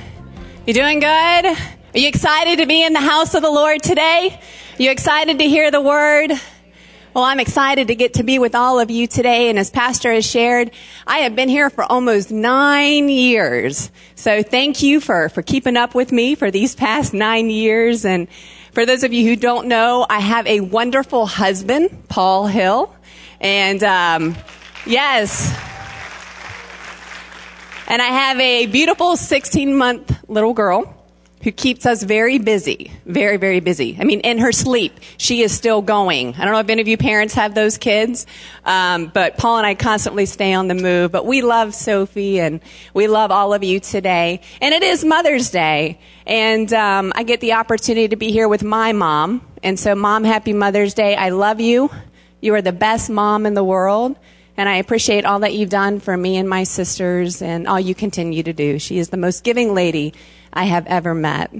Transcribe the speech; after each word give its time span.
You 0.65 0.73
doing 0.73 1.01
good? 1.01 1.45
Are 1.45 1.57
you 1.93 2.07
excited 2.07 2.59
to 2.59 2.65
be 2.65 2.83
in 2.83 2.93
the 2.93 3.01
house 3.01 3.35
of 3.35 3.41
the 3.41 3.51
Lord 3.51 3.83
today? 3.83 4.39
Are 4.79 4.81
you 4.81 4.91
excited 4.91 5.39
to 5.39 5.45
hear 5.45 5.71
the 5.71 5.81
word? 5.81 6.31
Well, 7.15 7.23
I'm 7.23 7.39
excited 7.39 7.87
to 7.87 7.95
get 7.95 8.15
to 8.15 8.23
be 8.23 8.39
with 8.39 8.55
all 8.55 8.77
of 8.77 8.91
you 8.91 9.07
today. 9.07 9.49
And 9.49 9.57
as 9.57 9.69
Pastor 9.69 10.11
has 10.11 10.29
shared, 10.29 10.71
I 11.07 11.19
have 11.19 11.33
been 11.33 11.47
here 11.47 11.69
for 11.69 11.85
almost 11.85 12.29
nine 12.29 13.07
years. 13.07 13.89
So 14.15 14.43
thank 14.43 14.83
you 14.83 14.99
for, 14.99 15.29
for 15.29 15.41
keeping 15.41 15.77
up 15.77 15.95
with 15.95 16.11
me 16.11 16.35
for 16.35 16.51
these 16.51 16.75
past 16.75 17.13
nine 17.13 17.49
years. 17.49 18.03
And 18.03 18.27
for 18.73 18.85
those 18.85 19.05
of 19.05 19.13
you 19.13 19.25
who 19.25 19.37
don't 19.37 19.69
know, 19.69 20.05
I 20.09 20.19
have 20.19 20.45
a 20.45 20.59
wonderful 20.59 21.25
husband, 21.25 22.09
Paul 22.09 22.47
Hill. 22.47 22.93
And, 23.39 23.81
um, 23.81 24.35
yes. 24.85 25.57
And 27.87 28.01
I 28.01 28.07
have 28.07 28.37
a 28.41 28.65
beautiful 28.65 29.15
16 29.15 29.73
month 29.73 30.13
little 30.27 30.53
girl 30.53 30.94
who 31.45 31.51
keeps 31.51 31.85
us 31.85 32.01
very 32.01 32.39
busy, 32.39 32.91
very, 33.05 33.37
very 33.37 33.59
busy. 33.59 33.95
I 33.99 34.03
mean, 34.03 34.21
in 34.21 34.39
her 34.39 34.51
sleep, 34.51 34.99
she 35.17 35.43
is 35.43 35.55
still 35.55 35.83
going. 35.83 36.33
I 36.33 36.43
don't 36.43 36.51
know 36.51 36.59
if 36.59 36.69
any 36.69 36.81
of 36.81 36.87
you 36.87 36.97
parents 36.97 37.35
have 37.35 37.53
those 37.53 37.77
kids, 37.77 38.25
um, 38.65 39.11
but 39.13 39.37
Paul 39.37 39.59
and 39.59 39.67
I 39.67 39.75
constantly 39.75 40.25
stay 40.25 40.55
on 40.55 40.67
the 40.67 40.73
move. 40.73 41.11
But 41.11 41.27
we 41.27 41.43
love 41.43 41.75
Sophie 41.75 42.39
and 42.39 42.61
we 42.95 43.07
love 43.07 43.29
all 43.29 43.53
of 43.53 43.63
you 43.63 43.79
today. 43.79 44.41
And 44.59 44.73
it 44.73 44.81
is 44.81 45.05
Mother's 45.05 45.51
Day, 45.51 45.99
and 46.25 46.73
um, 46.73 47.13
I 47.15 47.21
get 47.21 47.41
the 47.41 47.53
opportunity 47.53 48.07
to 48.07 48.15
be 48.15 48.31
here 48.31 48.47
with 48.47 48.63
my 48.63 48.91
mom. 48.93 49.45
And 49.61 49.79
so, 49.79 49.93
Mom, 49.93 50.23
happy 50.23 50.53
Mother's 50.53 50.95
Day. 50.95 51.15
I 51.15 51.29
love 51.29 51.61
you. 51.61 51.91
You 52.41 52.55
are 52.55 52.63
the 52.63 52.73
best 52.73 53.07
mom 53.11 53.45
in 53.45 53.53
the 53.53 53.63
world. 53.63 54.17
And 54.57 54.69
I 54.69 54.77
appreciate 54.77 55.25
all 55.25 55.39
that 55.39 55.53
you've 55.53 55.69
done 55.69 55.99
for 55.99 56.15
me 56.15 56.37
and 56.37 56.49
my 56.49 56.63
sisters 56.63 57.41
and 57.41 57.67
all 57.67 57.79
you 57.79 57.93
continue 57.93 58.41
to 58.41 58.53
do. 58.53 58.79
She 58.79 58.97
is 58.97 59.09
the 59.09 59.17
most 59.17 59.43
giving 59.43 59.73
lady 59.73 60.13
I 60.55 60.63
have 60.65 60.87
ever 60.87 61.13
met. 61.13 61.51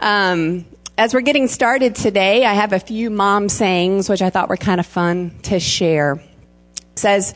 Um, 0.00 0.66
as 0.98 1.14
we're 1.14 1.20
getting 1.20 1.48
started 1.48 1.94
today, 1.94 2.44
I 2.44 2.54
have 2.54 2.72
a 2.72 2.80
few 2.80 3.08
mom 3.08 3.48
sayings 3.48 4.08
which 4.08 4.20
I 4.20 4.30
thought 4.30 4.48
were 4.48 4.56
kind 4.56 4.80
of 4.80 4.86
fun 4.86 5.38
to 5.44 5.60
share. 5.60 6.22
It 6.92 6.98
says, 6.98 7.34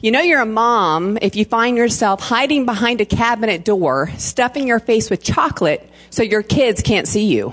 you 0.00 0.10
know 0.10 0.22
you're 0.22 0.40
a 0.40 0.46
mom 0.46 1.18
if 1.20 1.36
you 1.36 1.44
find 1.44 1.76
yourself 1.76 2.20
hiding 2.20 2.64
behind 2.64 3.02
a 3.02 3.04
cabinet 3.04 3.64
door, 3.64 4.10
stuffing 4.16 4.66
your 4.66 4.80
face 4.80 5.10
with 5.10 5.22
chocolate 5.22 5.86
so 6.08 6.22
your 6.22 6.42
kids 6.42 6.80
can't 6.80 7.06
see 7.06 7.26
you. 7.26 7.52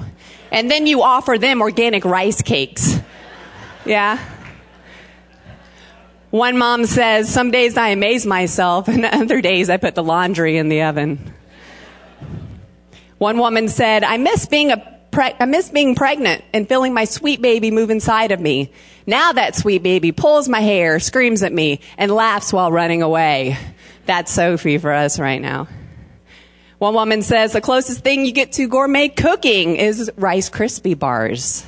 And 0.50 0.72
then 0.72 0.88
you 0.88 1.03
offer 1.03 1.38
them 1.38 1.62
organic 1.62 2.06
rice 2.06 2.42
cakes. 2.42 2.98
Yeah? 3.86 4.18
One 6.30 6.58
mom 6.58 6.86
says, 6.86 7.31
some 7.31 7.52
days 7.52 7.78
I 7.78 7.90
amaze 7.90 8.25
myself 8.25 8.88
and 8.88 9.06
other 9.06 9.42
days 9.42 9.70
I 9.70 9.78
put 9.78 9.95
the 9.95 10.03
laundry 10.03 10.58
in 10.58 10.70
the 10.70 10.84
oven. 10.84 11.34
One 13.17 13.37
woman 13.37 13.67
said, 13.67 14.03
I 14.03 14.17
miss 14.17 14.45
being 14.45 14.71
a 14.71 14.99
pre- 15.11 15.33
I 15.39 15.45
miss 15.45 15.69
being 15.69 15.95
pregnant 15.95 16.43
and 16.53 16.69
feeling 16.69 16.93
my 16.93 17.05
sweet 17.05 17.41
baby 17.41 17.71
move 17.71 17.89
inside 17.89 18.31
of 18.31 18.39
me. 18.39 18.71
Now 19.05 19.31
that 19.33 19.55
sweet 19.55 19.81
baby 19.81 20.11
pulls 20.11 20.47
my 20.47 20.59
hair, 20.59 20.99
screams 20.99 21.41
at 21.43 21.53
me, 21.53 21.79
and 21.97 22.11
laughs 22.11 22.53
while 22.53 22.71
running 22.71 23.01
away. 23.01 23.57
That's 24.05 24.31
Sophie 24.31 24.77
for 24.77 24.91
us 24.91 25.19
right 25.19 25.41
now. 25.41 25.67
One 26.77 26.93
woman 26.93 27.23
says 27.23 27.53
the 27.53 27.61
closest 27.61 28.03
thing 28.03 28.25
you 28.25 28.31
get 28.31 28.53
to 28.53 28.67
gourmet 28.67 29.09
cooking 29.09 29.77
is 29.77 30.11
Rice 30.15 30.49
Krispie 30.49 30.97
bars. 30.97 31.65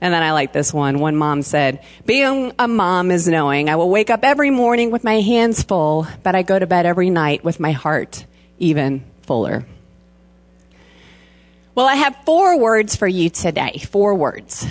And 0.00 0.12
then 0.14 0.22
I 0.22 0.32
like 0.32 0.52
this 0.52 0.72
one. 0.72 1.00
One 1.00 1.16
mom 1.16 1.42
said, 1.42 1.82
being 2.06 2.52
a 2.58 2.68
mom 2.68 3.10
is 3.10 3.28
knowing 3.28 3.68
I 3.68 3.76
will 3.76 3.90
wake 3.90 4.08
up 4.08 4.24
every 4.24 4.50
morning 4.50 4.90
with 4.90 5.04
my 5.04 5.20
hands 5.20 5.62
full, 5.62 6.06
but 6.22 6.34
I 6.34 6.42
go 6.42 6.58
to 6.58 6.66
bed 6.66 6.86
every 6.86 7.10
night 7.10 7.44
with 7.44 7.60
my 7.60 7.72
heart 7.72 8.24
even 8.58 9.04
fuller. 9.22 9.66
Well, 11.76 11.86
I 11.86 11.96
have 11.96 12.16
four 12.24 12.58
words 12.58 12.96
for 12.96 13.06
you 13.06 13.28
today. 13.28 13.82
Four 13.90 14.14
words. 14.14 14.66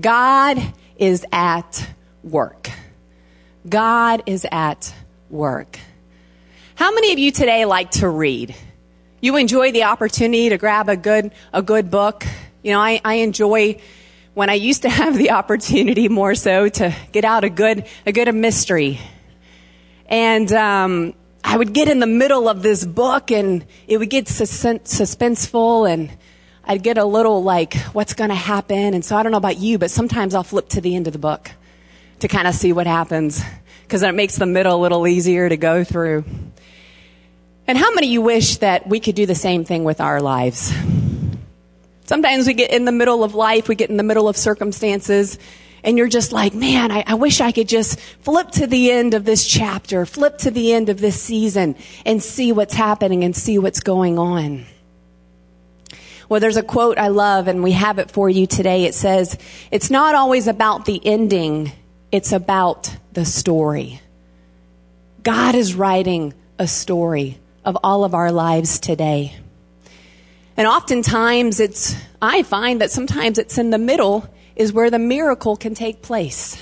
God 0.00 0.58
is 0.96 1.26
at 1.30 1.86
work. 2.24 2.70
God 3.68 4.22
is 4.24 4.46
at 4.50 4.94
work. 5.28 5.78
How 6.74 6.90
many 6.90 7.12
of 7.12 7.18
you 7.18 7.32
today 7.32 7.66
like 7.66 7.90
to 8.00 8.08
read? 8.08 8.56
You 9.20 9.36
enjoy 9.36 9.72
the 9.72 9.84
opportunity 9.84 10.48
to 10.48 10.56
grab 10.56 10.88
a 10.88 10.96
good, 10.96 11.32
a 11.52 11.60
good 11.60 11.90
book. 11.90 12.24
You 12.62 12.72
know, 12.72 12.80
I, 12.80 12.98
I 13.04 13.14
enjoy 13.16 13.78
when 14.32 14.48
I 14.48 14.54
used 14.54 14.80
to 14.82 14.88
have 15.00 15.18
the 15.18 15.32
opportunity 15.32 16.08
more 16.08 16.34
so 16.34 16.70
to 16.70 16.96
get 17.12 17.26
out 17.26 17.44
a 17.44 17.50
good, 17.50 17.86
a 18.06 18.12
good 18.12 18.34
mystery. 18.34 19.00
And, 20.06 20.50
um, 20.52 21.12
I 21.44 21.56
would 21.56 21.72
get 21.72 21.88
in 21.88 21.98
the 21.98 22.06
middle 22.06 22.48
of 22.48 22.62
this 22.62 22.84
book 22.84 23.30
and 23.30 23.64
it 23.86 23.98
would 23.98 24.10
get 24.10 24.28
sus- 24.28 24.50
suspenseful 24.50 25.90
and 25.90 26.10
I'd 26.68 26.82
get 26.82 26.98
a 26.98 27.04
little 27.04 27.42
like, 27.42 27.74
what's 27.94 28.12
going 28.12 28.28
to 28.28 28.36
happen? 28.36 28.92
And 28.92 29.02
so 29.02 29.16
I 29.16 29.22
don't 29.22 29.32
know 29.32 29.38
about 29.38 29.56
you, 29.56 29.78
but 29.78 29.90
sometimes 29.90 30.34
I'll 30.34 30.44
flip 30.44 30.68
to 30.70 30.82
the 30.82 30.94
end 30.94 31.06
of 31.06 31.14
the 31.14 31.18
book 31.18 31.50
to 32.18 32.28
kind 32.28 32.46
of 32.46 32.54
see 32.54 32.74
what 32.74 32.86
happens 32.86 33.42
because 33.84 34.02
it 34.02 34.14
makes 34.14 34.36
the 34.36 34.44
middle 34.44 34.76
a 34.76 34.80
little 34.82 35.08
easier 35.08 35.48
to 35.48 35.56
go 35.56 35.82
through. 35.82 36.26
And 37.66 37.78
how 37.78 37.94
many 37.94 38.08
of 38.08 38.12
you 38.12 38.20
wish 38.20 38.58
that 38.58 38.86
we 38.86 39.00
could 39.00 39.14
do 39.14 39.24
the 39.24 39.34
same 39.34 39.64
thing 39.64 39.84
with 39.84 39.98
our 39.98 40.20
lives? 40.20 40.70
Sometimes 42.04 42.46
we 42.46 42.52
get 42.52 42.70
in 42.70 42.84
the 42.84 42.92
middle 42.92 43.24
of 43.24 43.34
life, 43.34 43.66
we 43.66 43.74
get 43.74 43.88
in 43.88 43.96
the 43.96 44.02
middle 44.02 44.28
of 44.28 44.36
circumstances, 44.36 45.38
and 45.82 45.96
you're 45.96 46.08
just 46.08 46.32
like, 46.32 46.54
man, 46.54 46.90
I, 46.90 47.04
I, 47.06 47.14
wish 47.14 47.40
I 47.40 47.52
could 47.52 47.68
just 47.68 47.98
flip 48.20 48.50
to 48.52 48.66
the 48.66 48.90
end 48.90 49.14
of 49.14 49.24
this 49.24 49.46
chapter, 49.46 50.04
flip 50.04 50.36
to 50.38 50.50
the 50.50 50.72
end 50.72 50.90
of 50.90 51.00
this 51.00 51.20
season, 51.20 51.76
and 52.04 52.22
see 52.22 52.52
what's 52.52 52.74
happening 52.74 53.24
and 53.24 53.34
see 53.34 53.58
what's 53.58 53.80
going 53.80 54.18
on. 54.18 54.66
Well, 56.28 56.40
there's 56.40 56.56
a 56.56 56.62
quote 56.62 56.98
I 56.98 57.08
love 57.08 57.48
and 57.48 57.62
we 57.62 57.72
have 57.72 57.98
it 57.98 58.10
for 58.10 58.28
you 58.28 58.46
today. 58.46 58.84
It 58.84 58.94
says, 58.94 59.38
it's 59.70 59.90
not 59.90 60.14
always 60.14 60.46
about 60.46 60.84
the 60.84 61.00
ending. 61.04 61.72
It's 62.12 62.32
about 62.32 62.94
the 63.12 63.24
story. 63.24 64.00
God 65.22 65.54
is 65.54 65.74
writing 65.74 66.34
a 66.58 66.66
story 66.66 67.38
of 67.64 67.78
all 67.82 68.04
of 68.04 68.14
our 68.14 68.30
lives 68.30 68.78
today. 68.78 69.34
And 70.56 70.66
oftentimes 70.66 71.60
it's, 71.60 71.96
I 72.20 72.42
find 72.42 72.80
that 72.80 72.90
sometimes 72.90 73.38
it's 73.38 73.58
in 73.58 73.70
the 73.70 73.78
middle 73.78 74.28
is 74.56 74.72
where 74.72 74.90
the 74.90 74.98
miracle 74.98 75.56
can 75.56 75.74
take 75.74 76.02
place. 76.02 76.60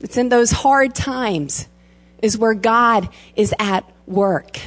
It's 0.00 0.16
in 0.16 0.28
those 0.28 0.50
hard 0.50 0.94
times 0.94 1.68
is 2.20 2.36
where 2.36 2.54
God 2.54 3.08
is 3.36 3.54
at 3.58 3.84
work. 4.06 4.58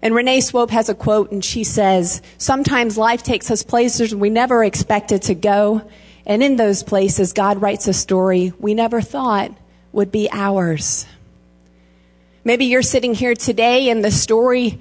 And 0.00 0.14
Renee 0.14 0.40
Swope 0.40 0.70
has 0.70 0.88
a 0.88 0.94
quote 0.94 1.32
and 1.32 1.44
she 1.44 1.64
says, 1.64 2.22
sometimes 2.38 2.96
life 2.96 3.22
takes 3.22 3.50
us 3.50 3.62
places 3.62 4.14
we 4.14 4.30
never 4.30 4.62
expected 4.62 5.22
to 5.22 5.34
go. 5.34 5.88
And 6.24 6.42
in 6.42 6.56
those 6.56 6.82
places, 6.82 7.32
God 7.32 7.60
writes 7.60 7.88
a 7.88 7.92
story 7.92 8.52
we 8.58 8.74
never 8.74 9.00
thought 9.00 9.50
would 9.92 10.12
be 10.12 10.28
ours. 10.30 11.06
Maybe 12.44 12.66
you're 12.66 12.82
sitting 12.82 13.14
here 13.14 13.34
today 13.34 13.90
and 13.90 14.04
the 14.04 14.10
story 14.10 14.80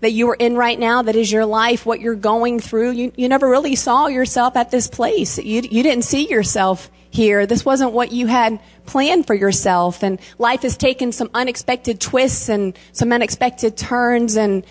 that 0.00 0.10
you 0.12 0.28
are 0.28 0.34
in 0.34 0.56
right 0.56 0.78
now, 0.78 1.02
that 1.02 1.16
is 1.16 1.32
your 1.32 1.46
life, 1.46 1.86
what 1.86 2.00
you're 2.00 2.14
going 2.14 2.60
through, 2.60 2.90
you, 2.90 3.12
you 3.16 3.28
never 3.28 3.48
really 3.48 3.74
saw 3.74 4.08
yourself 4.08 4.56
at 4.56 4.70
this 4.70 4.88
place. 4.88 5.38
You, 5.38 5.62
you 5.62 5.82
didn't 5.82 6.04
see 6.04 6.28
yourself 6.28 6.90
here. 7.10 7.46
This 7.46 7.64
wasn't 7.64 7.92
what 7.92 8.12
you 8.12 8.26
had 8.26 8.60
planned 8.84 9.26
for 9.26 9.34
yourself. 9.34 10.02
And 10.02 10.20
life 10.38 10.62
has 10.62 10.76
taken 10.76 11.12
some 11.12 11.30
unexpected 11.34 12.00
twists 12.00 12.48
and 12.48 12.78
some 12.92 13.12
unexpected 13.12 13.76
turns. 13.76 14.36
And, 14.36 14.64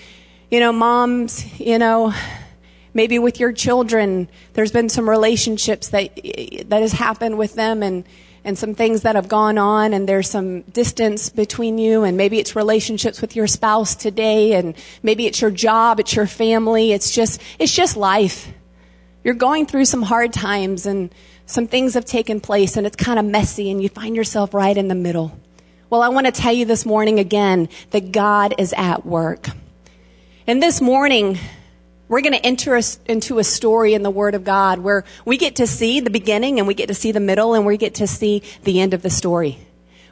you 0.51 0.59
know, 0.59 0.71
moms, 0.71 1.59
you 1.59 1.79
know, 1.79 2.13
maybe 2.93 3.19
with 3.19 3.39
your 3.39 3.51
children, 3.51 4.29
there's 4.53 4.71
been 4.71 4.89
some 4.89 5.09
relationships 5.09 5.89
that, 5.89 6.15
that 6.15 6.81
has 6.81 6.93
happened 6.93 7.37
with 7.37 7.55
them 7.55 7.83
and, 7.83 8.05
and 8.45 8.57
some 8.57 8.75
things 8.75 9.01
that 9.01 9.15
have 9.15 9.27
gone 9.27 9.57
on 9.57 9.91
and 9.91 10.07
there's 10.07 10.29
some 10.29 10.61
distance 10.61 11.29
between 11.29 11.79
you 11.79 12.03
and 12.03 12.15
maybe 12.15 12.37
it's 12.39 12.55
relationships 12.55 13.19
with 13.19 13.35
your 13.35 13.47
spouse 13.47 13.95
today 13.95 14.53
and 14.53 14.75
maybe 15.01 15.25
it's 15.25 15.41
your 15.41 15.51
job, 15.51 15.99
it's 15.99 16.15
your 16.15 16.27
family, 16.27 16.93
it's 16.93 17.11
just, 17.11 17.41
it's 17.57 17.75
just 17.75 17.97
life. 17.97 18.47
You're 19.23 19.33
going 19.33 19.65
through 19.65 19.85
some 19.85 20.03
hard 20.03 20.31
times 20.31 20.85
and 20.85 21.13
some 21.45 21.67
things 21.67 21.93
have 21.93 22.05
taken 22.05 22.39
place 22.39 22.77
and 22.77 22.87
it's 22.87 22.95
kind 22.95 23.19
of 23.19 23.25
messy 23.25 23.69
and 23.69 23.81
you 23.81 23.89
find 23.89 24.15
yourself 24.15 24.53
right 24.53 24.75
in 24.75 24.87
the 24.87 24.95
middle. 24.95 25.37
Well, 25.89 26.01
I 26.01 26.09
want 26.09 26.25
to 26.25 26.31
tell 26.31 26.53
you 26.53 26.65
this 26.65 26.85
morning 26.85 27.19
again 27.19 27.69
that 27.91 28.11
God 28.11 28.55
is 28.57 28.73
at 28.75 29.05
work. 29.05 29.49
And 30.47 30.61
this 30.61 30.81
morning, 30.81 31.37
we're 32.07 32.21
going 32.21 32.33
to 32.33 32.45
enter 32.45 32.79
into 33.05 33.39
a 33.39 33.43
story 33.43 33.93
in 33.93 34.03
the 34.03 34.09
Word 34.09 34.35
of 34.35 34.43
God 34.43 34.79
where 34.79 35.05
we 35.25 35.37
get 35.37 35.57
to 35.57 35.67
see 35.67 35.99
the 35.99 36.09
beginning 36.09 36.59
and 36.59 36.67
we 36.67 36.73
get 36.73 36.87
to 36.87 36.93
see 36.95 37.11
the 37.11 37.19
middle 37.19 37.53
and 37.53 37.65
we 37.65 37.77
get 37.77 37.95
to 37.95 38.07
see 38.07 38.41
the 38.63 38.79
end 38.79 38.93
of 38.93 39.01
the 39.01 39.09
story. 39.09 39.59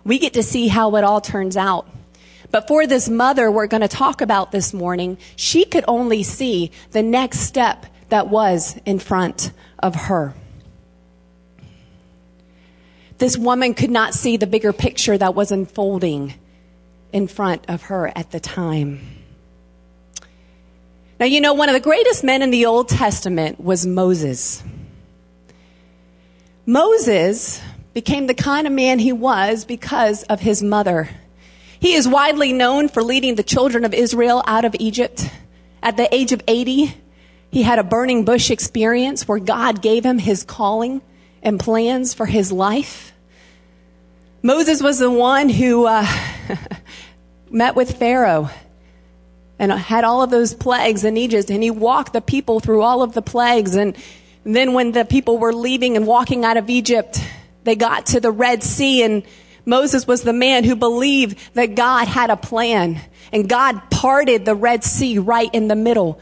We 0.03 0.19
get 0.19 0.33
to 0.33 0.43
see 0.43 0.67
how 0.67 0.95
it 0.95 1.03
all 1.03 1.21
turns 1.21 1.57
out. 1.57 1.87
But 2.51 2.67
for 2.67 2.85
this 2.85 3.09
mother 3.09 3.51
we're 3.51 3.67
going 3.67 3.81
to 3.81 3.87
talk 3.87 4.21
about 4.21 4.51
this 4.51 4.73
morning, 4.73 5.17
she 5.35 5.65
could 5.65 5.85
only 5.87 6.21
see 6.21 6.71
the 6.91 7.01
next 7.01 7.39
step 7.39 7.87
that 8.09 8.27
was 8.27 8.79
in 8.85 8.99
front 8.99 9.51
of 9.79 9.95
her. 9.95 10.35
This 13.17 13.37
woman 13.37 13.73
could 13.73 13.91
not 13.91 14.13
see 14.13 14.37
the 14.37 14.47
bigger 14.47 14.73
picture 14.73 15.17
that 15.17 15.35
was 15.35 15.51
unfolding 15.51 16.33
in 17.11 17.27
front 17.27 17.65
of 17.67 17.83
her 17.83 18.11
at 18.15 18.31
the 18.31 18.39
time. 18.39 18.99
Now, 21.19 21.27
you 21.27 21.39
know, 21.39 21.53
one 21.53 21.69
of 21.69 21.73
the 21.73 21.79
greatest 21.79 22.23
men 22.23 22.41
in 22.41 22.51
the 22.51 22.65
Old 22.65 22.89
Testament 22.89 23.59
was 23.59 23.85
Moses. 23.85 24.63
Moses 26.65 27.61
became 27.93 28.27
the 28.27 28.33
kind 28.33 28.65
of 28.65 28.73
man 28.73 28.99
he 28.99 29.13
was 29.13 29.63
because 29.63 30.23
of 30.23 30.39
his 30.39 30.63
mother. 30.63 31.09
He 31.79 31.93
is 31.93 32.07
widely 32.07 32.51
known 32.51 32.89
for 32.89 33.03
leading 33.03 33.35
the 33.35 33.43
children 33.43 33.85
of 33.85 33.93
Israel 33.93 34.43
out 34.47 34.65
of 34.65 34.75
Egypt. 34.79 35.29
At 35.83 35.97
the 35.97 36.13
age 36.13 36.31
of 36.31 36.41
80, 36.47 36.95
he 37.51 37.61
had 37.61 37.77
a 37.77 37.83
burning 37.83 38.25
bush 38.25 38.49
experience 38.49 39.27
where 39.27 39.39
God 39.39 39.81
gave 39.81 40.05
him 40.05 40.17
his 40.17 40.43
calling 40.43 41.01
and 41.43 41.59
plans 41.59 42.13
for 42.13 42.25
his 42.25 42.51
life. 42.51 43.13
Moses 44.41 44.81
was 44.81 44.97
the 44.97 45.11
one 45.11 45.49
who 45.49 45.85
uh, 45.85 46.07
met 47.51 47.75
with 47.75 47.97
Pharaoh 47.97 48.49
and 49.59 49.71
had 49.71 50.03
all 50.03 50.23
of 50.23 50.31
those 50.31 50.53
plagues 50.53 51.03
in 51.03 51.15
Egypt, 51.15 51.49
and 51.49 51.61
he 51.61 51.71
walked 51.71 52.13
the 52.13 52.21
people 52.21 52.59
through 52.59 52.81
all 52.81 53.03
of 53.03 53.13
the 53.13 53.21
plagues. 53.21 53.75
And 53.75 53.95
then, 54.43 54.73
when 54.73 54.91
the 54.91 55.05
people 55.05 55.37
were 55.37 55.53
leaving 55.53 55.95
and 55.95 56.07
walking 56.07 56.43
out 56.43 56.57
of 56.57 56.69
Egypt, 56.69 57.23
they 57.63 57.75
got 57.75 58.07
to 58.07 58.19
the 58.19 58.31
Red 58.31 58.63
Sea, 58.63 59.03
and 59.03 59.23
Moses 59.65 60.05
was 60.05 60.23
the 60.23 60.33
man 60.33 60.63
who 60.63 60.75
believed 60.75 61.37
that 61.53 61.75
God 61.75 62.07
had 62.07 62.29
a 62.29 62.35
plan, 62.35 62.99
and 63.31 63.47
God 63.47 63.81
parted 63.89 64.43
the 64.43 64.55
Red 64.55 64.83
Sea 64.83 65.19
right 65.19 65.49
in 65.53 65.67
the 65.67 65.75
middle, 65.75 66.19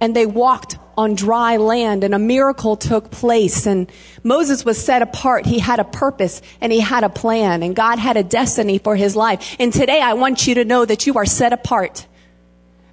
and 0.00 0.14
they 0.14 0.26
walked 0.26 0.76
on 0.98 1.14
dry 1.14 1.58
land 1.58 2.02
and 2.02 2.12
a 2.12 2.18
miracle 2.18 2.76
took 2.76 3.08
place 3.12 3.66
and 3.66 3.90
Moses 4.24 4.64
was 4.64 4.84
set 4.84 5.00
apart. 5.00 5.46
He 5.46 5.60
had 5.60 5.78
a 5.78 5.84
purpose 5.84 6.42
and 6.60 6.72
he 6.72 6.80
had 6.80 7.04
a 7.04 7.08
plan 7.08 7.62
and 7.62 7.76
God 7.76 8.00
had 8.00 8.16
a 8.16 8.24
destiny 8.24 8.78
for 8.78 8.96
his 8.96 9.14
life. 9.14 9.54
And 9.60 9.72
today 9.72 10.00
I 10.00 10.14
want 10.14 10.48
you 10.48 10.56
to 10.56 10.64
know 10.64 10.84
that 10.84 11.06
you 11.06 11.14
are 11.14 11.24
set 11.24 11.52
apart. 11.52 12.04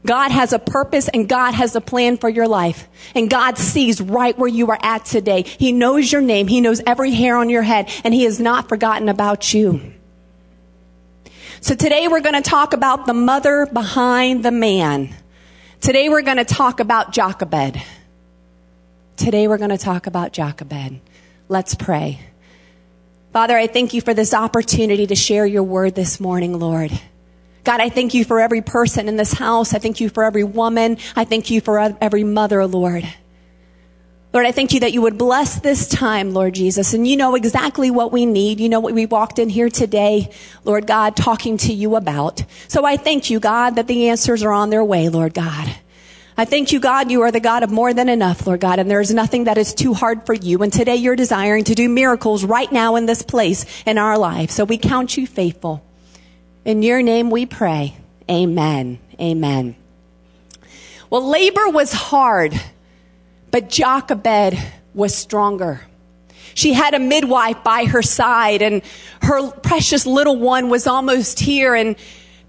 God 0.06 0.30
has 0.30 0.54
a 0.54 0.60
purpose 0.60 1.10
and 1.10 1.28
God 1.28 1.56
has 1.56 1.76
a 1.76 1.82
plan 1.82 2.18
for 2.18 2.30
your 2.30 2.48
life. 2.48 2.88
And 3.16 3.28
God 3.28 3.58
sees 3.58 4.00
right 4.00 4.38
where 4.38 4.48
you 4.48 4.70
are 4.70 4.80
at 4.84 5.06
today. 5.06 5.42
He 5.42 5.72
knows 5.72 6.12
your 6.12 6.22
name. 6.22 6.48
He 6.48 6.62
knows 6.62 6.82
every 6.86 7.12
hair 7.12 7.38
on 7.38 7.50
your 7.50 7.64
head 7.64 7.90
and 8.04 8.14
he 8.14 8.26
has 8.26 8.40
not 8.40 8.70
forgotten 8.70 9.10
about 9.10 9.52
you. 9.52 9.94
So 11.60 11.74
today 11.74 12.08
we're 12.08 12.22
going 12.22 12.42
to 12.42 12.48
talk 12.48 12.74
about 12.74 13.08
the 13.08 13.16
mother 13.16 13.66
behind 13.66 14.46
the 14.46 14.52
man. 14.52 15.16
Today 15.82 16.08
we're 16.08 16.22
going 16.22 16.38
to 16.38 16.46
talk 16.46 16.80
about 16.80 17.12
Jochebed. 17.12 17.82
Today 19.18 19.48
we're 19.48 19.58
going 19.58 19.70
to 19.70 19.78
talk 19.78 20.08
about 20.08 20.34
Jochebed. 20.34 21.00
Let's 21.48 21.74
pray. 21.74 22.20
Father, 23.32 23.56
I 23.56 23.68
thank 23.68 23.94
you 23.94 24.02
for 24.02 24.14
this 24.14 24.34
opportunity 24.34 25.08
to 25.08 25.16
share 25.16 25.46
your 25.46 25.64
word 25.64 25.96
this 25.96 26.20
morning, 26.20 26.60
Lord. 26.60 26.92
God, 27.64 27.80
I 27.80 27.88
thank 27.88 28.14
you 28.14 28.26
for 28.26 28.42
every 28.42 28.62
person 28.62 29.08
in 29.08 29.16
this 29.16 29.32
house. 29.32 29.74
I 29.74 29.80
thank 29.80 30.02
you 30.02 30.10
for 30.10 30.26
every 30.26 30.44
woman. 30.44 30.98
I 31.16 31.24
thank 31.24 31.50
you 31.50 31.62
for 31.62 31.80
every 32.02 32.26
mother, 32.26 32.68
Lord. 32.68 33.08
Lord, 34.34 34.46
I 34.46 34.52
thank 34.52 34.74
you 34.74 34.82
that 34.82 34.92
you 34.92 35.02
would 35.04 35.18
bless 35.18 35.62
this 35.62 35.88
time, 35.88 36.34
Lord 36.34 36.54
Jesus. 36.54 36.94
And 36.94 37.08
you 37.08 37.16
know 37.16 37.36
exactly 37.36 37.90
what 37.90 38.12
we 38.12 38.26
need. 38.26 38.60
You 38.60 38.68
know 38.68 38.82
what 38.82 38.94
we 38.94 39.06
walked 39.06 39.40
in 39.40 39.48
here 39.48 39.70
today, 39.70 40.30
Lord 40.66 40.88
God, 40.88 41.16
talking 41.16 41.56
to 41.60 41.74
you 41.74 41.96
about. 41.96 42.44
So 42.68 42.84
I 42.84 42.98
thank 42.98 43.30
you, 43.30 43.40
God, 43.40 43.78
that 43.78 43.88
the 43.88 44.10
answers 44.10 44.44
are 44.44 44.52
on 44.52 44.72
their 44.72 44.84
way, 44.84 45.08
Lord 45.08 45.34
God. 45.34 45.74
I 46.38 46.46
thank 46.46 46.72
you, 46.72 46.80
God, 46.80 47.12
you 47.12 47.22
are 47.22 47.32
the 47.32 47.40
God 47.40 47.64
of 47.64 47.72
more 47.72 47.94
than 47.94 48.10
enough, 48.10 48.46
Lord 48.46 48.60
God, 48.60 48.80
and 48.80 48.92
there 48.92 49.00
is 49.00 49.14
nothing 49.14 49.46
that 49.46 49.58
is 49.58 49.74
too 49.74 49.94
hard 49.94 50.26
for 50.26 50.34
you. 50.34 50.62
And 50.64 50.72
today 50.72 50.98
you're 50.98 51.16
desiring 51.16 51.64
to 51.66 51.76
do 51.76 51.88
miracles 51.88 52.44
right 52.44 52.70
now 52.72 52.98
in 52.98 53.06
this 53.06 53.22
place 53.22 53.66
in 53.86 53.98
our 53.98 54.18
life. 54.18 54.52
So 54.52 54.66
we 54.66 54.78
count 54.78 55.16
you 55.16 55.28
faithful. 55.28 55.82
In 56.66 56.82
your 56.82 57.02
name 57.02 57.30
we 57.30 57.46
pray. 57.46 57.96
Amen. 58.30 59.00
Amen. 59.20 59.76
Well, 61.10 61.26
labor 61.26 61.70
was 61.70 61.94
hard 61.94 62.60
but 63.56 63.70
Jochebed 63.70 64.62
was 64.94 65.16
stronger. 65.16 65.80
She 66.56 66.74
had 66.74 66.94
a 66.94 67.00
midwife 67.00 67.64
by 67.64 67.86
her 67.86 68.02
side 68.02 68.62
and 68.62 68.82
her 69.22 69.50
precious 69.50 70.06
little 70.06 70.36
one 70.36 70.68
was 70.68 70.88
almost 70.88 71.40
here 71.40 71.74
and 71.74 71.96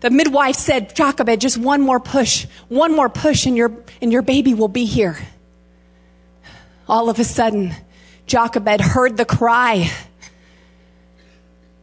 the 0.00 0.10
midwife 0.10 0.56
said, 0.56 0.94
Jochebed, 0.94 1.40
just 1.40 1.58
one 1.58 1.80
more 1.80 2.00
push, 2.00 2.46
one 2.68 2.94
more 2.94 3.08
push 3.08 3.46
and 3.46 3.56
your, 3.56 3.72
and 4.00 4.12
your 4.12 4.22
baby 4.22 4.54
will 4.54 4.68
be 4.68 4.84
here. 4.84 5.18
All 6.88 7.08
of 7.10 7.18
a 7.18 7.24
sudden, 7.24 7.74
Jochebed 8.26 8.80
heard 8.80 9.16
the 9.16 9.24
cry 9.24 9.90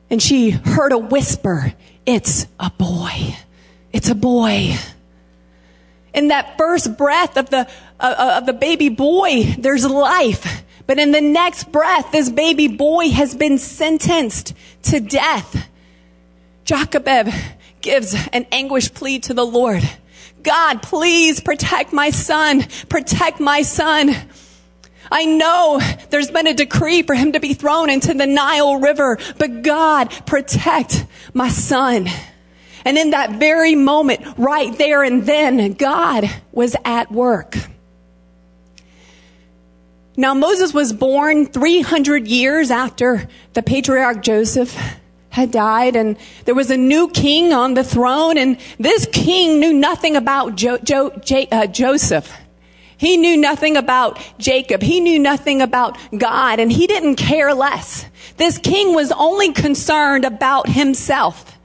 and 0.09 0.21
she 0.21 0.51
heard 0.51 0.91
a 0.91 0.97
whisper, 0.97 1.73
it's 2.05 2.45
a 2.59 2.69
boy. 2.69 3.35
It's 3.91 4.09
a 4.09 4.15
boy 4.15 4.75
in 6.13 6.27
that 6.27 6.57
first 6.57 6.97
breath 6.97 7.37
of 7.37 7.49
the, 7.49 7.67
uh, 7.99 8.37
of 8.37 8.45
the 8.45 8.53
baby 8.53 8.89
boy, 8.89 9.55
there's 9.57 9.85
life. 9.85 10.63
But 10.85 10.99
in 10.99 11.11
the 11.11 11.21
next 11.21 11.71
breath, 11.71 12.11
this 12.11 12.29
baby 12.29 12.67
boy 12.67 13.09
has 13.09 13.35
been 13.35 13.57
sentenced 13.57 14.53
to 14.83 14.99
death. 14.99 15.67
Jochebed 16.65 17.33
gives 17.83 18.15
an 18.33 18.47
anguished 18.51 18.95
plea 18.95 19.19
to 19.19 19.35
the 19.35 19.45
Lord. 19.45 19.87
God, 20.41 20.81
please 20.81 21.39
protect 21.39 21.93
my 21.93 22.09
son. 22.09 22.65
Protect 22.89 23.39
my 23.39 23.61
son. 23.61 24.15
I 25.11 25.25
know 25.25 25.79
there's 26.09 26.31
been 26.31 26.47
a 26.47 26.53
decree 26.53 27.03
for 27.03 27.13
him 27.13 27.33
to 27.33 27.39
be 27.39 27.53
thrown 27.53 27.89
into 27.89 28.13
the 28.13 28.25
Nile 28.25 28.77
River, 28.77 29.19
but 29.37 29.61
God, 29.61 30.09
protect 30.25 31.05
my 31.33 31.49
son. 31.49 32.07
And 32.85 32.97
in 32.97 33.11
that 33.11 33.33
very 33.33 33.75
moment, 33.75 34.21
right 34.37 34.75
there 34.77 35.03
and 35.03 35.23
then, 35.25 35.73
God 35.73 36.29
was 36.51 36.75
at 36.83 37.11
work. 37.11 37.57
Now, 40.15 40.33
Moses 40.33 40.73
was 40.73 40.93
born 40.93 41.47
300 41.47 42.27
years 42.27 42.71
after 42.71 43.27
the 43.53 43.63
patriarch 43.63 44.21
Joseph 44.21 44.77
had 45.33 45.49
died, 45.49 45.95
and 45.95 46.15
there 46.45 46.53
was 46.53 46.69
a 46.69 46.77
new 46.77 47.09
king 47.09 47.53
on 47.53 47.73
the 47.73 47.83
throne, 47.83 48.37
and 48.37 48.59
this 48.77 49.07
king 49.11 49.59
knew 49.59 49.73
nothing 49.73 50.15
about 50.15 50.55
jo- 50.55 50.77
jo- 50.77 51.09
J- 51.25 51.47
uh, 51.51 51.65
Joseph. 51.65 52.31
He 52.97 53.17
knew 53.17 53.35
nothing 53.35 53.75
about 53.75 54.19
Jacob. 54.37 54.83
He 54.83 54.99
knew 54.99 55.17
nothing 55.17 55.63
about 55.63 55.97
God, 56.15 56.59
and 56.59 56.71
he 56.71 56.85
didn't 56.85 57.15
care 57.15 57.55
less. 57.55 58.05
This 58.37 58.59
king 58.59 58.93
was 58.93 59.11
only 59.11 59.51
concerned 59.53 60.23
about 60.23 60.69
himself. 60.69 61.57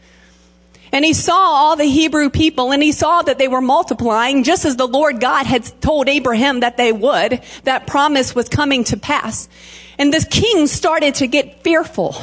And 0.91 1.05
he 1.05 1.13
saw 1.13 1.35
all 1.35 1.77
the 1.77 1.85
Hebrew 1.85 2.31
people 2.31 2.73
and 2.73 2.83
he 2.83 2.93
saw 2.93 3.21
that 3.21 3.37
they 3.37 3.47
were 3.47 3.61
multiplying 3.61 4.43
just 4.43 4.65
as 4.65 4.77
the 4.77 4.89
Lord 4.89 5.21
God 5.21 5.45
had 5.45 5.71
told 5.83 6.09
Abraham 6.09 6.61
that 6.61 6.79
they 6.79 6.93
would. 6.93 7.43
That 7.65 7.87
promise 7.87 8.35
was 8.35 8.49
coming 8.49 8.85
to 8.85 8.97
pass. 8.97 9.51
And 9.99 10.15
this 10.15 10.25
king 10.25 10.67
started 10.67 11.17
to 11.17 11.27
get 11.27 11.63
fearful. 11.63 12.17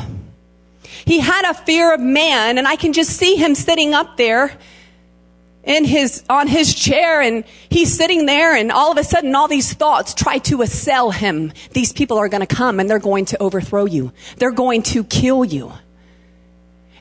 He 1.05 1.19
had 1.19 1.49
a 1.49 1.53
fear 1.53 1.93
of 1.93 1.99
man 1.99 2.57
and 2.57 2.67
I 2.67 2.75
can 2.75 2.93
just 2.93 3.11
see 3.11 3.35
him 3.35 3.55
sitting 3.55 3.93
up 3.93 4.17
there 4.17 4.57
in 5.63 5.83
his, 5.83 6.23
on 6.29 6.47
his 6.47 6.73
chair 6.73 7.21
and 7.21 7.43
he's 7.69 7.95
sitting 7.95 8.25
there 8.25 8.55
and 8.55 8.71
all 8.71 8.91
of 8.91 8.97
a 8.97 9.03
sudden 9.03 9.35
all 9.35 9.47
these 9.47 9.73
thoughts 9.73 10.13
try 10.13 10.37
to 10.39 10.61
assail 10.61 11.11
him. 11.11 11.51
These 11.71 11.93
people 11.93 12.17
are 12.17 12.29
going 12.29 12.45
to 12.45 12.55
come 12.55 12.79
and 12.79 12.89
they're 12.89 12.99
going 12.99 13.25
to 13.25 13.41
overthrow 13.41 13.85
you. 13.85 14.11
They're 14.37 14.51
going 14.51 14.83
to 14.83 15.03
kill 15.03 15.45
you. 15.45 15.73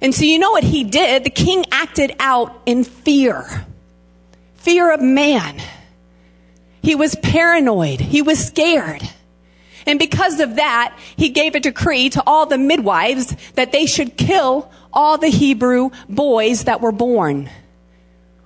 And 0.00 0.14
so 0.14 0.24
you 0.24 0.38
know 0.38 0.50
what 0.50 0.64
he 0.64 0.84
did? 0.84 1.24
The 1.24 1.30
king 1.30 1.64
acted 1.72 2.14
out 2.18 2.60
in 2.66 2.84
fear. 2.84 3.66
Fear 4.56 4.92
of 4.94 5.00
man. 5.00 5.60
He 6.82 6.94
was 6.94 7.14
paranoid. 7.14 8.00
He 8.00 8.20
was 8.20 8.44
scared. 8.44 9.02
And 9.86 9.98
because 9.98 10.40
of 10.40 10.56
that, 10.56 10.96
he 11.16 11.28
gave 11.28 11.54
a 11.54 11.60
decree 11.60 12.10
to 12.10 12.22
all 12.26 12.46
the 12.46 12.58
midwives 12.58 13.34
that 13.54 13.72
they 13.72 13.86
should 13.86 14.16
kill 14.16 14.70
all 14.92 15.18
the 15.18 15.28
Hebrew 15.28 15.90
boys 16.08 16.64
that 16.64 16.80
were 16.80 16.92
born. 16.92 17.50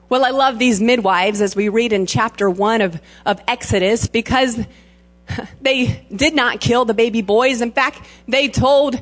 Well, 0.08 0.24
I 0.24 0.30
love 0.30 0.58
these 0.58 0.80
midwives 0.80 1.42
as 1.42 1.54
we 1.54 1.68
read 1.68 1.92
in 1.92 2.06
chapter 2.06 2.48
one 2.48 2.80
of, 2.80 3.00
of 3.26 3.40
Exodus 3.46 4.06
because 4.06 4.58
they 5.60 6.06
did 6.14 6.34
not 6.34 6.60
kill 6.60 6.84
the 6.84 6.94
baby 6.94 7.20
boys. 7.20 7.60
In 7.60 7.72
fact, 7.72 8.00
they 8.26 8.48
told 8.48 9.00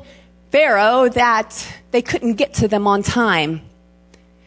Pharaoh 0.51 1.07
that 1.09 1.67
they 1.91 2.01
couldn't 2.01 2.33
get 2.33 2.55
to 2.55 2.67
them 2.67 2.87
on 2.87 3.03
time. 3.03 3.61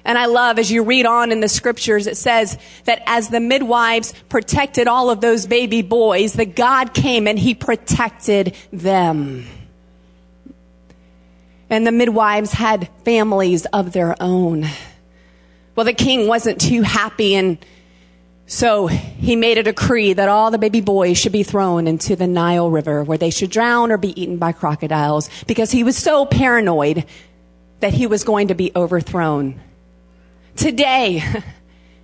And 0.04 0.16
I 0.16 0.26
love 0.26 0.59
as 0.59 0.71
you 0.71 0.83
read 0.83 1.07
on 1.07 1.33
in 1.33 1.40
the 1.40 1.49
scriptures, 1.49 2.07
it 2.07 2.16
says 2.16 2.59
that 2.85 3.02
as 3.07 3.28
the 3.28 3.40
midwives 3.40 4.14
protected 4.28 4.88
all 4.88 5.11
of 5.11 5.21
those 5.21 5.47
baby 5.47 5.83
boys, 5.83 6.35
that 6.35 6.57
God 6.57 6.95
came 6.95 7.26
and 7.26 7.38
he 7.38 7.54
protected 7.54 8.57
them. 8.73 9.47
And 11.69 11.87
the 11.87 11.92
midwives 11.92 12.52
had 12.52 12.88
families 13.04 13.66
of 13.66 13.92
their 13.92 14.21
own. 14.21 14.66
Well, 15.76 15.87
the 15.87 15.92
king 15.92 16.26
wasn't 16.26 16.61
too 16.61 16.83
happy 16.83 17.35
and 17.35 17.59
so 18.50 18.88
he 18.88 19.37
made 19.37 19.59
a 19.59 19.62
decree 19.62 20.12
that 20.12 20.28
all 20.28 20.50
the 20.50 20.59
baby 20.59 20.80
boys 20.80 21.16
should 21.16 21.30
be 21.30 21.45
thrown 21.45 21.87
into 21.87 22.16
the 22.16 22.26
Nile 22.26 22.69
River 22.69 23.04
where 23.04 23.16
they 23.16 23.30
should 23.30 23.49
drown 23.49 23.92
or 23.92 23.97
be 23.97 24.21
eaten 24.21 24.38
by 24.38 24.50
crocodiles 24.50 25.30
because 25.47 25.71
he 25.71 25.85
was 25.85 25.97
so 25.97 26.26
paranoid 26.26 27.04
that 27.78 27.95
he 27.95 28.09
was 28.09 28.25
going 28.25 28.49
to 28.49 28.57
be 28.57 28.73
overthrown. 28.75 29.61
Today, 30.61 31.25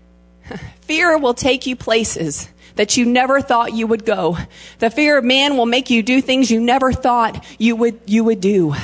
fear 0.81 1.19
will 1.19 1.35
take 1.35 1.67
you 1.67 1.77
places 1.77 2.49
that 2.77 2.97
you 2.97 3.05
never 3.05 3.43
thought 3.43 3.75
you 3.75 3.87
would 3.87 4.07
go. 4.07 4.39
The 4.79 4.89
fear 4.89 5.19
of 5.19 5.25
man 5.25 5.59
will 5.59 5.67
make 5.67 5.91
you 5.91 6.03
do 6.03 6.23
things 6.23 6.51
you 6.51 6.59
never 6.59 6.91
thought 6.91 7.45
you 7.59 7.77
would, 7.77 8.01
you 8.07 8.25
would 8.25 8.41
do. 8.41 8.75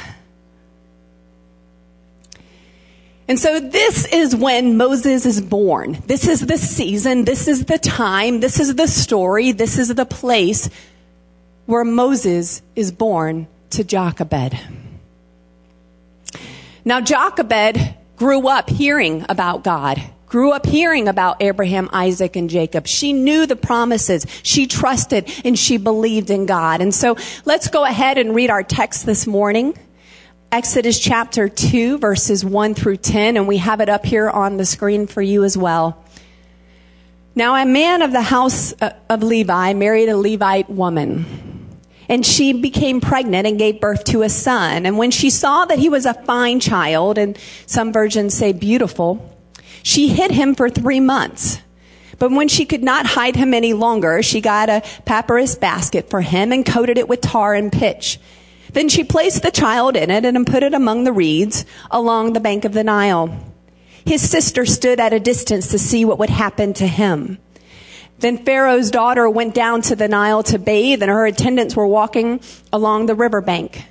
And 3.27 3.39
so 3.41 3.61
this 3.61 4.05
is 4.13 4.37
when 4.37 4.77
Moses 4.77 5.25
is 5.25 5.41
born. 5.41 6.03
This 6.07 6.29
is 6.29 6.41
the 6.43 6.59
season. 6.59 7.25
This 7.25 7.49
is 7.49 7.65
the 7.65 7.79
time. 7.79 8.41
This 8.41 8.61
is 8.61 8.75
the 8.75 8.87
story. 8.87 9.53
This 9.53 9.79
is 9.79 9.95
the 9.95 10.05
place 10.05 10.69
where 11.65 11.83
Moses 11.83 12.61
is 12.77 12.93
born 12.93 13.47
to 13.71 13.85
Jochebed. 13.85 14.61
Now, 16.85 17.01
Jochebed 17.01 18.02
grew 18.17 18.49
up 18.49 18.69
hearing 18.69 19.25
about 19.29 19.65
God, 19.65 20.03
grew 20.27 20.53
up 20.53 20.67
hearing 20.67 21.09
about 21.09 21.43
Abraham, 21.43 21.89
Isaac, 21.93 22.37
and 22.37 22.49
Jacob. 22.49 22.87
She 22.87 23.13
knew 23.13 23.47
the 23.47 23.57
promises. 23.57 24.27
She 24.43 24.67
trusted 24.67 25.31
and 25.45 25.59
she 25.59 25.77
believed 25.77 26.31
in 26.31 26.47
God. 26.47 26.81
And 26.81 26.95
so 26.95 27.17
let's 27.45 27.69
go 27.69 27.85
ahead 27.85 28.19
and 28.19 28.35
read 28.35 28.51
our 28.51 28.63
text 28.63 29.07
this 29.07 29.27
morning. 29.27 29.77
Exodus 30.53 30.99
chapter 30.99 31.49
2, 31.49 31.97
verses 31.97 32.45
1 32.45 32.75
through 32.75 32.99
10, 32.99 33.39
and 33.39 33.49
we 33.49 33.57
have 33.57 33.81
it 33.81 33.89
up 33.89 34.05
here 34.05 34.29
on 34.29 34.59
the 34.59 34.67
screen 34.67 35.07
for 35.07 35.23
you 35.23 35.45
as 35.45 35.57
well. 35.57 36.05
Now, 37.35 37.55
a 37.55 37.65
man 37.65 38.03
of 38.03 38.13
the 38.13 38.21
house 38.21 38.75
uh, 38.83 38.93
of 39.09 39.23
Levi 39.23 39.73
married 39.73 40.11
a 40.11 40.17
Levite 40.17 40.69
woman, 40.69 41.52
and 42.09 42.25
she 42.25 42.53
became 42.53 43.01
pregnant 43.01 43.47
and 43.47 43.59
gave 43.59 43.81
birth 43.81 44.05
to 44.05 44.23
a 44.23 44.29
son. 44.29 44.87
And 44.87 44.99
when 44.99 45.11
she 45.11 45.31
saw 45.31 45.65
that 45.67 45.79
he 45.79 45.89
was 45.89 46.07
a 46.07 46.15
fine 46.15 46.61
child, 46.61 47.19
and 47.19 47.39
some 47.67 47.93
versions 47.93 48.35
say 48.35 48.53
beautiful, 48.53 49.37
she 49.83 50.09
hid 50.09 50.31
him 50.31 50.55
for 50.55 50.69
three 50.69 51.01
months. 51.01 51.61
But 52.19 52.31
when 52.31 52.49
she 52.49 52.67
could 52.67 52.83
not 52.83 53.07
hide 53.07 53.37
him 53.37 53.53
any 53.53 53.73
longer, 53.73 54.23
she 54.23 54.41
got 54.41 54.69
a 54.69 54.83
papyrus 55.05 55.57
basket 55.57 56.09
for 56.09 56.21
him 56.21 56.53
and 56.53 56.65
coated 56.65 56.99
it 56.99 57.09
with 57.09 57.21
tar 57.21 57.55
and 57.55 57.73
pitch. 57.73 58.21
Then 58.73 58.89
she 58.89 59.05
placed 59.05 59.43
the 59.43 59.51
child 59.51 59.97
in 59.97 60.11
it 60.11 60.25
and 60.25 60.47
put 60.47 60.63
it 60.63 60.73
among 60.73 61.05
the 61.05 61.13
reeds 61.13 61.67
along 61.91 62.33
the 62.33 62.41
bank 62.41 62.65
of 62.65 62.73
the 62.73 62.85
Nile. 62.85 63.37
His 64.05 64.29
sister 64.29 64.67
stood 64.67 64.99
at 64.99 65.13
a 65.13 65.21
distance 65.21 65.69
to 65.69 65.79
see 65.79 66.05
what 66.05 66.19
would 66.19 66.31
happen 66.31 66.73
to 66.75 66.87
him. 66.87 67.39
Then 68.23 68.39
Pharaoh's 68.45 68.93
daughter 68.93 69.29
went 69.29 69.53
down 69.53 69.83
to 69.83 69.97
the 69.97 70.07
Nile 70.07 70.45
to 70.45 70.59
bathe 70.61 71.03
and 71.03 71.11
her 71.11 71.27
attendants 71.27 71.75
were 71.75 71.89
walking 71.89 72.41
along 72.73 73.07
the 73.07 73.17
riverbank. 73.17 73.85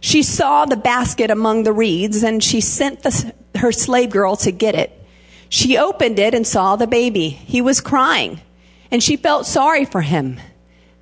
She 0.00 0.22
saw 0.22 0.64
the 0.64 0.78
basket 0.78 1.30
among 1.30 1.64
the 1.64 1.74
reeds 1.74 2.22
and 2.22 2.42
she 2.42 2.62
sent 2.62 3.02
the, 3.02 3.34
her 3.56 3.72
slave 3.72 4.08
girl 4.08 4.34
to 4.36 4.50
get 4.50 4.74
it. 4.74 4.98
She 5.50 5.76
opened 5.76 6.18
it 6.18 6.34
and 6.34 6.46
saw 6.46 6.76
the 6.76 6.86
baby. 6.86 7.28
He 7.28 7.60
was 7.60 7.82
crying 7.82 8.40
and 8.90 9.02
she 9.02 9.18
felt 9.18 9.44
sorry 9.44 9.84
for 9.84 10.00
him. 10.00 10.40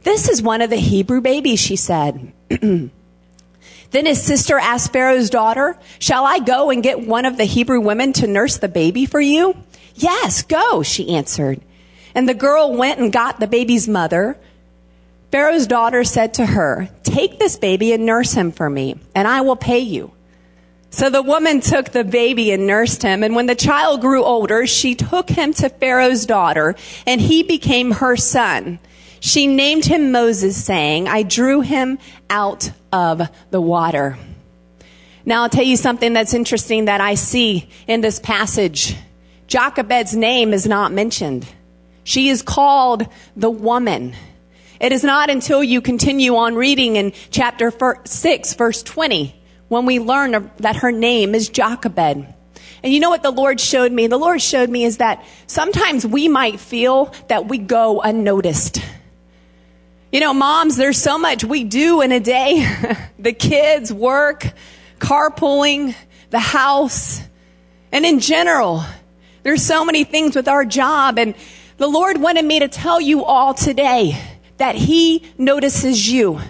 This 0.02 0.28
is 0.28 0.42
one 0.42 0.60
of 0.60 0.70
the 0.70 0.76
Hebrew 0.76 1.20
babies, 1.20 1.60
she 1.60 1.76
said. 1.76 2.32
Then 2.50 2.90
his 4.06 4.20
sister 4.20 4.58
asked 4.58 4.92
Pharaoh's 4.92 5.30
daughter, 5.30 5.78
Shall 6.00 6.24
I 6.24 6.40
go 6.40 6.70
and 6.70 6.82
get 6.82 7.06
one 7.06 7.24
of 7.24 7.36
the 7.36 7.44
Hebrew 7.44 7.80
women 7.80 8.12
to 8.14 8.26
nurse 8.26 8.56
the 8.56 8.66
baby 8.66 9.06
for 9.06 9.20
you? 9.20 9.56
Yes, 9.94 10.42
go, 10.42 10.82
she 10.82 11.14
answered. 11.14 11.60
And 12.14 12.28
the 12.28 12.34
girl 12.34 12.74
went 12.76 13.00
and 13.00 13.12
got 13.12 13.40
the 13.40 13.46
baby's 13.46 13.88
mother. 13.88 14.38
Pharaoh's 15.30 15.66
daughter 15.66 16.04
said 16.04 16.34
to 16.34 16.46
her, 16.46 16.88
Take 17.02 17.38
this 17.38 17.56
baby 17.56 17.92
and 17.92 18.06
nurse 18.06 18.32
him 18.32 18.52
for 18.52 18.70
me, 18.70 18.96
and 19.14 19.26
I 19.26 19.40
will 19.40 19.56
pay 19.56 19.80
you. 19.80 20.12
So 20.90 21.10
the 21.10 21.22
woman 21.22 21.60
took 21.60 21.90
the 21.90 22.04
baby 22.04 22.52
and 22.52 22.68
nursed 22.68 23.02
him, 23.02 23.24
and 23.24 23.34
when 23.34 23.46
the 23.46 23.56
child 23.56 24.00
grew 24.00 24.22
older, 24.22 24.64
she 24.64 24.94
took 24.94 25.28
him 25.28 25.52
to 25.54 25.68
Pharaoh's 25.68 26.24
daughter, 26.24 26.76
and 27.04 27.20
he 27.20 27.42
became 27.42 27.90
her 27.90 28.16
son. 28.16 28.78
She 29.18 29.48
named 29.48 29.86
him 29.86 30.12
Moses, 30.12 30.64
saying, 30.64 31.08
I 31.08 31.24
drew 31.24 31.62
him 31.62 31.98
out 32.30 32.70
of 32.92 33.28
the 33.50 33.60
water. 33.60 34.16
Now 35.24 35.42
I'll 35.42 35.48
tell 35.48 35.64
you 35.64 35.76
something 35.76 36.12
that's 36.12 36.34
interesting 36.34 36.84
that 36.84 37.00
I 37.00 37.14
see 37.14 37.68
in 37.88 38.00
this 38.00 38.20
passage. 38.20 38.96
Jochebed's 39.48 40.14
name 40.14 40.52
is 40.52 40.66
not 40.66 40.92
mentioned. 40.92 41.46
She 42.04 42.28
is 42.28 42.42
called 42.42 43.06
the 43.34 43.50
woman. 43.50 44.14
It 44.80 44.92
is 44.92 45.02
not 45.02 45.30
until 45.30 45.64
you 45.64 45.80
continue 45.80 46.36
on 46.36 46.54
reading 46.54 46.96
in 46.96 47.12
chapter 47.30 47.72
6, 48.04 48.54
verse 48.54 48.82
20, 48.82 49.34
when 49.68 49.86
we 49.86 49.98
learn 49.98 50.50
that 50.58 50.76
her 50.76 50.92
name 50.92 51.34
is 51.34 51.48
Jochebed. 51.48 52.34
And 52.82 52.92
you 52.92 53.00
know 53.00 53.08
what 53.08 53.22
the 53.22 53.30
Lord 53.30 53.60
showed 53.60 53.90
me? 53.90 54.08
The 54.08 54.18
Lord 54.18 54.42
showed 54.42 54.68
me 54.68 54.84
is 54.84 54.98
that 54.98 55.24
sometimes 55.46 56.06
we 56.06 56.28
might 56.28 56.60
feel 56.60 57.14
that 57.28 57.48
we 57.48 57.56
go 57.56 58.02
unnoticed. 58.02 58.78
You 60.12 60.20
know, 60.20 60.34
moms, 60.34 60.76
there's 60.76 60.98
so 60.98 61.18
much 61.18 61.44
we 61.44 61.64
do 61.64 62.02
in 62.02 62.12
a 62.12 62.20
day. 62.20 62.70
the 63.18 63.32
kids, 63.32 63.90
work, 63.90 64.52
carpooling, 64.98 65.94
the 66.28 66.38
house, 66.38 67.22
and 67.90 68.04
in 68.04 68.20
general, 68.20 68.84
there's 69.44 69.62
so 69.62 69.84
many 69.84 70.04
things 70.04 70.36
with 70.36 70.46
our 70.46 70.64
job. 70.64 71.18
And 71.18 71.34
the 71.76 71.88
Lord 71.88 72.20
wanted 72.20 72.44
me 72.44 72.60
to 72.60 72.68
tell 72.68 73.00
you 73.00 73.24
all 73.24 73.54
today 73.54 74.20
that 74.58 74.74
He 74.74 75.24
notices 75.36 76.08
you, 76.08 76.40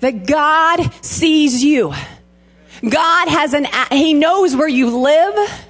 that 0.00 0.26
God 0.26 0.92
sees 1.04 1.62
you. 1.62 1.92
God 2.88 3.28
has 3.28 3.54
an, 3.54 3.66
He 3.90 4.14
knows 4.14 4.56
where 4.56 4.68
you 4.68 4.98
live. 4.98 5.66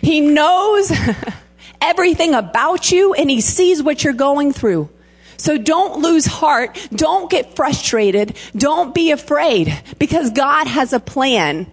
He 0.00 0.20
knows 0.20 0.92
everything 1.80 2.34
about 2.34 2.92
you 2.92 3.14
and 3.14 3.30
He 3.30 3.40
sees 3.40 3.82
what 3.82 4.04
you're 4.04 4.12
going 4.12 4.52
through. 4.52 4.90
So 5.38 5.56
don't 5.56 6.02
lose 6.02 6.26
heart. 6.26 6.88
Don't 6.92 7.30
get 7.30 7.54
frustrated. 7.54 8.36
Don't 8.56 8.94
be 8.94 9.12
afraid 9.12 9.82
because 9.98 10.30
God 10.30 10.66
has 10.66 10.92
a 10.92 11.00
plan. 11.00 11.70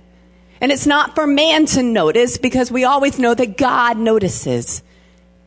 And 0.62 0.72
it's 0.72 0.86
not 0.86 1.16
for 1.16 1.28
man 1.28 1.66
to 1.68 1.84
notice 1.84 2.38
because 2.38 2.72
we 2.72 2.86
always 2.86 3.20
know 3.20 3.34
that 3.34 3.58
God 3.58 3.98
notices. 3.98 4.84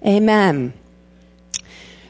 Amen. 0.06 0.74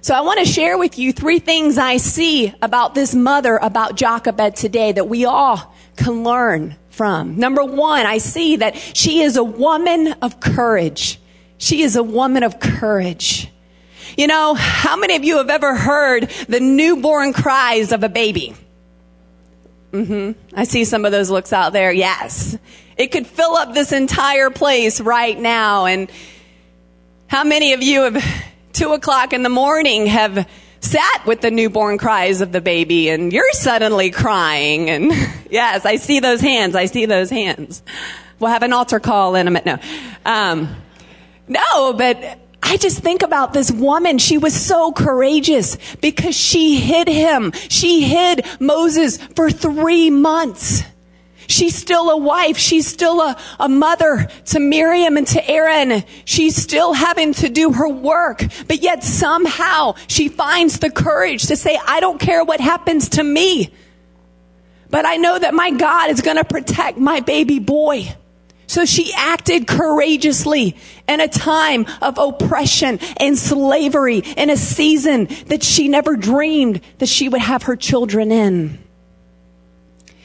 So 0.09 0.15
I 0.15 0.23
want 0.23 0.39
to 0.39 0.47
share 0.47 0.79
with 0.79 0.99
you 0.99 1.13
three 1.13 1.39
things 1.39 1.77
I 1.77 1.99
see 1.99 2.55
about 2.63 2.95
this 2.95 3.15
mother, 3.15 3.59
about 3.59 3.95
Jochebed 3.95 4.57
today 4.57 4.91
that 4.93 5.07
we 5.07 5.27
all 5.27 5.75
can 5.99 6.25
learn 6.25 6.77
from. 6.89 7.37
Number 7.37 7.63
one, 7.63 8.07
I 8.07 8.17
see 8.17 8.57
that 8.57 8.75
she 8.75 9.21
is 9.21 9.37
a 9.37 9.45
woman 9.45 10.15
of 10.23 10.41
courage. 10.41 11.21
She 11.59 11.83
is 11.83 11.95
a 11.95 12.03
woman 12.03 12.43
of 12.43 12.59
courage. 12.59 13.53
You 14.17 14.29
know, 14.29 14.55
how 14.55 14.97
many 14.97 15.15
of 15.15 15.25
you 15.25 15.37
have 15.37 15.51
ever 15.51 15.75
heard 15.75 16.31
the 16.49 16.59
newborn 16.59 17.35
cries 17.35 17.93
of 17.93 18.03
a 18.03 18.09
baby? 18.09 18.55
Mm-hmm. 19.93 20.41
I 20.55 20.65
see 20.65 20.87
some 20.87 21.05
of 21.05 21.13
those 21.13 21.29
looks 21.29 21.53
out 21.53 21.75
there. 21.75 21.93
Yes. 21.93 22.57
It 22.97 23.09
could 23.09 23.27
fill 23.27 23.57
up 23.57 23.75
this 23.75 23.93
entire 23.93 24.49
place 24.49 25.03
right 25.03 25.39
now. 25.39 25.85
And 25.85 26.11
how 27.27 27.45
many 27.45 27.75
of 27.75 27.83
you 27.83 28.05
have 28.05 28.25
two 28.79 28.93
o'clock 28.93 29.33
in 29.33 29.43
the 29.43 29.49
morning 29.49 30.07
have 30.07 30.49
sat 30.79 31.27
with 31.27 31.41
the 31.41 31.51
newborn 31.51 31.99
cries 31.99 32.41
of 32.41 32.53
the 32.53 32.61
baby 32.61 33.09
and 33.09 33.33
you're 33.33 33.53
suddenly 33.53 34.13
crying 34.13 34.89
and 34.89 35.11
yes, 35.51 35.85
I 35.85 35.97
see 35.97 36.21
those 36.21 36.41
hands. 36.41 36.77
I 36.77 36.87
see 36.87 37.05
those 37.05 37.29
hands. 37.29 37.83
We'll 38.39 38.53
have 38.53 38.63
an 38.63 38.73
altar 38.73 39.01
call 39.01 39.35
in 39.35 39.49
a 39.49 39.51
minute. 39.51 39.67
No. 39.67 39.79
Um, 40.25 40.77
no, 41.49 41.93
but 41.93 42.39
I 42.63 42.77
just 42.77 43.01
think 43.01 43.25
about 43.25 43.53
this 43.53 43.73
woman. 43.73 44.19
She 44.19 44.39
was 44.39 44.55
so 44.55 44.93
courageous 44.93 45.77
because 45.97 46.37
she 46.37 46.79
hid 46.79 47.09
him. 47.09 47.51
She 47.69 48.03
hid 48.03 48.47
Moses 48.61 49.17
for 49.17 49.51
three 49.51 50.09
months. 50.09 50.85
She's 51.49 51.75
still 51.75 52.11
a 52.11 52.17
wife. 52.17 52.59
She's 52.59 52.87
still 52.87 53.23
a, 53.23 53.37
a 53.59 53.71
mother 53.71 54.29
to 54.47 54.61
Miriam 54.61 55.17
and 55.17 55.27
to 55.29 55.51
Aaron. 55.51 56.05
She's 56.27 56.55
still 56.55 56.93
having 56.93 57.33
to 57.35 57.49
do 57.49 57.73
her 57.73 57.89
work, 57.89 58.45
but 58.69 58.83
yet 58.83 59.03
somehow 59.03 59.95
she 60.09 60.29
finds 60.29 60.79
the 60.79 60.91
courage 60.91 61.47
to 61.47 61.57
say, 61.57 61.79
I 61.87 62.01
don't 62.01 62.21
care 62.21 62.45
what 62.45 62.61
happens 62.61 63.09
to 63.11 63.25
me, 63.25 63.73
but 64.91 65.07
I 65.07 65.17
know 65.17 65.39
that 65.39 65.55
my 65.55 65.71
God 65.71 66.11
is 66.11 66.21
going 66.21 66.37
to 66.37 66.45
protect 66.45 66.99
my 66.99 67.21
baby 67.21 67.59
boy. 67.59 68.15
So 68.67 68.85
she 68.85 69.15
acted 69.17 69.67
courageously 69.67 70.77
in 71.09 71.21
a 71.23 71.29
time 71.29 71.87
of 72.03 72.19
oppression 72.19 72.99
and 73.17 73.39
slavery 73.39 74.19
in 74.19 74.51
a 74.51 74.57
season 74.59 75.29
that 75.47 75.63
she 75.63 75.89
never 75.89 76.15
dreamed 76.15 76.83
that 76.99 77.09
she 77.09 77.31
would 77.31 77.41
have 77.41 77.63
her 77.63 77.77
children 77.77 78.31
in. 78.31 78.79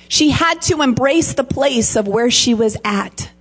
She 0.07 0.29
had 0.29 0.61
to 0.63 0.81
embrace 0.81 1.33
the 1.33 1.43
place 1.43 1.95
of 1.95 2.07
where 2.07 2.31
she 2.31 2.53
was 2.53 2.77
at. 2.83 3.31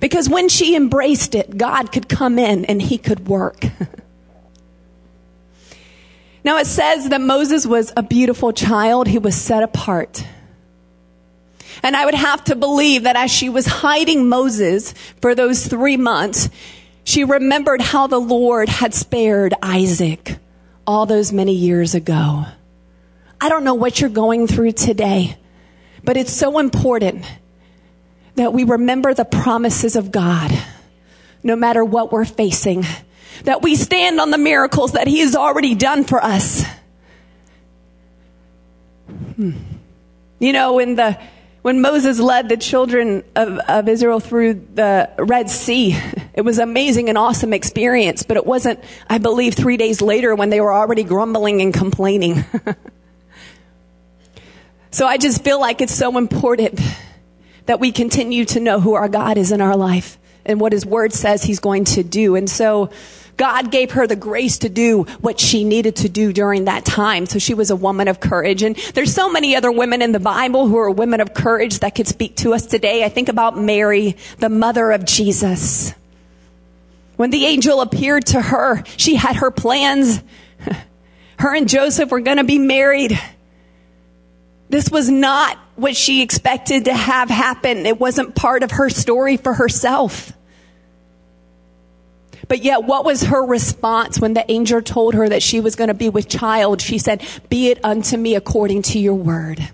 Because 0.00 0.28
when 0.28 0.48
she 0.48 0.76
embraced 0.76 1.34
it, 1.34 1.56
God 1.56 1.92
could 1.92 2.08
come 2.08 2.38
in 2.38 2.64
and 2.66 2.80
he 2.80 2.98
could 2.98 3.28
work. 3.28 3.64
now 6.44 6.58
it 6.58 6.66
says 6.66 7.08
that 7.08 7.20
Moses 7.20 7.66
was 7.66 7.92
a 7.96 8.02
beautiful 8.02 8.52
child. 8.52 9.08
He 9.08 9.18
was 9.18 9.34
set 9.34 9.62
apart. 9.62 10.24
And 11.82 11.96
I 11.96 12.04
would 12.04 12.14
have 12.14 12.44
to 12.44 12.56
believe 12.56 13.04
that 13.04 13.16
as 13.16 13.30
she 13.30 13.48
was 13.48 13.66
hiding 13.66 14.28
Moses 14.28 14.92
for 15.20 15.34
those 15.34 15.66
three 15.66 15.96
months, 15.96 16.50
she 17.04 17.24
remembered 17.24 17.80
how 17.80 18.06
the 18.06 18.18
Lord 18.18 18.68
had 18.68 18.92
spared 18.92 19.54
Isaac 19.62 20.38
all 20.86 21.06
those 21.06 21.32
many 21.32 21.54
years 21.54 21.94
ago. 21.94 22.44
I 23.40 23.48
don't 23.48 23.64
know 23.64 23.74
what 23.74 24.00
you're 24.00 24.10
going 24.10 24.46
through 24.46 24.72
today, 24.72 25.36
but 26.06 26.16
it's 26.16 26.32
so 26.32 26.58
important 26.58 27.24
that 28.36 28.52
we 28.52 28.64
remember 28.64 29.12
the 29.12 29.24
promises 29.24 29.96
of 29.96 30.12
God 30.12 30.52
no 31.42 31.56
matter 31.56 31.84
what 31.84 32.10
we're 32.10 32.24
facing, 32.24 32.84
that 33.44 33.62
we 33.62 33.76
stand 33.76 34.20
on 34.20 34.30
the 34.30 34.38
miracles 34.38 34.92
that 34.92 35.06
He 35.06 35.20
has 35.20 35.36
already 35.36 35.74
done 35.74 36.04
for 36.04 36.22
us. 36.22 36.64
Hmm. 39.36 39.52
You 40.38 40.52
know, 40.52 40.74
when 40.74 40.96
the 40.96 41.18
when 41.62 41.80
Moses 41.80 42.20
led 42.20 42.48
the 42.48 42.56
children 42.56 43.24
of, 43.34 43.58
of 43.58 43.88
Israel 43.88 44.20
through 44.20 44.54
the 44.74 45.10
Red 45.18 45.50
Sea, 45.50 45.98
it 46.34 46.42
was 46.42 46.60
amazing 46.60 47.08
and 47.08 47.18
awesome 47.18 47.52
experience, 47.52 48.22
but 48.22 48.36
it 48.36 48.46
wasn't, 48.46 48.78
I 49.08 49.18
believe, 49.18 49.54
three 49.54 49.76
days 49.76 50.00
later 50.00 50.34
when 50.36 50.50
they 50.50 50.60
were 50.60 50.72
already 50.72 51.02
grumbling 51.02 51.60
and 51.62 51.74
complaining. 51.74 52.44
so 54.90 55.06
I 55.06 55.18
just 55.18 55.42
feel 55.44 55.60
like 55.60 55.80
it's 55.80 55.94
so 55.94 56.16
important 56.16 56.80
that 57.66 57.80
we 57.80 57.92
continue 57.92 58.44
to 58.46 58.60
know 58.60 58.80
who 58.80 58.94
our 58.94 59.08
God 59.08 59.38
is 59.38 59.52
in 59.52 59.60
our 59.60 59.76
life 59.76 60.18
and 60.44 60.60
what 60.60 60.72
his 60.72 60.86
word 60.86 61.12
says 61.12 61.42
he's 61.42 61.60
going 61.60 61.84
to 61.84 62.02
do. 62.02 62.36
And 62.36 62.48
so 62.48 62.90
God 63.36 63.70
gave 63.70 63.92
her 63.92 64.06
the 64.06 64.16
grace 64.16 64.58
to 64.58 64.68
do 64.68 65.02
what 65.20 65.38
she 65.38 65.64
needed 65.64 65.96
to 65.96 66.08
do 66.08 66.32
during 66.32 66.64
that 66.64 66.84
time. 66.84 67.26
So 67.26 67.38
she 67.38 67.52
was 67.52 67.70
a 67.70 67.76
woman 67.76 68.08
of 68.08 68.20
courage. 68.20 68.62
And 68.62 68.76
there's 68.94 69.12
so 69.12 69.30
many 69.30 69.54
other 69.56 69.70
women 69.70 70.00
in 70.00 70.12
the 70.12 70.20
Bible 70.20 70.68
who 70.68 70.78
are 70.78 70.90
women 70.90 71.20
of 71.20 71.34
courage 71.34 71.80
that 71.80 71.94
could 71.94 72.08
speak 72.08 72.36
to 72.36 72.54
us 72.54 72.64
today. 72.64 73.04
I 73.04 73.08
think 73.08 73.28
about 73.28 73.58
Mary, 73.58 74.16
the 74.38 74.48
mother 74.48 74.90
of 74.92 75.04
Jesus. 75.04 75.92
When 77.16 77.30
the 77.30 77.44
angel 77.46 77.80
appeared 77.80 78.26
to 78.26 78.40
her, 78.40 78.84
she 78.96 79.16
had 79.16 79.36
her 79.36 79.50
plans. 79.50 80.22
Her 81.38 81.54
and 81.54 81.68
Joseph 81.68 82.10
were 82.10 82.20
going 82.20 82.38
to 82.38 82.44
be 82.44 82.58
married. 82.58 83.20
This 84.68 84.90
was 84.90 85.08
not 85.08 85.58
what 85.76 85.96
she 85.96 86.22
expected 86.22 86.86
to 86.86 86.94
have 86.94 87.28
happen. 87.28 87.86
It 87.86 88.00
wasn't 88.00 88.34
part 88.34 88.62
of 88.62 88.72
her 88.72 88.90
story 88.90 89.36
for 89.36 89.54
herself. 89.54 90.32
But 92.48 92.62
yet, 92.62 92.84
what 92.84 93.04
was 93.04 93.24
her 93.24 93.44
response 93.44 94.20
when 94.20 94.34
the 94.34 94.48
angel 94.50 94.80
told 94.80 95.14
her 95.14 95.28
that 95.28 95.42
she 95.42 95.60
was 95.60 95.74
going 95.74 95.88
to 95.88 95.94
be 95.94 96.08
with 96.08 96.28
child? 96.28 96.80
She 96.80 96.98
said, 96.98 97.26
Be 97.48 97.70
it 97.70 97.84
unto 97.84 98.16
me 98.16 98.34
according 98.34 98.82
to 98.82 98.98
your 98.98 99.14
word. 99.14 99.68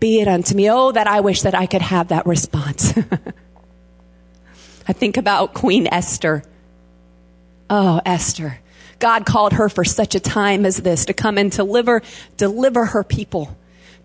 Be 0.00 0.20
it 0.20 0.28
unto 0.28 0.54
me. 0.54 0.70
Oh, 0.70 0.92
that 0.92 1.06
I 1.06 1.20
wish 1.20 1.42
that 1.42 1.54
I 1.54 1.66
could 1.66 1.82
have 1.82 2.08
that 2.08 2.26
response. 2.26 2.92
I 4.88 4.92
think 4.92 5.16
about 5.16 5.54
Queen 5.54 5.86
Esther. 5.86 6.42
Oh, 7.70 8.00
Esther. 8.04 8.60
God 8.98 9.26
called 9.26 9.54
her 9.54 9.68
for 9.68 9.84
such 9.84 10.14
a 10.14 10.20
time 10.20 10.64
as 10.64 10.78
this 10.78 11.04
to 11.06 11.12
come 11.12 11.38
and 11.38 11.50
deliver, 11.50 12.02
deliver 12.36 12.86
her 12.86 13.04
people 13.04 13.56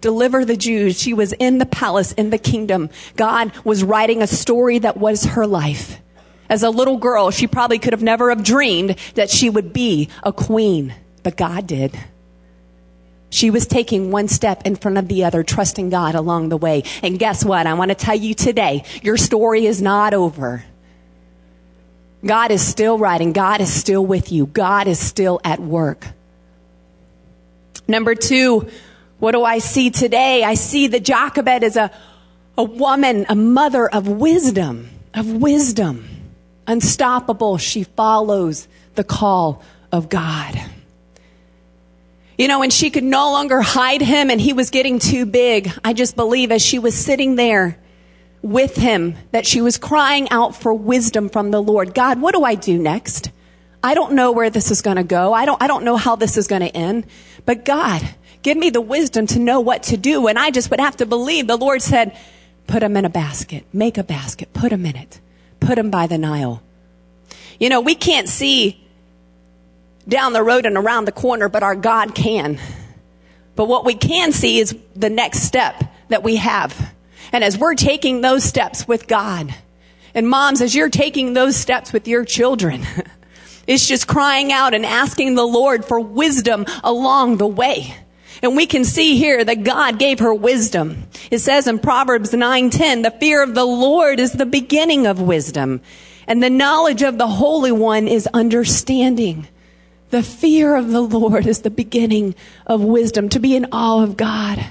deliver 0.01 0.43
the 0.43 0.57
Jews. 0.57 0.99
She 0.99 1.13
was 1.13 1.31
in 1.33 1.59
the 1.59 1.65
palace, 1.65 2.11
in 2.13 2.31
the 2.31 2.37
kingdom. 2.37 2.89
God 3.15 3.55
was 3.63 3.83
writing 3.83 4.21
a 4.21 4.27
story 4.27 4.79
that 4.79 4.97
was 4.97 5.23
her 5.25 5.47
life. 5.47 6.01
As 6.49 6.63
a 6.63 6.69
little 6.69 6.97
girl, 6.97 7.31
she 7.31 7.47
probably 7.47 7.79
could 7.79 7.93
have 7.93 8.03
never 8.03 8.29
have 8.29 8.43
dreamed 8.43 8.97
that 9.13 9.29
she 9.29 9.49
would 9.49 9.71
be 9.71 10.09
a 10.23 10.33
queen, 10.33 10.93
but 11.23 11.37
God 11.37 11.65
did. 11.67 11.97
She 13.29 13.49
was 13.49 13.65
taking 13.65 14.11
one 14.11 14.27
step 14.27 14.63
in 14.65 14.75
front 14.75 14.97
of 14.97 15.07
the 15.07 15.23
other, 15.23 15.43
trusting 15.43 15.89
God 15.89 16.15
along 16.15 16.49
the 16.49 16.57
way. 16.57 16.83
And 17.01 17.17
guess 17.17 17.45
what? 17.45 17.65
I 17.65 17.73
want 17.75 17.89
to 17.89 17.95
tell 17.95 18.15
you 18.15 18.33
today, 18.33 18.83
your 19.01 19.15
story 19.15 19.65
is 19.65 19.81
not 19.81 20.13
over. 20.13 20.65
God 22.25 22.51
is 22.51 22.65
still 22.65 22.97
writing. 22.97 23.33
God 23.33 23.61
is 23.61 23.73
still 23.73 24.05
with 24.05 24.31
you. 24.31 24.45
God 24.45 24.87
is 24.87 24.99
still 24.99 25.41
at 25.43 25.59
work. 25.59 26.05
Number 27.87 28.15
two, 28.15 28.69
what 29.19 29.31
do 29.31 29.43
I 29.43 29.59
see 29.59 29.89
today? 29.89 30.43
I 30.43 30.53
see 30.53 30.87
that 30.87 31.03
Jochebed 31.03 31.63
is 31.63 31.77
a, 31.77 31.91
a 32.57 32.63
woman, 32.63 33.25
a 33.27 33.35
mother 33.35 33.87
of 33.89 34.07
wisdom, 34.07 34.89
of 35.13 35.31
wisdom 35.31 36.11
unstoppable, 36.67 37.57
she 37.57 37.83
follows 37.83 38.67
the 38.95 39.03
call 39.03 39.61
of 39.91 40.09
God. 40.09 40.59
You 42.37 42.47
know, 42.47 42.59
when 42.59 42.71
she 42.71 42.89
could 42.89 43.03
no 43.03 43.31
longer 43.31 43.61
hide 43.61 44.01
him 44.01 44.29
and 44.29 44.41
he 44.41 44.53
was 44.53 44.69
getting 44.69 44.97
too 44.97 45.25
big, 45.25 45.71
I 45.83 45.93
just 45.93 46.15
believe 46.15 46.51
as 46.51 46.61
she 46.61 46.79
was 46.79 46.95
sitting 46.95 47.35
there 47.35 47.77
with 48.41 48.75
him 48.75 49.15
that 49.31 49.45
she 49.45 49.61
was 49.61 49.77
crying 49.77 50.29
out 50.29 50.55
for 50.55 50.73
wisdom 50.73 51.29
from 51.29 51.51
the 51.51 51.61
Lord. 51.61 51.93
God, 51.93 52.21
what 52.21 52.33
do 52.33 52.43
I 52.43 52.55
do 52.55 52.77
next? 52.77 53.31
I 53.83 53.93
don't 53.93 54.13
know 54.13 54.31
where 54.31 54.49
this 54.49 54.71
is 54.71 54.81
going 54.81 54.97
to 54.97 55.03
go. 55.03 55.33
I 55.33 55.45
don't, 55.45 55.61
I 55.61 55.67
don't 55.67 55.83
know 55.83 55.97
how 55.97 56.15
this 56.15 56.37
is 56.37 56.47
going 56.47 56.61
to 56.61 56.75
end. 56.75 57.05
But 57.45 57.65
God, 57.65 58.01
give 58.41 58.57
me 58.57 58.69
the 58.69 58.81
wisdom 58.81 59.27
to 59.27 59.39
know 59.39 59.59
what 59.59 59.83
to 59.83 59.97
do. 59.97 60.27
And 60.27 60.37
I 60.37 60.51
just 60.51 60.69
would 60.69 60.79
have 60.79 60.97
to 60.97 61.05
believe 61.05 61.47
the 61.47 61.57
Lord 61.57 61.81
said, 61.81 62.17
put 62.67 62.83
him 62.83 62.95
in 62.97 63.05
a 63.05 63.09
basket, 63.09 63.65
make 63.73 63.97
a 63.97 64.03
basket, 64.03 64.53
put 64.53 64.71
him 64.71 64.85
in 64.85 64.95
it 64.95 65.19
put 65.61 65.77
him 65.77 65.89
by 65.89 66.07
the 66.07 66.17
Nile. 66.17 66.61
You 67.57 67.69
know, 67.69 67.79
we 67.79 67.95
can't 67.95 68.27
see 68.27 68.85
down 70.05 70.33
the 70.33 70.43
road 70.43 70.65
and 70.65 70.75
around 70.75 71.05
the 71.05 71.13
corner, 71.13 71.47
but 71.47 71.63
our 71.63 71.75
God 71.75 72.13
can. 72.13 72.59
But 73.55 73.69
what 73.69 73.85
we 73.85 73.93
can 73.93 74.33
see 74.33 74.59
is 74.59 74.75
the 74.95 75.09
next 75.09 75.43
step 75.43 75.81
that 76.09 76.23
we 76.23 76.35
have. 76.37 76.93
And 77.31 77.43
as 77.43 77.57
we're 77.57 77.75
taking 77.75 78.21
those 78.21 78.43
steps 78.43 78.87
with 78.87 79.07
God, 79.07 79.53
and 80.13 80.27
moms, 80.27 80.61
as 80.61 80.75
you're 80.75 80.89
taking 80.89 81.33
those 81.33 81.55
steps 81.55 81.93
with 81.93 82.07
your 82.07 82.25
children, 82.25 82.83
it's 83.67 83.87
just 83.87 84.07
crying 84.07 84.51
out 84.51 84.73
and 84.73 84.85
asking 84.85 85.35
the 85.35 85.47
Lord 85.47 85.85
for 85.85 85.99
wisdom 85.99 86.65
along 86.83 87.37
the 87.37 87.47
way. 87.47 87.95
And 88.43 88.55
we 88.55 88.65
can 88.65 88.83
see 88.83 89.17
here 89.17 89.43
that 89.43 89.63
God 89.63 89.99
gave 89.99 90.19
her 90.19 90.33
wisdom. 90.33 91.03
It 91.29 91.39
says 91.39 91.67
in 91.67 91.79
Proverbs 91.79 92.33
9:10, 92.33 93.03
"The 93.03 93.11
fear 93.11 93.43
of 93.43 93.53
the 93.53 93.65
Lord 93.65 94.19
is 94.19 94.33
the 94.33 94.45
beginning 94.45 95.05
of 95.05 95.21
wisdom, 95.21 95.81
and 96.27 96.41
the 96.41 96.49
knowledge 96.49 97.03
of 97.03 97.17
the 97.17 97.27
Holy 97.27 97.71
One 97.71 98.07
is 98.07 98.27
understanding." 98.33 99.47
The 100.09 100.23
fear 100.23 100.75
of 100.75 100.91
the 100.91 101.01
Lord 101.01 101.47
is 101.47 101.59
the 101.59 101.69
beginning 101.69 102.35
of 102.67 102.83
wisdom, 102.83 103.29
to 103.29 103.39
be 103.39 103.55
in 103.55 103.67
awe 103.71 104.03
of 104.03 104.17
God, 104.17 104.65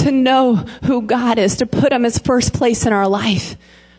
to 0.00 0.10
know 0.10 0.56
who 0.84 1.02
God 1.02 1.38
is, 1.38 1.56
to 1.56 1.66
put 1.66 1.92
Him 1.92 2.04
as 2.04 2.18
first 2.18 2.52
place 2.52 2.86
in 2.86 2.92
our 2.92 3.08
life. 3.08 3.56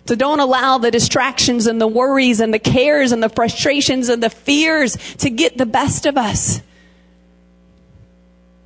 So 0.07 0.15
don't 0.15 0.39
allow 0.39 0.77
the 0.77 0.91
distractions 0.91 1.67
and 1.67 1.79
the 1.79 1.87
worries 1.87 2.39
and 2.39 2.53
the 2.53 2.59
cares 2.59 3.11
and 3.11 3.21
the 3.21 3.29
frustrations 3.29 4.09
and 4.09 4.21
the 4.21 4.29
fears 4.29 4.97
to 5.17 5.29
get 5.29 5.57
the 5.57 5.65
best 5.65 6.05
of 6.05 6.17
us. 6.17 6.61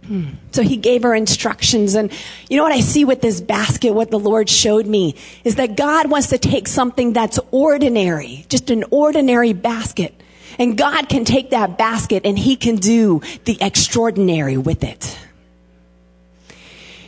Hmm. 0.07 0.29
So 0.51 0.61
he 0.61 0.77
gave 0.77 1.03
her 1.03 1.15
instructions. 1.15 1.95
And 1.95 2.11
you 2.49 2.57
know 2.57 2.63
what 2.63 2.71
I 2.71 2.79
see 2.79 3.05
with 3.05 3.21
this 3.21 3.41
basket, 3.41 3.93
what 3.93 4.11
the 4.11 4.19
Lord 4.19 4.49
showed 4.49 4.85
me, 4.85 5.15
is 5.43 5.55
that 5.55 5.75
God 5.75 6.09
wants 6.09 6.27
to 6.27 6.37
take 6.37 6.67
something 6.67 7.13
that's 7.13 7.39
ordinary, 7.51 8.45
just 8.47 8.69
an 8.69 8.83
ordinary 8.91 9.53
basket. 9.53 10.13
And 10.57 10.77
God 10.77 11.09
can 11.09 11.25
take 11.25 11.49
that 11.49 11.77
basket 11.77 12.25
and 12.25 12.37
he 12.37 12.55
can 12.55 12.77
do 12.77 13.21
the 13.43 13.57
extraordinary 13.59 14.57
with 14.57 14.83
it. 14.83 15.17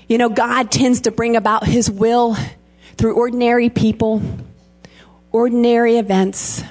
You 0.07 0.17
know, 0.17 0.29
God 0.29 0.71
tends 0.71 1.01
to 1.01 1.11
bring 1.11 1.35
about 1.35 1.65
his 1.65 1.91
will 1.91 2.37
through 2.95 3.15
ordinary 3.15 3.69
people, 3.69 4.21
ordinary 5.31 5.97
events, 5.97 6.63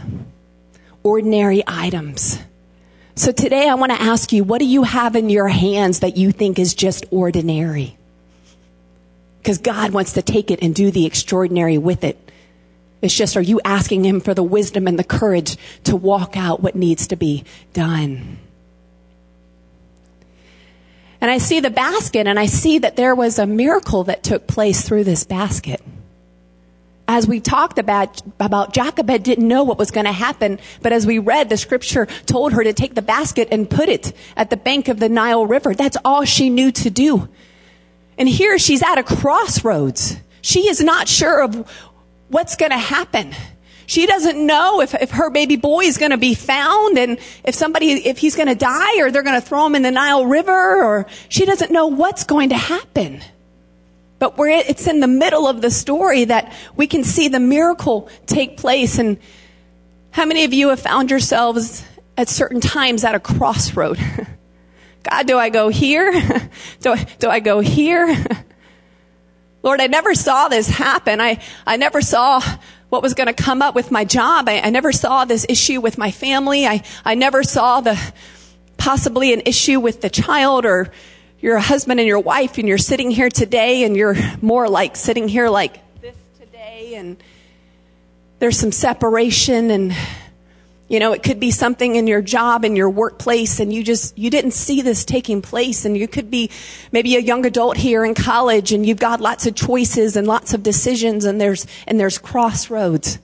ordinary 1.02 1.62
items. 1.66 2.38
So 3.14 3.32
today 3.32 3.68
I 3.68 3.74
want 3.74 3.92
to 3.92 4.00
ask 4.00 4.32
you, 4.32 4.42
what 4.42 4.58
do 4.58 4.66
you 4.66 4.82
have 4.82 5.16
in 5.16 5.30
your 5.30 5.48
hands 5.48 6.00
that 6.00 6.16
you 6.16 6.32
think 6.32 6.58
is 6.58 6.74
just 6.74 7.04
ordinary? 7.10 7.96
Because 9.38 9.58
God 9.58 9.92
wants 9.92 10.14
to 10.14 10.22
take 10.22 10.50
it 10.50 10.62
and 10.62 10.74
do 10.74 10.90
the 10.90 11.06
extraordinary 11.06 11.78
with 11.78 12.04
it. 12.04 12.18
It's 13.02 13.14
just, 13.14 13.36
are 13.36 13.42
you 13.42 13.60
asking 13.64 14.04
Him 14.04 14.20
for 14.20 14.34
the 14.34 14.42
wisdom 14.42 14.88
and 14.88 14.98
the 14.98 15.04
courage 15.04 15.56
to 15.84 15.94
walk 15.94 16.36
out 16.36 16.62
what 16.62 16.74
needs 16.74 17.06
to 17.08 17.16
be 17.16 17.44
done? 17.72 18.38
And 21.26 21.32
I 21.32 21.38
see 21.38 21.58
the 21.58 21.70
basket 21.70 22.28
and 22.28 22.38
I 22.38 22.46
see 22.46 22.78
that 22.78 22.94
there 22.94 23.12
was 23.12 23.40
a 23.40 23.48
miracle 23.48 24.04
that 24.04 24.22
took 24.22 24.46
place 24.46 24.86
through 24.86 25.02
this 25.02 25.24
basket 25.24 25.82
as 27.08 27.26
we 27.26 27.40
talked 27.40 27.78
about, 27.78 28.22
about 28.38 28.72
Jochebed 28.72 29.24
didn't 29.24 29.48
know 29.48 29.64
what 29.64 29.76
was 29.76 29.90
going 29.90 30.06
to 30.06 30.12
happen, 30.12 30.60
but 30.82 30.92
as 30.92 31.04
we 31.04 31.18
read, 31.18 31.48
the 31.48 31.56
scripture 31.56 32.06
told 32.26 32.52
her 32.52 32.62
to 32.62 32.72
take 32.72 32.94
the 32.94 33.02
basket 33.02 33.48
and 33.50 33.68
put 33.68 33.88
it 33.88 34.12
at 34.36 34.50
the 34.50 34.56
bank 34.56 34.86
of 34.86 35.00
the 35.00 35.08
Nile 35.08 35.46
River. 35.46 35.74
That's 35.74 35.96
all 36.04 36.24
she 36.24 36.48
knew 36.48 36.70
to 36.72 36.90
do. 36.90 37.28
And 38.18 38.28
here 38.28 38.56
she's 38.58 38.82
at 38.82 38.98
a 38.98 39.02
crossroads. 39.02 40.16
She 40.42 40.68
is 40.68 40.80
not 40.80 41.08
sure 41.08 41.42
of 41.42 41.68
what's 42.28 42.56
going 42.56 42.72
to 42.72 42.78
happen. 42.78 43.32
She 43.86 44.06
doesn't 44.06 44.44
know 44.44 44.80
if, 44.80 44.94
if 44.94 45.12
her 45.12 45.30
baby 45.30 45.56
boy 45.56 45.84
is 45.84 45.96
going 45.96 46.10
to 46.10 46.16
be 46.16 46.34
found 46.34 46.98
and 46.98 47.18
if 47.44 47.54
somebody, 47.54 47.92
if 47.92 48.18
he's 48.18 48.34
going 48.34 48.48
to 48.48 48.54
die 48.54 49.00
or 49.00 49.10
they're 49.10 49.22
going 49.22 49.40
to 49.40 49.46
throw 49.46 49.64
him 49.66 49.76
in 49.76 49.82
the 49.82 49.92
Nile 49.92 50.26
River 50.26 50.84
or 50.84 51.06
she 51.28 51.46
doesn't 51.46 51.70
know 51.70 51.86
what's 51.86 52.24
going 52.24 52.48
to 52.48 52.56
happen. 52.56 53.22
But 54.18 54.36
where 54.38 54.48
it's 54.48 54.86
in 54.86 55.00
the 55.00 55.06
middle 55.06 55.46
of 55.46 55.60
the 55.60 55.70
story 55.70 56.24
that 56.24 56.52
we 56.74 56.86
can 56.86 57.04
see 57.04 57.28
the 57.28 57.40
miracle 57.40 58.08
take 58.26 58.56
place. 58.56 58.98
And 58.98 59.18
how 60.10 60.24
many 60.24 60.44
of 60.44 60.52
you 60.52 60.70
have 60.70 60.80
found 60.80 61.10
yourselves 61.10 61.84
at 62.16 62.28
certain 62.28 62.60
times 62.60 63.04
at 63.04 63.14
a 63.14 63.20
crossroad? 63.20 63.98
God, 65.02 65.26
do 65.26 65.38
I 65.38 65.50
go 65.50 65.68
here? 65.68 66.10
do, 66.80 66.92
I, 66.92 67.04
do 67.18 67.28
I 67.28 67.40
go 67.40 67.60
here? 67.60 68.08
Lord, 69.62 69.80
I 69.80 69.86
never 69.86 70.14
saw 70.14 70.48
this 70.48 70.68
happen. 70.68 71.20
I, 71.20 71.40
I 71.66 71.76
never 71.76 72.00
saw 72.00 72.40
what 72.88 73.02
was 73.02 73.14
going 73.14 73.26
to 73.26 73.32
come 73.32 73.62
up 73.62 73.74
with 73.74 73.90
my 73.90 74.04
job. 74.04 74.48
I, 74.48 74.60
I 74.60 74.70
never 74.70 74.92
saw 74.92 75.24
this 75.24 75.44
issue 75.48 75.80
with 75.80 75.98
my 75.98 76.10
family. 76.10 76.66
I, 76.66 76.82
I 77.04 77.14
never 77.14 77.42
saw 77.42 77.80
the 77.80 78.00
possibly 78.76 79.32
an 79.32 79.42
issue 79.46 79.80
with 79.80 80.00
the 80.00 80.10
child 80.10 80.64
or 80.64 80.92
you're 81.40 81.58
husband 81.58 82.00
and 82.00 82.06
your 82.06 82.20
wife 82.20 82.58
and 82.58 82.68
you're 82.68 82.78
sitting 82.78 83.10
here 83.10 83.28
today 83.28 83.84
and 83.84 83.96
you're 83.96 84.16
more 84.40 84.68
like 84.68 84.96
sitting 84.96 85.28
here 85.28 85.48
like 85.48 85.80
this 86.00 86.16
today 86.38 86.94
and 86.94 87.16
there's 88.38 88.58
some 88.58 88.72
separation 88.72 89.70
and 89.70 89.92
you 90.88 91.00
know, 91.00 91.12
it 91.12 91.22
could 91.24 91.40
be 91.40 91.50
something 91.50 91.96
in 91.96 92.06
your 92.06 92.22
job, 92.22 92.64
in 92.64 92.76
your 92.76 92.88
workplace, 92.88 93.58
and 93.58 93.72
you 93.72 93.82
just, 93.82 94.16
you 94.16 94.30
didn't 94.30 94.52
see 94.52 94.82
this 94.82 95.04
taking 95.04 95.42
place. 95.42 95.84
And 95.84 95.96
you 95.96 96.06
could 96.06 96.30
be 96.30 96.50
maybe 96.92 97.16
a 97.16 97.20
young 97.20 97.44
adult 97.44 97.76
here 97.76 98.04
in 98.04 98.14
college 98.14 98.72
and 98.72 98.86
you've 98.86 99.00
got 99.00 99.20
lots 99.20 99.46
of 99.46 99.56
choices 99.56 100.16
and 100.16 100.28
lots 100.28 100.54
of 100.54 100.62
decisions 100.62 101.24
and 101.24 101.40
there's, 101.40 101.66
and 101.88 101.98
there's 101.98 102.18
crossroads. 102.18 103.18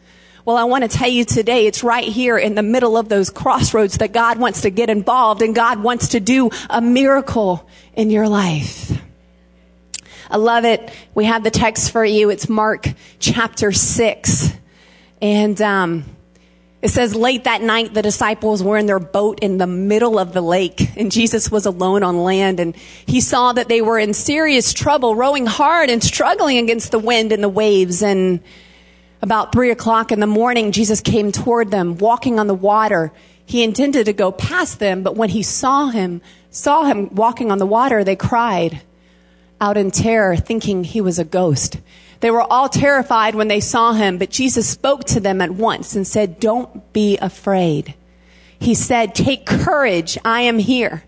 Well, 0.45 0.57
I 0.57 0.65
want 0.65 0.83
to 0.83 0.89
tell 0.89 1.09
you 1.09 1.25
today, 1.25 1.69
it's 1.69 1.85
right 1.85 2.03
here 2.03 2.37
in 2.37 2.57
the 2.57 2.65
middle 2.65 2.97
of 2.97 3.09
those 3.09 3.31
crossroads 3.31 3.99
that 3.99 4.13
God 4.13 4.41
wants 4.41 4.63
to 4.63 4.71
get 4.71 4.91
involved 4.91 5.41
and 5.41 5.55
God 5.55 5.81
wants 5.81 6.09
to 6.09 6.21
do 6.21 6.51
a 6.69 6.81
miracle 6.81 7.69
in 7.95 8.11
your 8.11 8.29
life. 8.29 8.91
I 10.29 10.39
love 10.39 10.65
it. 10.65 10.91
We 11.15 11.27
have 11.27 11.45
the 11.45 11.51
text 11.53 11.93
for 11.93 12.05
you. 12.05 12.31
It's 12.31 12.49
Mark 12.49 12.89
chapter 13.21 13.71
six. 13.71 14.53
And, 15.21 15.63
um, 15.63 16.05
it 16.83 16.91
says 16.91 17.15
late 17.15 17.45
that 17.45 17.63
night, 17.63 17.95
the 17.95 18.03
disciples 18.03 18.61
were 18.61 18.77
in 18.77 18.87
their 18.87 18.99
boat 18.99 19.39
in 19.41 19.57
the 19.57 19.69
middle 19.69 20.19
of 20.19 20.33
the 20.33 20.41
lake 20.41 20.97
and 20.97 21.13
Jesus 21.13 21.49
was 21.49 21.65
alone 21.65 22.03
on 22.03 22.25
land 22.25 22.59
and 22.59 22.75
he 22.75 23.21
saw 23.21 23.53
that 23.53 23.69
they 23.69 23.81
were 23.81 24.01
in 24.01 24.13
serious 24.13 24.73
trouble, 24.73 25.15
rowing 25.15 25.47
hard 25.47 25.91
and 25.91 26.03
struggling 26.03 26.59
against 26.59 26.91
the 26.91 26.99
wind 26.99 27.31
and 27.31 27.41
the 27.41 27.49
waves. 27.49 28.03
And 28.03 28.41
about 29.23 29.53
three 29.53 29.71
o'clock 29.71 30.11
in 30.11 30.19
the 30.19 30.27
morning, 30.27 30.73
Jesus 30.73 31.01
came 31.01 31.31
toward 31.31 31.71
them, 31.71 31.99
walking 31.99 32.41
on 32.41 32.49
the 32.49 32.55
water. 32.55 33.13
He 33.47 33.63
intended 33.63 34.07
to 34.07 34.13
go 34.13 34.33
past 34.33 34.81
them, 34.81 35.05
but 35.05 35.15
when 35.15 35.29
he 35.29 35.45
saw 35.45 35.89
him, 35.89 36.21
saw 36.51 36.83
him 36.83 37.15
walking 37.15 37.53
on 37.53 37.59
the 37.59 37.67
water, 37.67 38.03
they 38.03 38.17
cried 38.17 38.83
out 39.61 39.77
in 39.77 39.93
terror, 39.93 40.35
thinking 40.35 40.83
he 40.83 41.01
was 41.01 41.21
a 41.21 41.25
ghost. 41.25 41.79
They 42.23 42.31
were 42.31 42.41
all 42.41 42.69
terrified 42.69 43.35
when 43.35 43.49
they 43.49 43.59
saw 43.59 43.95
him, 43.95 44.17
but 44.17 44.31
Jesus 44.31 44.69
spoke 44.69 45.03
to 45.07 45.19
them 45.19 45.41
at 45.41 45.51
once 45.51 45.97
and 45.97 46.07
said, 46.07 46.39
Don't 46.39 46.93
be 46.93 47.19
afraid. 47.19 47.95
He 48.61 48.77
said, 48.77 49.17
Take 49.17 49.45
courage, 49.45 50.17
I 50.25 50.43
am 50.43 50.61
here. 50.61 51.03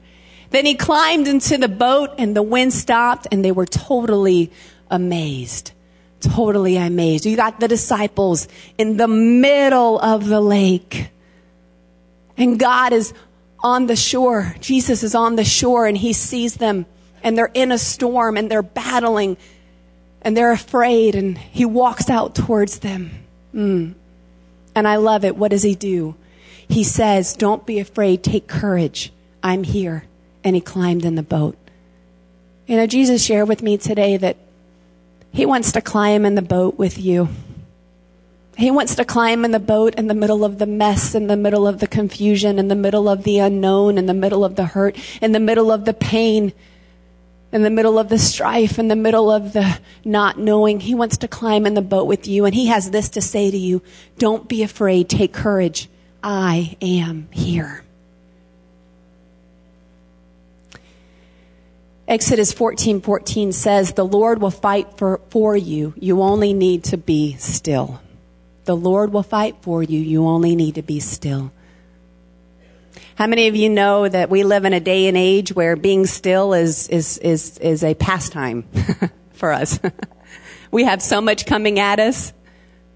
Then 0.51 0.67
he 0.67 0.75
climbed 0.75 1.29
into 1.29 1.57
the 1.57 1.69
boat 1.69 2.11
and 2.19 2.35
the 2.35 2.43
wind 2.43 2.73
stopped 2.73 3.29
and 3.31 3.45
they 3.45 3.53
were 3.53 3.65
totally 3.65 4.51
amazed. 4.91 5.71
Totally 6.19 6.77
amazed. 6.77 7.27
You 7.27 7.37
got 7.37 7.61
the 7.61 7.69
disciples 7.69 8.49
in 8.77 8.97
the 8.97 9.07
middle 9.07 10.01
of 10.01 10.27
the 10.27 10.41
lake. 10.41 11.11
And 12.37 12.59
God 12.59 12.93
is 12.93 13.15
on 13.61 13.87
the 13.87 13.95
shore. 13.95 14.57
Jesus 14.59 15.05
is 15.05 15.15
on 15.15 15.37
the 15.37 15.45
shore 15.45 15.87
and 15.87 15.97
he 15.97 16.13
sees 16.13 16.57
them 16.57 16.87
and 17.23 17.39
they're 17.39 17.53
in 17.55 17.71
a 17.71 17.79
storm 17.79 18.37
and 18.37 18.51
they're 18.51 18.63
battling 18.63 19.37
and 20.25 20.37
they're 20.37 20.53
afraid 20.53 21.15
and 21.15 21.37
he 21.37 21.65
walks 21.65 22.09
out 22.09 22.35
towards 22.35 22.79
them. 22.79 23.11
Mm. 23.55 23.95
And 24.75 24.89
I 24.89 24.97
love 24.97 25.25
it. 25.25 25.37
What 25.37 25.51
does 25.51 25.63
he 25.63 25.75
do? 25.75 26.17
He 26.67 26.83
says, 26.83 27.35
Don't 27.35 27.67
be 27.67 27.79
afraid. 27.79 28.25
Take 28.25 28.49
courage. 28.49 29.13
I'm 29.43 29.63
here. 29.63 30.05
And 30.43 30.57
he 30.57 30.63
climbed 30.63 31.05
in 31.05 31.15
the 31.15 31.23
boat. 31.23 31.57
You 32.67 32.77
know, 32.77 32.87
Jesus 32.87 33.25
shared 33.25 33.49
with 33.49 33.63
me 33.63 33.77
today 33.77 34.17
that 34.17 34.39
he 35.33 35.45
wants 35.45 35.73
to 35.73 35.83
climb 35.83 36.25
in 36.25 36.35
the 36.35 36.43
boat 36.43 36.79
with 36.79 36.99
you. 36.99 37.29
He 38.57 38.71
wants 38.71 38.95
to 38.95 39.05
climb 39.05 39.45
in 39.45 39.51
the 39.51 39.59
boat 39.59 39.97
in 39.97 40.07
the 40.07 40.15
middle 40.15 40.45
of 40.45 40.59
the 40.59 40.67
mess, 40.67 41.15
in 41.15 41.27
the 41.27 41.37
middle 41.37 41.67
of 41.67 41.81
the 41.81 41.89
confusion, 41.89 42.59
in 42.59 42.69
the 42.69 42.77
middle 42.77 43.09
of 43.09 43.25
the 43.25 43.39
unknown, 43.39 43.99
in 43.99 44.07
the 44.07 44.15
middle 44.15 44.45
of 44.45 44.55
the 44.55 44.65
hurt, 44.65 44.97
in 45.21 45.33
the 45.33 45.41
middle 45.41 45.73
of 45.73 45.85
the 45.85 45.93
pain 45.93 46.53
in 47.55 47.63
the 47.63 47.71
middle 47.71 48.01
of 48.01 48.09
the 48.09 48.19
strife, 48.19 48.81
in 48.81 48.89
the 48.89 48.97
middle 48.97 49.31
of 49.31 49.53
the 49.53 49.79
not 50.05 50.37
knowing. 50.37 50.81
He 50.81 50.93
wants 50.97 51.19
to 51.19 51.29
climb 51.29 51.67
in 51.67 51.75
the 51.75 51.83
boat 51.83 52.09
with 52.09 52.27
you. 52.27 52.47
And 52.47 52.55
he 52.55 52.67
has 52.67 52.91
this 52.91 53.11
to 53.11 53.21
say 53.21 53.49
to 53.49 53.57
you. 53.57 53.81
Don't 54.19 54.49
be 54.49 54.65
afraid. 54.65 55.09
Take 55.09 55.33
courage. 55.33 55.89
I 56.21 56.77
am 56.83 57.29
here. 57.31 57.85
Exodus 62.09 62.53
14, 62.53 63.01
14 63.01 63.53
says, 63.53 63.93
the 63.93 64.05
Lord 64.05 64.43
will 64.43 64.51
fight 64.51 64.99
for, 64.99 65.21
for 65.31 65.57
you. 65.57 65.95
You 65.97 66.23
only 66.23 66.53
need 66.53 66.83
to 66.85 66.97
be 66.97 67.37
still. 67.37 68.01
The 68.65 68.77
Lord 68.77 69.13
will 69.13 69.23
fight 69.23 69.57
for 69.63 69.81
you. 69.81 70.01
You 70.01 70.27
only 70.27 70.57
need 70.57 70.75
to 70.75 70.83
be 70.83 70.99
still. 70.99 71.53
How 73.17 73.29
many 73.29 73.47
of 73.47 73.55
you 73.55 73.71
know 73.71 74.09
that 74.09 74.29
we 74.29 74.43
live 74.43 74.65
in 74.65 74.73
a 74.73 74.81
day 74.81 75.07
and 75.07 75.17
age 75.17 75.55
where 75.55 75.77
being 75.77 76.05
still 76.05 76.53
is, 76.53 76.89
is, 76.89 77.19
is, 77.19 77.59
is 77.59 77.85
a 77.85 77.95
pastime 77.95 78.65
for 79.35 79.53
us? 79.53 79.79
we 80.73 80.83
have 80.83 81.01
so 81.01 81.21
much 81.21 81.47
coming 81.47 81.79
at 81.79 82.01
us. 82.01 82.33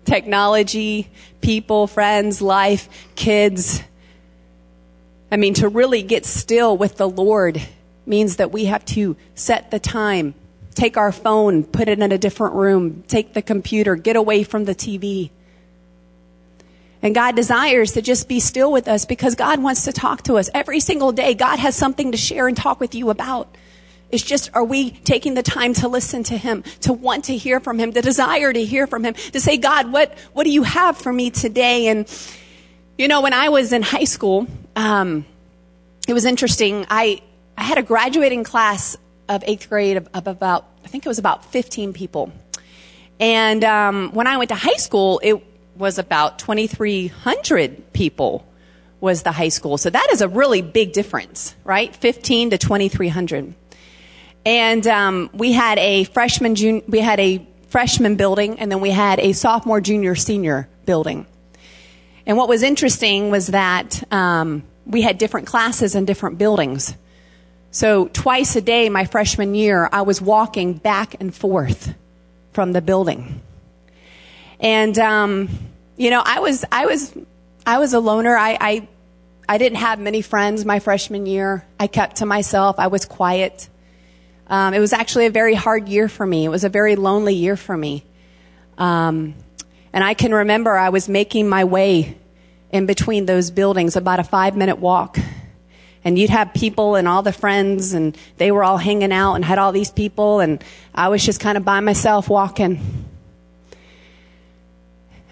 Technology, 0.04 1.08
people, 1.40 1.86
friends, 1.86 2.42
life, 2.42 2.88
kids. 3.14 3.80
I 5.30 5.36
mean, 5.36 5.54
to 5.54 5.68
really 5.68 6.02
get 6.02 6.26
still 6.26 6.76
with 6.76 6.96
the 6.96 7.08
Lord 7.08 7.62
means 8.04 8.36
that 8.36 8.50
we 8.50 8.64
have 8.64 8.84
to 8.86 9.16
set 9.36 9.70
the 9.70 9.78
time, 9.78 10.34
take 10.74 10.96
our 10.96 11.12
phone, 11.12 11.62
put 11.62 11.88
it 11.88 12.00
in 12.00 12.10
a 12.10 12.18
different 12.18 12.56
room, 12.56 13.04
take 13.06 13.34
the 13.34 13.42
computer, 13.42 13.94
get 13.94 14.16
away 14.16 14.42
from 14.42 14.64
the 14.64 14.74
TV. 14.74 15.30
And 17.02 17.14
God 17.14 17.36
desires 17.36 17.92
to 17.92 18.02
just 18.02 18.28
be 18.28 18.40
still 18.40 18.72
with 18.72 18.88
us 18.88 19.04
because 19.04 19.34
God 19.34 19.62
wants 19.62 19.84
to 19.84 19.92
talk 19.92 20.22
to 20.24 20.34
us 20.34 20.50
every 20.52 20.80
single 20.80 21.12
day. 21.12 21.34
God 21.34 21.58
has 21.58 21.76
something 21.76 22.10
to 22.12 22.18
share 22.18 22.48
and 22.48 22.56
talk 22.56 22.80
with 22.80 22.94
you 22.94 23.10
about. 23.10 23.56
It's 24.10 24.22
just, 24.22 24.50
are 24.54 24.64
we 24.64 24.90
taking 24.90 25.34
the 25.34 25.42
time 25.42 25.74
to 25.74 25.88
listen 25.88 26.22
to 26.24 26.36
Him, 26.36 26.64
to 26.80 26.92
want 26.92 27.26
to 27.26 27.36
hear 27.36 27.60
from 27.60 27.78
Him, 27.78 27.92
to 27.92 28.00
desire 28.00 28.52
to 28.52 28.64
hear 28.64 28.86
from 28.86 29.04
Him, 29.04 29.14
to 29.14 29.40
say, 29.40 29.58
God, 29.58 29.92
what, 29.92 30.16
what 30.32 30.44
do 30.44 30.50
you 30.50 30.62
have 30.62 30.96
for 30.96 31.12
me 31.12 31.30
today? 31.30 31.88
And, 31.88 32.10
you 32.96 33.06
know, 33.06 33.20
when 33.20 33.34
I 33.34 33.50
was 33.50 33.72
in 33.72 33.82
high 33.82 34.04
school, 34.04 34.46
um, 34.74 35.26
it 36.08 36.14
was 36.14 36.24
interesting. 36.24 36.86
I, 36.88 37.20
I 37.56 37.64
had 37.64 37.76
a 37.76 37.82
graduating 37.82 38.44
class 38.44 38.96
of 39.28 39.44
eighth 39.46 39.68
grade 39.68 39.98
of, 39.98 40.08
of 40.14 40.26
about, 40.26 40.64
I 40.84 40.88
think 40.88 41.04
it 41.04 41.08
was 41.08 41.18
about 41.18 41.44
15 41.44 41.92
people. 41.92 42.32
And 43.20 43.62
um, 43.62 44.10
when 44.12 44.26
I 44.26 44.38
went 44.38 44.48
to 44.48 44.54
high 44.54 44.76
school, 44.76 45.20
it 45.22 45.44
was 45.78 45.98
about 45.98 46.38
2,300 46.38 47.92
people 47.92 48.46
was 49.00 49.22
the 49.22 49.32
high 49.32 49.48
school. 49.48 49.78
So 49.78 49.90
that 49.90 50.08
is 50.12 50.20
a 50.20 50.28
really 50.28 50.60
big 50.60 50.92
difference, 50.92 51.54
right? 51.64 51.94
15 51.94 52.50
to 52.50 52.58
2,300. 52.58 53.54
And 54.44 54.86
um, 54.86 55.30
we 55.32 55.52
had 55.52 55.78
a 55.78 56.04
freshman, 56.04 56.54
jun- 56.54 56.82
we 56.88 57.00
had 57.00 57.20
a 57.20 57.46
freshman 57.68 58.16
building, 58.16 58.58
and 58.58 58.72
then 58.72 58.80
we 58.80 58.90
had 58.90 59.20
a 59.20 59.32
sophomore, 59.32 59.80
junior, 59.80 60.14
senior 60.14 60.68
building. 60.84 61.26
And 62.26 62.36
what 62.36 62.48
was 62.48 62.62
interesting 62.62 63.30
was 63.30 63.48
that 63.48 64.02
um, 64.12 64.64
we 64.84 65.02
had 65.02 65.18
different 65.18 65.46
classes 65.46 65.94
in 65.94 66.04
different 66.04 66.38
buildings. 66.38 66.94
So 67.70 68.08
twice 68.08 68.56
a 68.56 68.60
day, 68.60 68.88
my 68.88 69.04
freshman 69.04 69.54
year, 69.54 69.88
I 69.92 70.02
was 70.02 70.20
walking 70.20 70.74
back 70.74 71.20
and 71.20 71.34
forth 71.34 71.94
from 72.52 72.72
the 72.72 72.80
building. 72.80 73.42
And, 74.60 74.98
um, 74.98 75.48
you 75.96 76.10
know, 76.10 76.22
I 76.24 76.40
was, 76.40 76.64
I 76.70 76.86
was, 76.86 77.14
I 77.66 77.78
was 77.78 77.94
a 77.94 78.00
loner. 78.00 78.36
I, 78.36 78.58
I, 78.60 78.88
I 79.48 79.58
didn't 79.58 79.78
have 79.78 79.98
many 79.98 80.22
friends 80.22 80.64
my 80.64 80.78
freshman 80.78 81.26
year. 81.26 81.66
I 81.78 81.86
kept 81.86 82.16
to 82.16 82.26
myself. 82.26 82.78
I 82.78 82.88
was 82.88 83.04
quiet. 83.04 83.68
Um, 84.48 84.74
it 84.74 84.80
was 84.80 84.92
actually 84.92 85.26
a 85.26 85.30
very 85.30 85.54
hard 85.54 85.88
year 85.88 86.08
for 86.08 86.26
me. 86.26 86.44
It 86.44 86.48
was 86.48 86.64
a 86.64 86.68
very 86.68 86.96
lonely 86.96 87.34
year 87.34 87.56
for 87.56 87.76
me. 87.76 88.04
Um, 88.76 89.34
and 89.92 90.04
I 90.04 90.14
can 90.14 90.32
remember 90.32 90.76
I 90.76 90.88
was 90.90 91.08
making 91.08 91.48
my 91.48 91.64
way 91.64 92.16
in 92.70 92.86
between 92.86 93.26
those 93.26 93.50
buildings, 93.50 93.96
about 93.96 94.20
a 94.20 94.24
five 94.24 94.56
minute 94.56 94.78
walk. 94.78 95.18
And 96.04 96.18
you'd 96.18 96.30
have 96.30 96.54
people 96.54 96.94
and 96.94 97.08
all 97.08 97.22
the 97.22 97.32
friends, 97.32 97.92
and 97.92 98.16
they 98.36 98.52
were 98.52 98.62
all 98.62 98.78
hanging 98.78 99.12
out 99.12 99.34
and 99.34 99.44
had 99.44 99.58
all 99.58 99.72
these 99.72 99.90
people, 99.90 100.40
and 100.40 100.62
I 100.94 101.08
was 101.08 101.24
just 101.24 101.40
kind 101.40 101.58
of 101.58 101.64
by 101.64 101.80
myself 101.80 102.28
walking. 102.28 103.08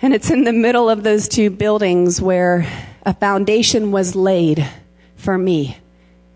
And 0.02 0.12
it's 0.12 0.30
in 0.30 0.44
the 0.44 0.52
middle 0.52 0.90
of 0.90 1.02
those 1.02 1.26
two 1.26 1.48
buildings 1.48 2.20
where 2.20 2.66
a 3.04 3.14
foundation 3.14 3.92
was 3.92 4.14
laid 4.14 4.68
for 5.16 5.38
me 5.38 5.78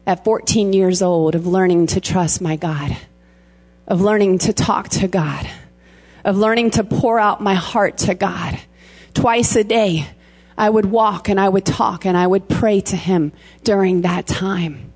at 0.07 0.25
14 0.25 0.73
years 0.73 1.03
old 1.03 1.35
of 1.35 1.46
learning 1.46 1.88
to 1.88 2.01
trust 2.01 2.40
my 2.40 2.57
God, 2.57 2.96
of 3.87 4.01
learning 4.01 4.38
to 4.38 4.55
talk 4.55 4.88
to 4.88 5.09
God, 5.09 5.46
of 6.25 6.38
learning 6.38 6.70
to 6.70 6.85
pour 6.85 7.20
out 7.20 7.42
my 7.42 7.53
heart 7.53 7.99
to 7.99 8.14
God. 8.14 8.59
Twice 9.12 9.55
a 9.57 9.64
day, 9.64 10.07
I 10.57 10.70
would 10.70 10.87
walk 10.87 11.29
and 11.29 11.38
I 11.38 11.49
would 11.49 11.66
talk 11.66 12.07
and 12.07 12.16
I 12.16 12.27
would 12.27 12.49
pray 12.49 12.81
to 12.81 12.96
Him 12.96 13.33
during 13.62 14.03
that 14.03 14.27
time 14.27 14.90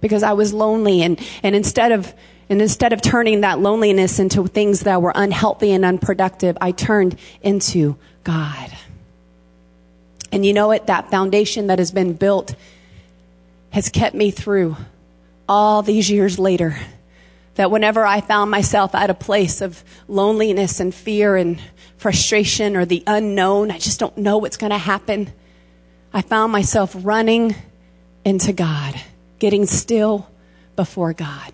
because 0.00 0.24
I 0.24 0.32
was 0.32 0.52
lonely 0.52 1.02
and, 1.02 1.20
and 1.44 1.54
instead 1.54 1.92
of 1.92 2.12
and 2.48 2.60
instead 2.60 2.92
of 2.92 3.00
turning 3.00 3.40
that 3.40 3.58
loneliness 3.58 4.18
into 4.18 4.46
things 4.46 4.80
that 4.80 5.00
were 5.00 5.12
unhealthy 5.14 5.72
and 5.72 5.84
unproductive, 5.84 6.58
I 6.60 6.72
turned 6.72 7.18
into 7.42 7.96
God. 8.22 8.70
And 10.30 10.44
you 10.44 10.52
know 10.52 10.66
what? 10.66 10.88
That 10.88 11.10
foundation 11.10 11.68
that 11.68 11.78
has 11.78 11.90
been 11.90 12.12
built 12.14 12.54
has 13.70 13.88
kept 13.88 14.14
me 14.14 14.30
through 14.30 14.76
all 15.48 15.82
these 15.82 16.10
years 16.10 16.38
later. 16.38 16.76
That 17.54 17.70
whenever 17.70 18.04
I 18.04 18.20
found 18.20 18.50
myself 18.50 18.94
at 18.94 19.10
a 19.10 19.14
place 19.14 19.60
of 19.60 19.82
loneliness 20.08 20.80
and 20.80 20.94
fear 20.94 21.36
and 21.36 21.60
frustration 21.96 22.76
or 22.76 22.84
the 22.84 23.02
unknown, 23.06 23.70
I 23.70 23.78
just 23.78 24.00
don't 24.00 24.18
know 24.18 24.38
what's 24.38 24.56
going 24.56 24.72
to 24.72 24.78
happen. 24.78 25.32
I 26.12 26.20
found 26.20 26.52
myself 26.52 26.94
running 26.98 27.54
into 28.24 28.52
God, 28.52 29.00
getting 29.38 29.66
still 29.66 30.28
before 30.76 31.12
God. 31.12 31.52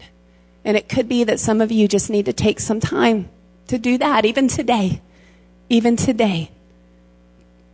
And 0.65 0.77
it 0.77 0.89
could 0.89 1.09
be 1.09 1.25
that 1.25 1.41
some 1.41 1.61
of 1.61 1.73
you 1.73 1.89
just 1.89 2.11
need 2.11 2.27
to 2.27 2.33
take 2.33 2.61
some 2.61 2.81
time 2.81 3.29
to 3.69 3.79
do 3.79 3.99
that, 3.99 4.25
even 4.25 4.49
today, 4.49 5.01
even 5.69 5.97
today, 5.97 6.51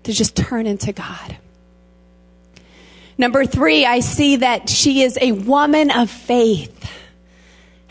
to 0.04 0.12
just 0.12 0.36
turn 0.36 0.66
into 0.66 0.92
God. 0.92 1.36
Number 3.18 3.46
three, 3.46 3.84
I 3.86 4.00
see 4.00 4.36
that 4.36 4.68
she 4.68 5.02
is 5.02 5.18
a 5.20 5.32
woman 5.32 5.90
of 5.90 6.10
faith. 6.10 6.90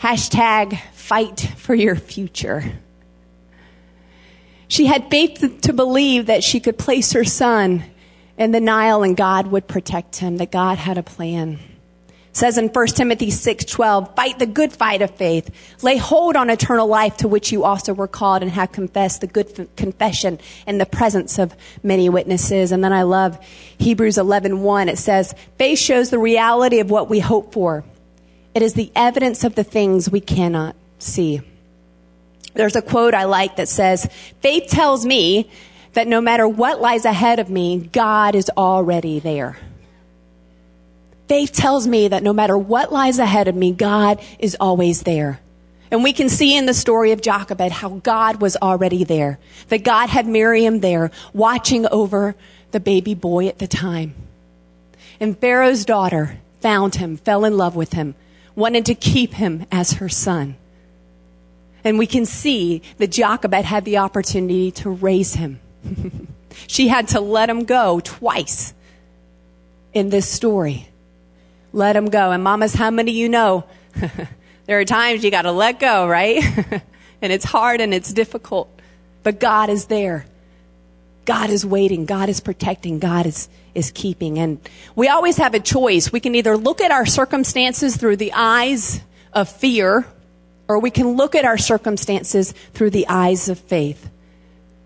Hashtag 0.00 0.78
fight 0.92 1.40
for 1.56 1.74
your 1.74 1.96
future. 1.96 2.72
She 4.68 4.86
had 4.86 5.10
faith 5.10 5.60
to 5.62 5.72
believe 5.72 6.26
that 6.26 6.44
she 6.44 6.60
could 6.60 6.78
place 6.78 7.12
her 7.12 7.24
son 7.24 7.84
in 8.38 8.50
the 8.50 8.60
Nile 8.60 9.02
and 9.02 9.16
God 9.16 9.48
would 9.48 9.66
protect 9.66 10.16
him, 10.16 10.36
that 10.38 10.50
God 10.50 10.78
had 10.78 10.98
a 10.98 11.02
plan 11.02 11.58
says 12.36 12.58
in 12.58 12.68
1 12.68 12.88
Timothy 12.88 13.30
6:12, 13.30 14.14
"Fight 14.14 14.38
the 14.38 14.44
good 14.44 14.70
fight 14.70 15.00
of 15.00 15.10
faith. 15.12 15.50
Lay 15.80 15.96
hold 15.96 16.36
on 16.36 16.50
eternal 16.50 16.86
life 16.86 17.16
to 17.16 17.28
which 17.28 17.50
you 17.50 17.64
also 17.64 17.94
were 17.94 18.06
called 18.06 18.42
and 18.42 18.50
have 18.50 18.72
confessed 18.72 19.22
the 19.22 19.26
good 19.26 19.48
f- 19.58 19.66
confession 19.74 20.38
in 20.66 20.76
the 20.76 20.84
presence 20.84 21.38
of 21.38 21.54
many 21.82 22.10
witnesses." 22.10 22.72
And 22.72 22.84
then 22.84 22.92
I 22.92 23.04
love 23.04 23.38
Hebrews 23.78 24.18
11:1. 24.18 24.90
It 24.90 24.98
says, 24.98 25.34
"Faith 25.56 25.78
shows 25.78 26.10
the 26.10 26.18
reality 26.18 26.78
of 26.78 26.90
what 26.90 27.08
we 27.08 27.20
hope 27.20 27.54
for. 27.54 27.84
It 28.54 28.60
is 28.60 28.74
the 28.74 28.92
evidence 28.94 29.42
of 29.42 29.54
the 29.54 29.64
things 29.64 30.10
we 30.10 30.20
cannot 30.20 30.76
see." 30.98 31.40
There's 32.52 32.76
a 32.76 32.82
quote 32.82 33.14
I 33.14 33.24
like 33.24 33.56
that 33.56 33.68
says, 33.68 34.08
"Faith 34.42 34.68
tells 34.68 35.06
me 35.06 35.48
that 35.94 36.06
no 36.06 36.20
matter 36.20 36.46
what 36.46 36.82
lies 36.82 37.06
ahead 37.06 37.38
of 37.38 37.48
me, 37.48 37.88
God 37.94 38.34
is 38.34 38.50
already 38.58 39.20
there." 39.20 39.56
Faith 41.28 41.52
tells 41.52 41.86
me 41.86 42.08
that 42.08 42.22
no 42.22 42.32
matter 42.32 42.56
what 42.56 42.92
lies 42.92 43.18
ahead 43.18 43.48
of 43.48 43.54
me, 43.54 43.72
God 43.72 44.20
is 44.38 44.56
always 44.60 45.02
there. 45.02 45.40
And 45.90 46.02
we 46.02 46.12
can 46.12 46.28
see 46.28 46.56
in 46.56 46.66
the 46.66 46.74
story 46.74 47.12
of 47.12 47.20
Jochebed 47.20 47.72
how 47.72 48.00
God 48.02 48.40
was 48.40 48.56
already 48.56 49.04
there. 49.04 49.38
That 49.68 49.84
God 49.84 50.08
had 50.08 50.26
Miriam 50.26 50.80
there 50.80 51.10
watching 51.32 51.86
over 51.88 52.34
the 52.72 52.80
baby 52.80 53.14
boy 53.14 53.48
at 53.48 53.58
the 53.58 53.66
time. 53.66 54.14
And 55.20 55.38
Pharaoh's 55.38 55.84
daughter 55.84 56.38
found 56.60 56.96
him, 56.96 57.16
fell 57.16 57.44
in 57.44 57.56
love 57.56 57.76
with 57.76 57.92
him, 57.92 58.14
wanted 58.54 58.86
to 58.86 58.94
keep 58.94 59.34
him 59.34 59.66
as 59.70 59.94
her 59.94 60.08
son. 60.08 60.56
And 61.84 61.98
we 61.98 62.06
can 62.06 62.26
see 62.26 62.82
that 62.98 63.12
Jochebed 63.12 63.64
had 63.64 63.84
the 63.84 63.98
opportunity 63.98 64.72
to 64.72 64.90
raise 64.90 65.34
him. 65.34 65.60
she 66.66 66.88
had 66.88 67.08
to 67.08 67.20
let 67.20 67.48
him 67.48 67.64
go 67.64 68.00
twice 68.00 68.74
in 69.92 70.10
this 70.10 70.28
story 70.28 70.88
let 71.76 71.92
them 71.92 72.06
go. 72.06 72.32
And 72.32 72.42
mamas, 72.42 72.74
how 72.74 72.90
many 72.90 73.12
you 73.12 73.28
know? 73.28 73.64
there 74.66 74.80
are 74.80 74.84
times 74.84 75.22
you 75.22 75.30
got 75.30 75.42
to 75.42 75.52
let 75.52 75.78
go, 75.78 76.08
right? 76.08 76.42
and 77.22 77.32
it's 77.32 77.44
hard 77.44 77.80
and 77.80 77.94
it's 77.94 78.12
difficult, 78.12 78.68
but 79.22 79.38
God 79.38 79.68
is 79.68 79.86
there. 79.86 80.26
God 81.26 81.50
is 81.50 81.66
waiting. 81.66 82.06
God 82.06 82.28
is 82.28 82.40
protecting. 82.40 82.98
God 82.98 83.26
is, 83.26 83.48
is 83.74 83.90
keeping. 83.90 84.38
And 84.38 84.58
we 84.94 85.08
always 85.08 85.36
have 85.36 85.54
a 85.54 85.60
choice. 85.60 86.10
We 86.10 86.20
can 86.20 86.34
either 86.34 86.56
look 86.56 86.80
at 86.80 86.92
our 86.92 87.04
circumstances 87.04 87.96
through 87.96 88.16
the 88.16 88.32
eyes 88.32 89.00
of 89.32 89.48
fear, 89.48 90.06
or 90.68 90.78
we 90.78 90.90
can 90.90 91.10
look 91.10 91.34
at 91.34 91.44
our 91.44 91.58
circumstances 91.58 92.52
through 92.74 92.90
the 92.90 93.08
eyes 93.08 93.48
of 93.48 93.58
faith, 93.58 94.08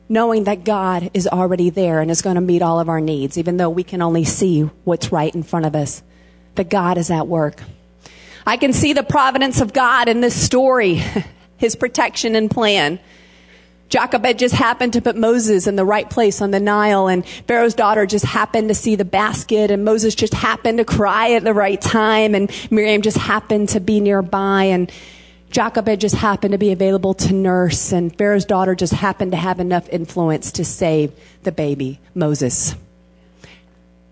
knowing 0.09 0.45
that 0.45 0.65
God 0.65 1.11
is 1.13 1.29
already 1.29 1.71
there 1.71 2.01
and 2.01 2.11
is 2.11 2.23
going 2.23 2.37
to 2.37 2.41
meet 2.41 2.63
all 2.63 2.81
of 2.81 2.89
our 2.89 3.01
needs, 3.01 3.37
even 3.37 3.59
though 3.59 3.71
we 3.71 3.85
can 3.85 4.01
only 4.01 4.25
see 4.25 4.63
what's 4.85 5.13
right 5.13 5.33
in 5.35 5.43
front 5.43 5.67
of 5.67 5.77
us 5.77 6.03
God 6.69 6.99
is 6.99 7.11
at 7.11 7.27
work. 7.27 7.63
I 8.47 8.57
can 8.57 8.73
see 8.73 8.93
the 8.93 9.03
providence 9.03 9.61
of 9.61 9.73
God 9.73 10.09
in 10.09 10.21
this 10.21 10.35
story, 10.35 11.03
his 11.57 11.77
protection 11.77 12.35
and 12.35 12.51
plan. 12.51 12.99
Jochebed 13.91 14.39
just 14.39 14.55
happened 14.55 14.93
to 14.93 15.03
put 15.03 15.17
Moses 15.17 15.67
in 15.67 15.75
the 15.75 15.85
right 15.85 16.09
place 16.09 16.41
on 16.41 16.53
the 16.53 16.61
Nile, 16.61 17.09
and 17.09 17.27
Pharaoh's 17.27 17.75
daughter 17.75 18.07
just 18.07 18.25
happened 18.25 18.69
to 18.69 18.75
see 18.75 18.95
the 18.95 19.05
basket, 19.05 19.73
and 19.73 19.85
Moses 19.85 20.15
just 20.15 20.33
happened 20.33 20.79
to 20.79 20.85
cry 20.85 21.33
at 21.33 21.43
the 21.43 21.53
right 21.53 21.81
time, 21.81 22.37
and 22.37 22.51
Miriam 22.71 23.03
just 23.03 23.19
happened 23.19 23.71
to 23.71 23.81
be 23.81 23.99
nearby, 23.99 24.65
and 24.65 24.93
Jochebed 25.51 26.01
just 26.01 26.15
happened 26.15 26.53
to 26.53 26.59
be 26.59 26.71
available 26.71 27.15
to 27.15 27.35
nurse, 27.35 27.91
and 27.91 28.17
Pharaoh's 28.17 28.45
daughter 28.45 28.77
just 28.77 28.93
happened 28.93 29.33
to 29.33 29.39
have 29.39 29.59
enough 29.59 29.89
influence 29.89 30.53
to 30.53 30.65
save 30.65 31.13
the 31.43 31.51
baby, 31.51 31.99
Moses. 32.15 32.77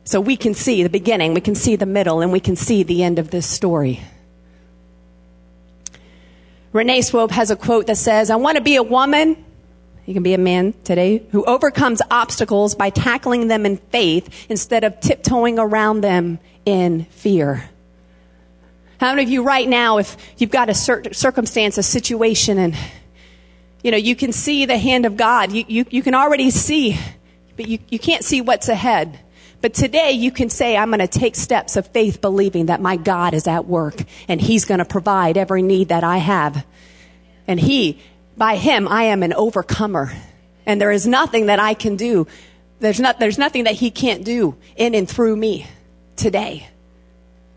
So 0.09 0.23
we 0.23 0.39
can 0.39 0.55
see 0.55 0.83
the 0.83 0.89
beginning, 0.89 1.35
we 1.35 1.43
can 1.43 1.55
see 1.55 1.77
the 1.77 1.85
middle, 1.85 2.23
and 2.23 2.33
we 2.33 2.41
can 2.41 2.57
see 2.57 2.83
the 2.83 3.03
end 3.03 3.19
of 3.19 3.31
this 3.31 3.47
story. 3.47 4.01
Renee 6.73 7.03
Swope 7.03 7.31
has 7.31 7.51
a 7.51 7.57
quote 7.57 7.89
that 7.89 7.99
says, 7.99 8.31
I 8.31 8.37
want 8.37 8.57
to 8.57 8.63
be 8.63 8.77
a 8.77 8.83
woman, 8.83 9.45
you 10.07 10.15
can 10.15 10.23
be 10.23 10.33
a 10.33 10.39
man 10.39 10.73
today, 10.83 11.27
who 11.31 11.45
overcomes 11.45 12.01
obstacles 12.11 12.75
by 12.75 12.89
tackling 12.89 13.49
them 13.49 13.67
in 13.67 13.77
faith 13.77 14.47
instead 14.49 14.83
of 14.83 14.99
tiptoeing 15.01 15.59
around 15.59 16.01
them 16.01 16.39
in 16.65 17.05
fear. 17.11 17.69
How 19.01 19.11
many 19.11 19.25
of 19.25 19.29
you 19.29 19.43
right 19.43 19.69
now, 19.69 19.99
if 19.99 20.17
you've 20.39 20.51
got 20.51 20.71
a 20.71 20.75
circumstance, 20.75 21.77
a 21.77 21.83
situation, 21.83 22.57
and 22.57 22.75
you 23.85 23.91
know, 23.91 23.99
you 23.99 24.17
can 24.17 24.33
see 24.33 24.65
the 24.65 24.79
hand 24.79 25.05
of 25.05 25.19
God, 25.19 25.53
you, 25.53 25.67
you, 25.69 25.85
you 25.91 26.03
can 26.03 26.15
already 26.15 26.51
see, 26.51 26.99
but 27.57 27.69
you, 27.69 27.79
you 27.91 27.99
can't 27.99 28.25
see 28.25 28.41
what's 28.41 28.71
ahead. 28.71 29.19
But 29.61 29.75
today 29.75 30.13
you 30.13 30.31
can 30.31 30.51
say, 30.51 30.77
I'm 30.77 30.91
going 30.91 31.01
to 31.01 31.09
take 31.09 31.35
steps 31.35 31.77
of 31.77 31.87
faith 31.89 32.21
believing 32.21 32.67
that 32.67 32.81
my 32.81 32.97
God 32.97 33.35
is 33.35 33.47
at 33.47 33.67
work 33.67 33.97
and 34.29 34.41
he's 34.41 34.65
going 34.65 34.79
to 34.79 34.85
provide 34.85 35.37
every 35.37 35.63
need 35.63 35.89
that 35.89 36.05
I 36.05 36.19
have. 36.19 36.65
And 37.47 37.59
he, 37.59 38.01
by 38.37 38.57
him, 38.57 38.87
I 38.87 39.05
am 39.05 39.23
an 39.23 39.33
overcomer. 39.33 40.13
And 40.65 40.81
there 40.81 40.93
is 40.93 41.07
nothing 41.07 41.47
that 41.47 41.59
I 41.59 41.75
can 41.75 41.97
do. 41.97 42.29
There's 42.79 43.01
not, 43.01 43.19
there's 43.19 43.39
nothing 43.39 43.65
that 43.65 43.75
he 43.75 43.91
can't 43.91 44.25
do 44.25 44.57
in 44.77 44.95
and 44.95 45.09
through 45.09 45.35
me 45.35 45.67
today. 46.15 46.69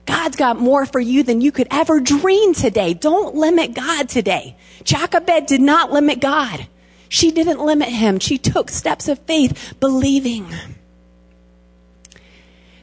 God's 0.06 0.36
got 0.36 0.60
more 0.60 0.88
for 0.88 1.00
you 1.00 1.22
than 1.22 1.42
you 1.42 1.52
could 1.52 1.68
ever 1.70 2.00
dream 2.00 2.56
today. 2.56 2.96
Don't 2.96 3.36
limit 3.36 3.76
God 3.76 4.10
today. 4.10 4.58
Jochebed 4.84 5.46
did 5.46 5.62
not 5.62 5.92
limit 5.92 6.20
God. 6.20 6.68
She 7.10 7.30
didn't 7.30 7.60
limit 7.60 7.90
him. 7.90 8.20
She 8.20 8.40
took 8.40 8.70
steps 8.70 9.08
of 9.08 9.20
faith 9.20 9.76
believing 9.80 10.48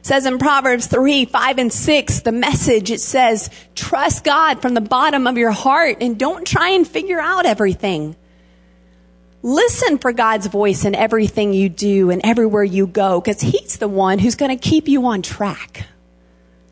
says 0.09 0.25
in 0.25 0.39
Proverbs 0.39 0.87
3, 0.87 1.25
5, 1.25 1.57
and 1.59 1.71
6, 1.71 2.21
the 2.21 2.31
message, 2.31 2.89
it 2.89 2.99
says, 2.99 3.51
trust 3.75 4.23
God 4.23 4.59
from 4.59 4.73
the 4.73 4.81
bottom 4.81 5.27
of 5.27 5.37
your 5.37 5.51
heart 5.51 5.97
and 6.01 6.17
don't 6.17 6.47
try 6.47 6.69
and 6.69 6.87
figure 6.87 7.19
out 7.19 7.45
everything. 7.45 8.15
Listen 9.43 9.99
for 9.99 10.11
God's 10.11 10.47
voice 10.47 10.83
in 10.83 10.95
everything 10.95 11.53
you 11.53 11.69
do 11.69 12.09
and 12.09 12.21
everywhere 12.25 12.63
you 12.63 12.87
go 12.87 13.21
because 13.21 13.39
He's 13.39 13.77
the 13.77 13.87
one 13.87 14.17
who's 14.17 14.33
going 14.33 14.49
to 14.49 14.69
keep 14.69 14.87
you 14.87 15.05
on 15.05 15.21
track. 15.21 15.85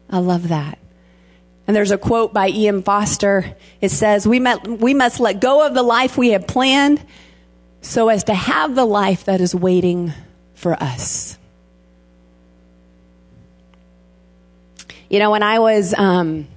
I 0.10 0.18
love 0.18 0.48
that. 0.48 0.80
And 1.68 1.76
there's 1.76 1.92
a 1.92 1.98
quote 2.00 2.34
by 2.34 2.50
E.M. 2.50 2.82
Foster. 2.82 3.56
It 3.82 3.90
says, 3.90 4.28
we, 4.28 4.40
met, 4.40 4.68
we 4.68 4.96
must 4.96 5.20
let 5.20 5.40
go 5.40 5.64
of 5.64 5.76
the 5.76 5.84
life 5.84 6.18
we 6.18 6.30
have 6.30 6.48
planned 6.48 7.06
so 7.82 8.10
as 8.10 8.24
to 8.24 8.34
have 8.34 8.74
the 8.74 8.86
life 8.86 9.26
that 9.26 9.42
is 9.42 9.54
waiting 9.54 10.12
for 10.56 10.74
us. 10.74 11.37
You 15.10 15.20
know, 15.20 15.32
when 15.32 15.42
I 15.42 15.60
was, 15.60 15.94
um, 15.94 16.50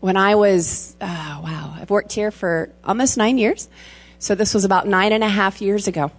when 0.00 0.16
I 0.16 0.34
was, 0.36 0.96
uh, 0.98 1.40
wow, 1.44 1.76
I've 1.78 1.90
worked 1.90 2.12
here 2.12 2.30
for 2.30 2.70
almost 2.82 3.18
nine 3.18 3.36
years. 3.36 3.68
So 4.18 4.34
this 4.34 4.54
was 4.54 4.64
about 4.64 4.86
nine 4.86 5.12
and 5.12 5.22
a 5.22 5.28
half 5.28 5.60
years 5.60 5.88
ago. 5.88 6.10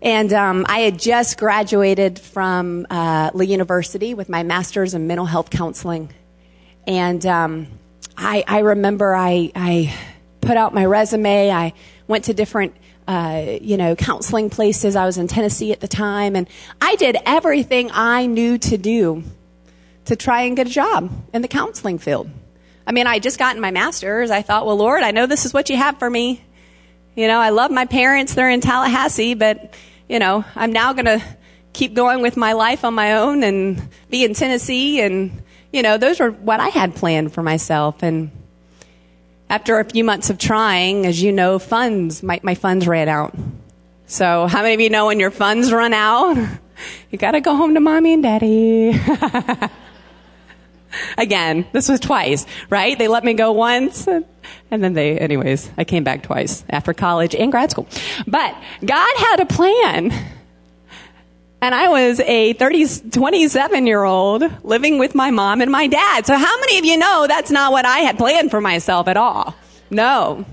And 0.00 0.32
um, 0.32 0.64
I 0.68 0.80
had 0.80 0.96
just 0.96 1.38
graduated 1.38 2.20
from 2.20 2.86
uh, 2.88 3.30
Lee 3.34 3.46
University 3.46 4.14
with 4.14 4.28
my 4.28 4.44
master's 4.44 4.94
in 4.94 5.08
mental 5.08 5.26
health 5.26 5.50
counseling. 5.50 6.12
And 6.86 7.26
um, 7.26 7.66
I, 8.16 8.44
I 8.46 8.60
remember 8.60 9.16
I, 9.16 9.50
I 9.56 9.92
put 10.40 10.56
out 10.56 10.72
my 10.72 10.84
resume. 10.84 11.50
I 11.50 11.72
went 12.06 12.26
to 12.26 12.34
different 12.34 12.76
uh, 13.08 13.58
you 13.60 13.76
know, 13.76 13.96
counseling 13.96 14.50
places. 14.50 14.94
I 14.94 15.04
was 15.04 15.18
in 15.18 15.26
Tennessee 15.26 15.72
at 15.72 15.80
the 15.80 15.88
time, 15.88 16.36
and 16.36 16.48
I 16.80 16.94
did 16.94 17.16
everything 17.26 17.90
I 17.92 18.26
knew 18.26 18.58
to 18.58 18.78
do 18.78 19.24
to 20.06 20.16
try 20.16 20.42
and 20.42 20.56
get 20.56 20.66
a 20.66 20.70
job 20.70 21.10
in 21.32 21.42
the 21.42 21.48
counseling 21.48 21.98
field. 21.98 22.30
I 22.86 22.92
mean, 22.92 23.06
I 23.06 23.18
just 23.18 23.38
gotten 23.38 23.60
my 23.60 23.70
master's. 23.70 24.30
I 24.30 24.42
thought, 24.42 24.66
well, 24.66 24.76
Lord, 24.76 25.02
I 25.02 25.12
know 25.12 25.26
this 25.26 25.44
is 25.44 25.54
what 25.54 25.70
you 25.70 25.76
have 25.76 25.98
for 25.98 26.10
me. 26.10 26.42
You 27.14 27.28
know, 27.28 27.38
I 27.38 27.50
love 27.50 27.70
my 27.70 27.86
parents. 27.86 28.34
They're 28.34 28.50
in 28.50 28.60
Tallahassee, 28.60 29.34
but, 29.34 29.74
you 30.08 30.18
know, 30.18 30.44
I'm 30.56 30.72
now 30.72 30.92
going 30.92 31.04
to 31.04 31.22
keep 31.72 31.94
going 31.94 32.22
with 32.22 32.36
my 32.36 32.54
life 32.54 32.84
on 32.84 32.94
my 32.94 33.14
own 33.14 33.42
and 33.42 33.88
be 34.10 34.24
in 34.24 34.34
Tennessee. 34.34 35.00
And, 35.00 35.42
you 35.72 35.82
know, 35.82 35.98
those 35.98 36.20
were 36.20 36.30
what 36.30 36.60
I 36.60 36.68
had 36.68 36.94
planned 36.96 37.32
for 37.32 37.42
myself. 37.42 38.02
And 38.02 38.30
after 39.48 39.78
a 39.78 39.84
few 39.84 40.04
months 40.04 40.30
of 40.30 40.38
trying, 40.38 41.06
as 41.06 41.22
you 41.22 41.32
know, 41.32 41.58
funds, 41.58 42.22
my, 42.22 42.40
my 42.42 42.54
funds 42.54 42.88
ran 42.88 43.08
out. 43.08 43.34
So 44.06 44.46
how 44.46 44.62
many 44.62 44.74
of 44.74 44.80
you 44.80 44.90
know 44.90 45.06
when 45.06 45.20
your 45.20 45.30
funds 45.30 45.72
run 45.72 45.92
out, 45.92 46.36
you 47.10 47.18
gotta 47.18 47.40
go 47.40 47.54
home 47.54 47.74
to 47.74 47.80
mommy 47.80 48.14
and 48.14 48.22
daddy. 48.22 48.98
Again, 51.18 51.66
this 51.72 51.88
was 51.88 52.00
twice, 52.00 52.46
right? 52.68 52.98
They 52.98 53.08
let 53.08 53.24
me 53.24 53.34
go 53.34 53.52
once, 53.52 54.06
and 54.06 54.24
then 54.70 54.92
they, 54.92 55.18
anyways, 55.18 55.70
I 55.76 55.84
came 55.84 56.04
back 56.04 56.22
twice 56.22 56.64
after 56.68 56.92
college 56.94 57.34
and 57.34 57.50
grad 57.50 57.70
school. 57.70 57.86
But 58.26 58.54
God 58.84 59.16
had 59.16 59.40
a 59.40 59.46
plan. 59.46 60.12
And 61.60 61.76
I 61.76 61.90
was 61.90 62.18
a 62.18 62.54
30, 62.54 63.10
27 63.10 63.86
year 63.86 64.02
old 64.02 64.42
living 64.64 64.98
with 64.98 65.14
my 65.14 65.30
mom 65.30 65.60
and 65.60 65.70
my 65.70 65.86
dad. 65.86 66.26
So 66.26 66.36
how 66.36 66.60
many 66.60 66.78
of 66.78 66.84
you 66.84 66.98
know 66.98 67.26
that's 67.28 67.52
not 67.52 67.70
what 67.70 67.86
I 67.86 67.98
had 67.98 68.18
planned 68.18 68.50
for 68.50 68.60
myself 68.60 69.06
at 69.06 69.16
all? 69.16 69.54
No. 69.88 70.44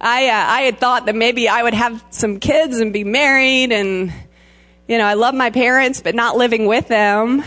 I, 0.00 0.28
uh, 0.28 0.32
I 0.34 0.60
had 0.62 0.78
thought 0.78 1.06
that 1.06 1.16
maybe 1.16 1.48
I 1.48 1.64
would 1.64 1.74
have 1.74 2.04
some 2.10 2.38
kids 2.38 2.78
and 2.78 2.92
be 2.92 3.02
married 3.02 3.72
and, 3.72 4.12
you 4.86 4.98
know, 4.98 5.04
I 5.04 5.14
love 5.14 5.34
my 5.34 5.50
parents, 5.50 6.00
but 6.00 6.14
not 6.14 6.36
living 6.36 6.66
with 6.66 6.86
them. 6.86 7.42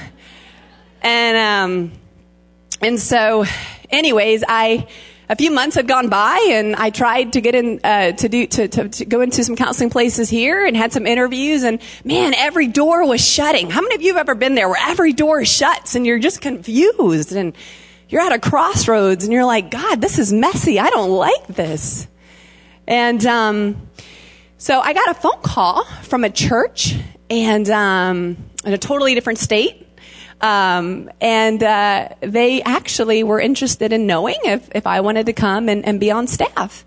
And, 1.06 1.38
um, 1.38 1.92
and 2.82 3.00
so 3.00 3.46
anyways, 3.92 4.44
I, 4.48 4.88
a 5.30 5.36
few 5.36 5.52
months 5.52 5.76
had 5.76 5.88
gone 5.88 6.10
by 6.10 6.48
and 6.50 6.76
I 6.76 6.90
tried 6.90 7.34
to 7.34 7.42
get 7.42 7.54
in, 7.54 7.80
uh, 7.84 8.14
to 8.14 8.28
do, 8.28 8.48
to, 8.48 8.68
to, 8.68 8.90
to, 8.90 9.06
go 9.06 9.22
into 9.22 9.44
some 9.44 9.56
counseling 9.56 9.92
places 9.92 10.32
here 10.32 10.66
and 10.66 10.76
had 10.76 10.92
some 10.92 11.06
interviews 11.06 11.62
and 11.62 11.80
man, 12.04 12.34
every 12.34 12.66
door 12.66 13.08
was 13.08 13.24
shutting. 13.24 13.70
How 13.70 13.82
many 13.82 13.94
of 13.94 14.02
you 14.02 14.16
have 14.16 14.22
ever 14.22 14.34
been 14.34 14.56
there 14.56 14.68
where 14.68 14.82
every 14.82 15.14
door 15.14 15.46
shuts 15.46 15.94
and 15.94 16.08
you're 16.08 16.18
just 16.18 16.42
confused 16.42 17.34
and 17.34 17.56
you're 18.10 18.22
at 18.22 18.32
a 18.32 18.40
crossroads 18.40 19.26
and 19.26 19.32
you're 19.32 19.46
like, 19.46 19.70
God, 19.70 20.02
this 20.02 20.18
is 20.18 20.34
messy. 20.34 20.80
I 20.80 20.90
don't 20.90 21.12
like 21.12 21.46
this. 21.46 22.08
And, 22.88 23.24
um, 23.28 23.90
so 24.58 24.80
I 24.80 24.94
got 24.94 25.12
a 25.12 25.14
phone 25.14 25.42
call 25.44 25.86
from 26.02 26.24
a 26.24 26.32
church 26.32 26.96
and, 27.30 27.70
um, 27.70 28.38
in 28.66 28.74
a 28.74 28.78
totally 28.80 29.14
different 29.14 29.38
state 29.38 29.85
um, 30.42 31.10
and 31.22 31.64
uh, 31.64 32.10
they 32.22 32.62
actually 32.64 33.24
were 33.24 33.40
interested 33.40 33.94
in 33.94 34.06
knowing 34.06 34.38
if, 34.44 34.70
if 34.76 34.86
I 34.86 35.02
wanted 35.02 35.26
to 35.28 35.34
come 35.34 35.70
and, 35.70 35.86
and 35.86 36.00
be 36.00 36.12
on 36.12 36.28
staff. 36.28 36.86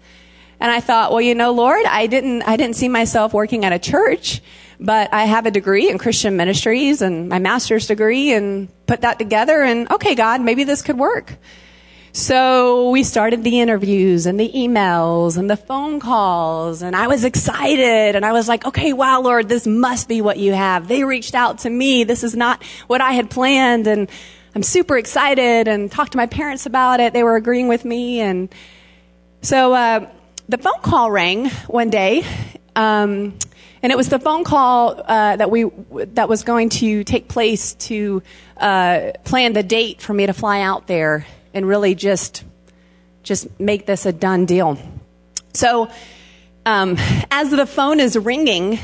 And 0.60 0.70
I 0.70 0.80
thought, 0.80 1.12
well, 1.12 1.20
you 1.20 1.34
know, 1.34 1.52
Lord, 1.52 1.84
I 1.86 2.06
didn't 2.08 2.42
I 2.42 2.56
didn't 2.56 2.74
see 2.74 2.88
myself 2.88 3.32
working 3.32 3.64
at 3.64 3.72
a 3.72 3.78
church, 3.78 4.42
but 4.80 5.12
I 5.12 5.24
have 5.24 5.46
a 5.46 5.52
degree 5.52 5.88
in 5.88 5.98
Christian 5.98 6.36
ministries 6.36 7.00
and 7.00 7.28
my 7.28 7.38
master's 7.38 7.86
degree, 7.86 8.32
and 8.32 8.68
put 8.86 9.02
that 9.02 9.18
together. 9.18 9.62
And 9.62 9.90
okay, 9.92 10.16
God, 10.16 10.40
maybe 10.40 10.64
this 10.64 10.82
could 10.82 10.98
work. 10.98 11.36
So 12.12 12.90
we 12.90 13.02
started 13.02 13.44
the 13.44 13.60
interviews 13.60 14.26
and 14.26 14.40
the 14.40 14.50
emails 14.50 15.36
and 15.36 15.48
the 15.48 15.56
phone 15.56 16.00
calls 16.00 16.82
and 16.82 16.96
I 16.96 17.06
was 17.06 17.24
excited 17.24 18.16
and 18.16 18.24
I 18.24 18.32
was 18.32 18.48
like, 18.48 18.66
okay, 18.66 18.92
wow, 18.92 19.20
Lord, 19.20 19.48
this 19.48 19.66
must 19.66 20.08
be 20.08 20.20
what 20.20 20.38
you 20.38 20.52
have. 20.52 20.88
They 20.88 21.04
reached 21.04 21.34
out 21.34 21.58
to 21.60 21.70
me. 21.70 22.04
This 22.04 22.24
is 22.24 22.34
not 22.34 22.62
what 22.86 23.00
I 23.00 23.12
had 23.12 23.30
planned 23.30 23.86
and 23.86 24.10
I'm 24.54 24.62
super 24.62 24.96
excited 24.96 25.68
and 25.68 25.92
talked 25.92 26.12
to 26.12 26.18
my 26.18 26.26
parents 26.26 26.66
about 26.66 27.00
it. 27.00 27.12
They 27.12 27.22
were 27.22 27.36
agreeing 27.36 27.68
with 27.68 27.84
me 27.84 28.20
and 28.20 28.48
so, 29.40 29.72
uh, 29.72 30.08
the 30.48 30.58
phone 30.58 30.80
call 30.82 31.10
rang 31.10 31.48
one 31.66 31.90
day, 31.90 32.24
um, 32.74 33.38
and 33.82 33.92
it 33.92 33.96
was 33.96 34.08
the 34.08 34.18
phone 34.18 34.44
call 34.44 35.00
uh, 35.06 35.36
that 35.36 35.50
we 35.50 35.70
that 36.14 36.28
was 36.28 36.42
going 36.42 36.70
to 36.70 37.04
take 37.04 37.28
place 37.28 37.74
to 37.74 38.22
uh, 38.56 39.12
plan 39.24 39.52
the 39.52 39.62
date 39.62 40.00
for 40.00 40.14
me 40.14 40.26
to 40.26 40.32
fly 40.32 40.62
out 40.62 40.86
there 40.86 41.26
and 41.54 41.66
really 41.66 41.94
just 41.94 42.44
just 43.22 43.60
make 43.60 43.84
this 43.86 44.06
a 44.06 44.12
done 44.12 44.46
deal. 44.46 44.78
So, 45.52 45.90
um, 46.64 46.96
as 47.30 47.50
the 47.50 47.66
phone 47.66 48.00
is 48.00 48.16
ringing, 48.16 48.78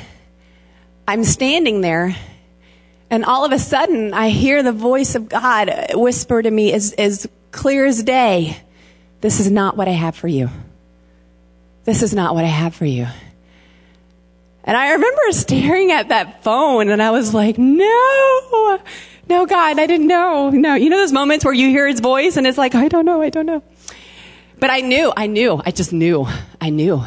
I'm 1.07 1.25
standing 1.25 1.81
there, 1.81 2.17
and 3.11 3.25
all 3.25 3.45
of 3.45 3.53
a 3.53 3.59
sudden, 3.59 4.13
I 4.13 4.29
hear 4.29 4.63
the 4.63 4.73
voice 4.73 5.15
of 5.15 5.29
God 5.29 5.71
whisper 5.95 6.43
to 6.43 6.51
me 6.51 6.73
as, 6.73 6.93
as 6.95 7.29
clear 7.53 7.87
as 7.87 8.03
day 8.03 8.57
This 9.21 9.41
is 9.41 9.51
not 9.51 9.77
what 9.77 9.89
I 9.89 9.93
have 9.93 10.17
for 10.17 10.29
you. 10.29 10.51
This 11.85 12.03
is 12.03 12.15
not 12.15 12.35
what 12.35 12.45
I 12.45 12.49
have 12.49 12.75
for 12.75 12.87
you. 12.87 13.07
And 14.65 14.77
I 14.77 14.93
remember 14.93 15.23
staring 15.31 15.93
at 15.93 16.09
that 16.09 16.43
phone, 16.43 16.91
and 16.91 17.03
I 17.03 17.11
was 17.11 17.33
like, 17.35 17.59
No! 17.59 18.81
No, 19.29 19.47
God, 19.47 19.79
I 19.79 19.87
didn't 19.87 20.07
know. 20.07 20.51
No, 20.51 20.75
you 20.75 20.91
know 20.91 20.99
those 20.99 21.13
moments 21.13 21.45
where 21.45 21.55
you 21.55 21.69
hear 21.69 21.87
his 21.87 22.01
voice 22.01 22.37
and 22.37 22.47
it's 22.47 22.59
like, 22.59 22.75
I 22.75 22.89
don't 22.89 23.05
know, 23.05 23.23
I 23.23 23.31
don't 23.31 23.47
know. 23.47 23.63
But 24.59 24.71
I 24.71 24.81
knew, 24.81 25.13
I 25.17 25.27
knew, 25.27 25.61
I 25.65 25.71
just 25.71 25.93
knew, 25.93 26.27
I 26.61 26.71
knew. 26.71 27.03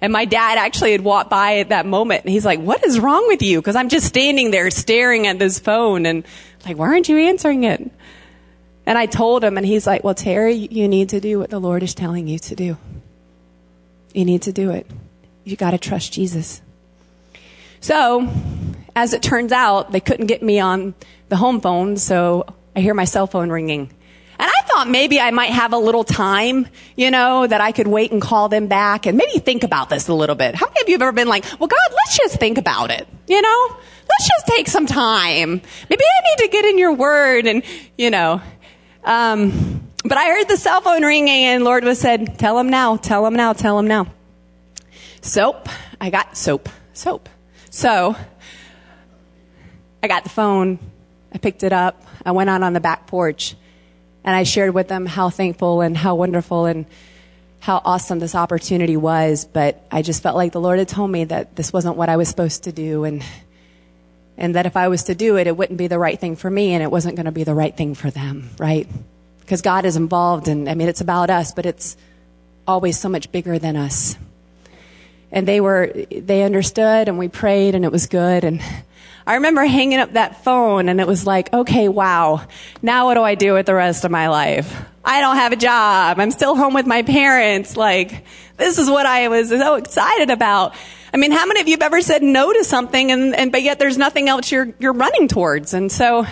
And 0.00 0.12
my 0.12 0.24
dad 0.24 0.58
actually 0.58 0.92
had 0.92 1.02
walked 1.02 1.30
by 1.30 1.58
at 1.58 1.70
that 1.70 1.86
moment 1.86 2.24
and 2.24 2.30
he's 2.30 2.44
like, 2.44 2.60
what 2.60 2.84
is 2.84 3.00
wrong 3.00 3.26
with 3.28 3.42
you? 3.42 3.60
Cause 3.62 3.76
I'm 3.76 3.88
just 3.88 4.06
standing 4.06 4.50
there 4.50 4.70
staring 4.70 5.26
at 5.26 5.38
this 5.38 5.58
phone 5.58 6.06
and 6.06 6.24
like, 6.64 6.76
why 6.76 6.86
aren't 6.86 7.08
you 7.08 7.18
answering 7.18 7.64
it? 7.64 7.90
And 8.84 8.96
I 8.96 9.06
told 9.06 9.42
him 9.42 9.56
and 9.56 9.66
he's 9.66 9.86
like, 9.86 10.04
well, 10.04 10.14
Terry, 10.14 10.54
you 10.54 10.86
need 10.86 11.08
to 11.10 11.20
do 11.20 11.38
what 11.38 11.50
the 11.50 11.58
Lord 11.58 11.82
is 11.82 11.94
telling 11.94 12.28
you 12.28 12.38
to 12.40 12.54
do. 12.54 12.76
You 14.14 14.24
need 14.24 14.42
to 14.42 14.52
do 14.52 14.70
it. 14.70 14.86
You 15.44 15.56
gotta 15.56 15.78
trust 15.78 16.12
Jesus. 16.12 16.60
So, 17.80 18.28
as 18.96 19.12
it 19.12 19.22
turns 19.22 19.52
out, 19.52 19.92
they 19.92 20.00
couldn't 20.00 20.26
get 20.26 20.42
me 20.42 20.58
on 20.58 20.94
the 21.28 21.36
home 21.36 21.60
phone, 21.60 21.98
so 21.98 22.46
I 22.74 22.80
hear 22.80 22.94
my 22.94 23.04
cell 23.04 23.26
phone 23.26 23.50
ringing. 23.50 23.92
And 24.38 24.50
I 24.50 24.66
thought 24.66 24.88
maybe 24.88 25.20
I 25.20 25.30
might 25.30 25.50
have 25.50 25.74
a 25.74 25.78
little 25.78 26.02
time, 26.02 26.66
you 26.96 27.10
know, 27.10 27.46
that 27.46 27.60
I 27.60 27.72
could 27.72 27.86
wait 27.86 28.10
and 28.10 28.22
call 28.22 28.48
them 28.48 28.68
back 28.68 29.06
and 29.06 29.16
maybe 29.16 29.38
think 29.38 29.64
about 29.64 29.90
this 29.90 30.08
a 30.08 30.14
little 30.14 30.34
bit. 30.34 30.54
How 30.54 30.66
many 30.66 30.80
of 30.80 30.88
you 30.88 30.94
have 30.94 31.02
ever 31.02 31.12
been 31.12 31.28
like, 31.28 31.44
well, 31.60 31.68
God, 31.68 31.78
let's 31.90 32.16
just 32.16 32.40
think 32.40 32.56
about 32.56 32.90
it, 32.90 33.06
you 33.28 33.40
know? 33.40 33.76
Let's 34.08 34.28
just 34.28 34.46
take 34.46 34.68
some 34.68 34.86
time. 34.86 35.60
Maybe 35.90 36.04
I 36.04 36.30
need 36.30 36.44
to 36.44 36.48
get 36.48 36.64
in 36.64 36.78
your 36.78 36.94
word 36.94 37.46
and, 37.46 37.62
you 37.98 38.10
know. 38.10 38.40
Um, 39.04 39.90
but 40.04 40.16
I 40.16 40.26
heard 40.28 40.48
the 40.48 40.56
cell 40.56 40.80
phone 40.80 41.04
ringing 41.04 41.44
and 41.44 41.64
Lord 41.64 41.84
was 41.84 41.98
said, 41.98 42.38
tell 42.38 42.58
him 42.58 42.70
now, 42.70 42.96
tell 42.96 43.26
him 43.26 43.34
now, 43.34 43.52
tell 43.52 43.78
him 43.78 43.88
now. 43.88 44.06
Soap. 45.20 45.68
I 46.00 46.08
got 46.10 46.36
soap. 46.36 46.68
Soap. 46.92 47.28
So, 47.70 48.16
I 50.02 50.08
got 50.08 50.22
the 50.22 50.30
phone 50.30 50.78
I 51.36 51.38
picked 51.38 51.62
it 51.64 51.72
up. 51.72 52.02
I 52.24 52.32
went 52.32 52.48
out 52.48 52.62
on 52.62 52.72
the 52.72 52.80
back 52.80 53.06
porch 53.06 53.56
and 54.24 54.34
I 54.34 54.44
shared 54.44 54.72
with 54.72 54.88
them 54.88 55.04
how 55.04 55.28
thankful 55.28 55.82
and 55.82 55.94
how 55.94 56.14
wonderful 56.14 56.64
and 56.64 56.86
how 57.60 57.82
awesome 57.84 58.20
this 58.20 58.34
opportunity 58.34 58.96
was. 58.96 59.44
But 59.44 59.84
I 59.90 60.00
just 60.00 60.22
felt 60.22 60.34
like 60.34 60.52
the 60.52 60.62
Lord 60.62 60.78
had 60.78 60.88
told 60.88 61.10
me 61.10 61.24
that 61.24 61.54
this 61.54 61.74
wasn't 61.74 61.96
what 61.96 62.08
I 62.08 62.16
was 62.16 62.28
supposed 62.28 62.64
to 62.64 62.72
do 62.72 63.04
and, 63.04 63.22
and 64.38 64.54
that 64.54 64.64
if 64.64 64.78
I 64.78 64.88
was 64.88 65.04
to 65.04 65.14
do 65.14 65.36
it, 65.36 65.46
it 65.46 65.54
wouldn't 65.54 65.78
be 65.78 65.88
the 65.88 65.98
right 65.98 66.18
thing 66.18 66.36
for 66.36 66.48
me 66.50 66.72
and 66.72 66.82
it 66.82 66.90
wasn't 66.90 67.16
going 67.16 67.26
to 67.26 67.32
be 67.32 67.44
the 67.44 67.54
right 67.54 67.76
thing 67.76 67.94
for 67.94 68.10
them, 68.10 68.48
right? 68.56 68.88
Because 69.40 69.60
God 69.60 69.84
is 69.84 69.96
involved 69.96 70.48
and 70.48 70.70
I 70.70 70.74
mean, 70.74 70.88
it's 70.88 71.02
about 71.02 71.28
us, 71.28 71.52
but 71.52 71.66
it's 71.66 71.98
always 72.66 72.98
so 72.98 73.10
much 73.10 73.30
bigger 73.30 73.58
than 73.58 73.76
us. 73.76 74.16
And 75.30 75.46
they 75.46 75.60
were, 75.60 75.92
they 76.10 76.44
understood 76.44 77.08
and 77.08 77.18
we 77.18 77.28
prayed 77.28 77.74
and 77.74 77.84
it 77.84 77.92
was 77.92 78.06
good 78.06 78.42
and 78.42 78.62
I 79.26 79.34
remember 79.34 79.64
hanging 79.64 79.98
up 79.98 80.12
that 80.12 80.44
phone 80.44 80.88
and 80.88 81.00
it 81.00 81.06
was 81.06 81.26
like, 81.26 81.52
okay, 81.52 81.88
wow. 81.88 82.46
Now 82.80 83.06
what 83.06 83.14
do 83.14 83.22
I 83.22 83.34
do 83.34 83.54
with 83.54 83.66
the 83.66 83.74
rest 83.74 84.04
of 84.04 84.10
my 84.10 84.28
life? 84.28 84.72
I 85.04 85.20
don't 85.20 85.36
have 85.36 85.52
a 85.52 85.56
job. 85.56 86.20
I'm 86.20 86.30
still 86.30 86.54
home 86.54 86.74
with 86.74 86.86
my 86.86 87.02
parents. 87.02 87.76
Like, 87.76 88.24
this 88.56 88.78
is 88.78 88.88
what 88.88 89.04
I 89.04 89.28
was 89.28 89.48
so 89.48 89.74
excited 89.74 90.30
about. 90.30 90.74
I 91.12 91.16
mean, 91.16 91.32
how 91.32 91.44
many 91.46 91.60
of 91.60 91.66
you 91.66 91.74
have 91.74 91.82
ever 91.82 92.02
said 92.02 92.22
no 92.22 92.52
to 92.52 92.62
something 92.62 93.10
and, 93.10 93.34
and 93.34 93.50
but 93.50 93.62
yet 93.62 93.78
there's 93.78 93.98
nothing 93.98 94.28
else 94.28 94.52
you're, 94.52 94.72
you're 94.78 94.92
running 94.92 95.26
towards? 95.26 95.74
And 95.74 95.90
so 95.90 96.24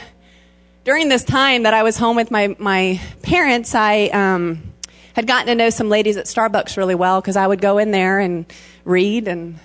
during 0.84 1.08
this 1.08 1.24
time 1.24 1.64
that 1.64 1.74
I 1.74 1.82
was 1.82 1.96
home 1.96 2.14
with 2.14 2.30
my, 2.30 2.54
my 2.58 3.00
parents, 3.22 3.74
I, 3.74 4.06
um, 4.06 4.74
had 5.14 5.26
gotten 5.26 5.46
to 5.46 5.54
know 5.54 5.70
some 5.70 5.88
ladies 5.88 6.16
at 6.16 6.26
Starbucks 6.26 6.76
really 6.76 6.96
well 6.96 7.20
because 7.20 7.36
I 7.36 7.46
would 7.46 7.60
go 7.60 7.78
in 7.78 7.92
there 7.92 8.18
and 8.18 8.46
read 8.84 9.28
and 9.28 9.58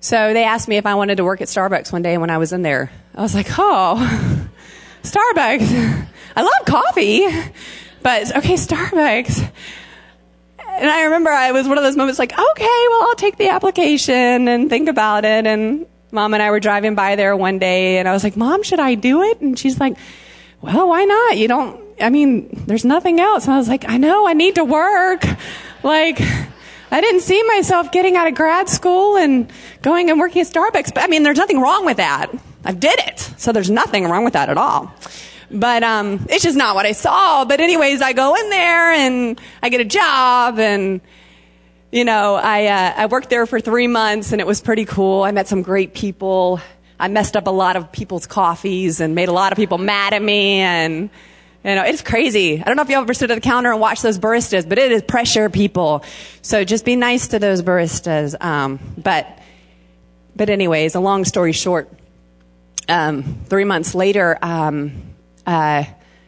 So 0.00 0.32
they 0.32 0.44
asked 0.44 0.66
me 0.66 0.78
if 0.78 0.86
I 0.86 0.94
wanted 0.94 1.16
to 1.16 1.24
work 1.24 1.42
at 1.42 1.48
Starbucks 1.48 1.92
one 1.92 2.00
day 2.02 2.16
when 2.16 2.30
I 2.30 2.38
was 2.38 2.52
in 2.52 2.62
there. 2.62 2.90
I 3.14 3.20
was 3.20 3.34
like, 3.34 3.48
oh, 3.58 4.48
Starbucks. 5.02 6.06
I 6.36 6.42
love 6.42 6.66
coffee, 6.66 7.26
but 8.02 8.34
okay, 8.36 8.54
Starbucks. 8.54 9.50
And 10.66 10.88
I 10.88 11.04
remember 11.04 11.30
I 11.30 11.52
was 11.52 11.68
one 11.68 11.76
of 11.76 11.84
those 11.84 11.96
moments 11.96 12.18
like, 12.18 12.32
okay, 12.32 12.86
well, 12.90 13.02
I'll 13.02 13.14
take 13.14 13.36
the 13.36 13.48
application 13.50 14.48
and 14.48 14.70
think 14.70 14.88
about 14.88 15.26
it. 15.26 15.46
And 15.46 15.84
mom 16.12 16.32
and 16.32 16.42
I 16.42 16.50
were 16.50 16.60
driving 16.60 16.94
by 16.94 17.16
there 17.16 17.36
one 17.36 17.58
day 17.58 17.98
and 17.98 18.08
I 18.08 18.12
was 18.12 18.24
like, 18.24 18.36
mom, 18.36 18.62
should 18.62 18.80
I 18.80 18.94
do 18.94 19.22
it? 19.22 19.40
And 19.40 19.58
she's 19.58 19.78
like, 19.78 19.98
well, 20.62 20.88
why 20.88 21.04
not? 21.04 21.36
You 21.36 21.48
don't, 21.48 21.80
I 22.00 22.08
mean, 22.08 22.64
there's 22.66 22.84
nothing 22.86 23.20
else. 23.20 23.44
And 23.44 23.52
I 23.52 23.58
was 23.58 23.68
like, 23.68 23.84
I 23.86 23.98
know, 23.98 24.26
I 24.26 24.32
need 24.32 24.54
to 24.54 24.64
work. 24.64 25.24
Like, 25.82 26.20
I 26.90 27.00
didn't 27.00 27.20
see 27.20 27.42
myself 27.44 27.92
getting 27.92 28.16
out 28.16 28.26
of 28.26 28.34
grad 28.34 28.68
school 28.68 29.16
and 29.16 29.50
going 29.82 30.10
and 30.10 30.18
working 30.18 30.42
at 30.42 30.48
Starbucks. 30.48 30.94
But 30.94 31.04
I 31.04 31.06
mean, 31.06 31.22
there's 31.22 31.38
nothing 31.38 31.60
wrong 31.60 31.84
with 31.84 31.98
that. 31.98 32.30
I 32.64 32.72
did 32.72 32.98
it. 33.00 33.20
So 33.38 33.52
there's 33.52 33.70
nothing 33.70 34.04
wrong 34.04 34.24
with 34.24 34.32
that 34.34 34.48
at 34.48 34.58
all. 34.58 34.92
But 35.50 35.82
um, 35.82 36.26
it's 36.28 36.44
just 36.44 36.56
not 36.56 36.74
what 36.74 36.86
I 36.86 36.92
saw. 36.92 37.44
But 37.44 37.60
anyways, 37.60 38.02
I 38.02 38.12
go 38.12 38.34
in 38.34 38.50
there 38.50 38.92
and 38.92 39.40
I 39.62 39.68
get 39.68 39.80
a 39.80 39.84
job 39.84 40.58
and 40.58 41.00
you 41.92 42.04
know, 42.04 42.36
I 42.36 42.66
uh, 42.66 42.92
I 42.96 43.06
worked 43.06 43.30
there 43.30 43.46
for 43.46 43.60
three 43.60 43.88
months 43.88 44.32
and 44.32 44.40
it 44.40 44.46
was 44.46 44.60
pretty 44.60 44.84
cool. 44.84 45.22
I 45.24 45.32
met 45.32 45.48
some 45.48 45.62
great 45.62 45.92
people. 45.92 46.60
I 47.00 47.08
messed 47.08 47.36
up 47.36 47.46
a 47.46 47.50
lot 47.50 47.76
of 47.76 47.90
people's 47.90 48.26
coffees 48.26 49.00
and 49.00 49.14
made 49.14 49.28
a 49.28 49.32
lot 49.32 49.52
of 49.52 49.56
people 49.56 49.78
mad 49.78 50.12
at 50.12 50.22
me 50.22 50.60
and 50.60 51.10
you 51.64 51.74
know, 51.74 51.84
it's 51.84 52.02
crazy. 52.02 52.60
I 52.60 52.64
don't 52.64 52.76
know 52.76 52.82
if 52.82 52.88
you 52.88 52.96
ever 52.96 53.12
stood 53.12 53.30
at 53.30 53.34
the 53.34 53.40
counter 53.40 53.70
and 53.70 53.80
watched 53.80 54.02
those 54.02 54.18
baristas, 54.18 54.66
but 54.66 54.78
it 54.78 54.92
is 54.92 55.02
pressure 55.02 55.50
people. 55.50 56.04
So 56.40 56.64
just 56.64 56.84
be 56.84 56.96
nice 56.96 57.28
to 57.28 57.38
those 57.38 57.62
baristas. 57.62 58.34
Um, 58.42 58.78
but, 58.96 59.38
but 60.34 60.48
anyways, 60.48 60.94
a 60.94 61.00
long 61.00 61.24
story 61.24 61.52
short, 61.52 61.90
um, 62.88 63.44
three 63.46 63.64
months 63.64 63.94
later, 63.94 64.38
um, 64.40 64.92
uh, 65.46 65.84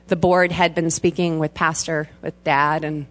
the 0.09 0.16
board 0.16 0.53
had 0.53 0.74
been 0.74 0.91
speaking 0.91 1.39
with 1.39 1.55
pastor, 1.55 2.11
with 2.20 2.45
dad, 2.45 2.85
and 2.85 3.07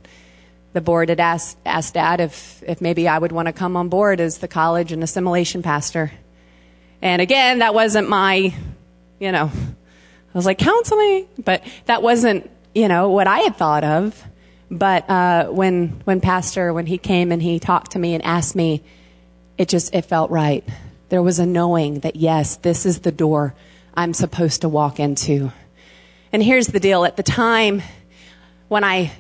the 0.73 0.81
board 0.81 1.09
had 1.09 1.19
asked, 1.19 1.57
asked 1.65 1.95
dad 1.95 2.19
if, 2.19 2.61
if 2.67 2.81
maybe 2.81 3.07
I 3.07 3.17
would 3.17 3.31
want 3.31 3.47
to 3.47 3.53
come 3.53 3.75
on 3.75 3.89
board 3.89 4.19
as 4.19 4.37
the 4.37 4.47
college 4.47 4.91
and 4.91 5.03
assimilation 5.03 5.63
pastor. 5.63 6.11
And 7.01 7.19
again, 7.19 7.59
that 7.59 7.73
wasn't 7.73 8.09
my, 8.09 8.53
you 9.19 9.31
know, 9.31 9.51
I 10.33 10.37
was 10.37 10.45
like, 10.45 10.59
counseling, 10.59 11.27
but 11.43 11.63
that 11.85 12.01
wasn't, 12.01 12.49
you 12.73 12.87
know, 12.87 13.09
what 13.09 13.27
I 13.27 13.39
had 13.39 13.57
thought 13.57 13.83
of. 13.83 14.23
But 14.69 15.09
uh, 15.09 15.47
when 15.47 16.01
when 16.05 16.21
Pastor 16.21 16.73
when 16.73 16.85
he 16.85 16.97
came 16.97 17.33
and 17.33 17.41
he 17.41 17.59
talked 17.59 17.91
to 17.91 17.99
me 17.99 18.13
and 18.13 18.23
asked 18.23 18.55
me, 18.55 18.81
it 19.57 19.67
just 19.67 19.93
it 19.93 20.03
felt 20.03 20.31
right. 20.31 20.63
There 21.09 21.21
was 21.21 21.39
a 21.39 21.45
knowing 21.45 21.99
that 21.99 22.15
yes, 22.15 22.55
this 22.55 22.85
is 22.85 22.99
the 22.99 23.11
door 23.11 23.53
I'm 23.93 24.13
supposed 24.13 24.61
to 24.61 24.69
walk 24.69 25.01
into. 25.01 25.51
And 26.31 26.41
here's 26.41 26.67
the 26.67 26.79
deal: 26.79 27.03
at 27.03 27.17
the 27.17 27.23
time 27.23 27.81
when 28.69 28.85
I 28.85 29.11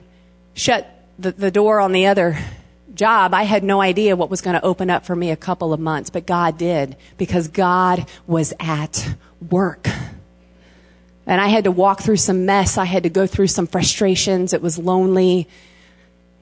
shut 0.53 0.87
the, 1.19 1.33
the 1.33 1.51
door 1.51 1.81
on 1.81 1.91
the 1.91 2.07
other 2.07 2.39
job, 2.93 3.33
I 3.33 3.43
had 3.43 3.61
no 3.61 3.81
idea 3.81 4.15
what 4.15 4.29
was 4.29 4.39
going 4.39 4.53
to 4.53 4.65
open 4.65 4.89
up 4.89 5.05
for 5.05 5.15
me 5.17 5.31
a 5.31 5.35
couple 5.35 5.73
of 5.73 5.81
months, 5.81 6.09
but 6.09 6.25
God 6.25 6.57
did 6.57 6.95
because 7.17 7.49
God 7.49 8.07
was 8.25 8.53
at 8.59 9.15
work. 9.49 9.89
And 11.31 11.39
I 11.39 11.47
had 11.47 11.63
to 11.63 11.71
walk 11.71 12.01
through 12.01 12.17
some 12.17 12.45
mess. 12.45 12.77
I 12.77 12.83
had 12.83 13.03
to 13.03 13.09
go 13.09 13.25
through 13.25 13.47
some 13.47 13.65
frustrations. 13.65 14.51
It 14.51 14.61
was 14.61 14.77
lonely. 14.77 15.47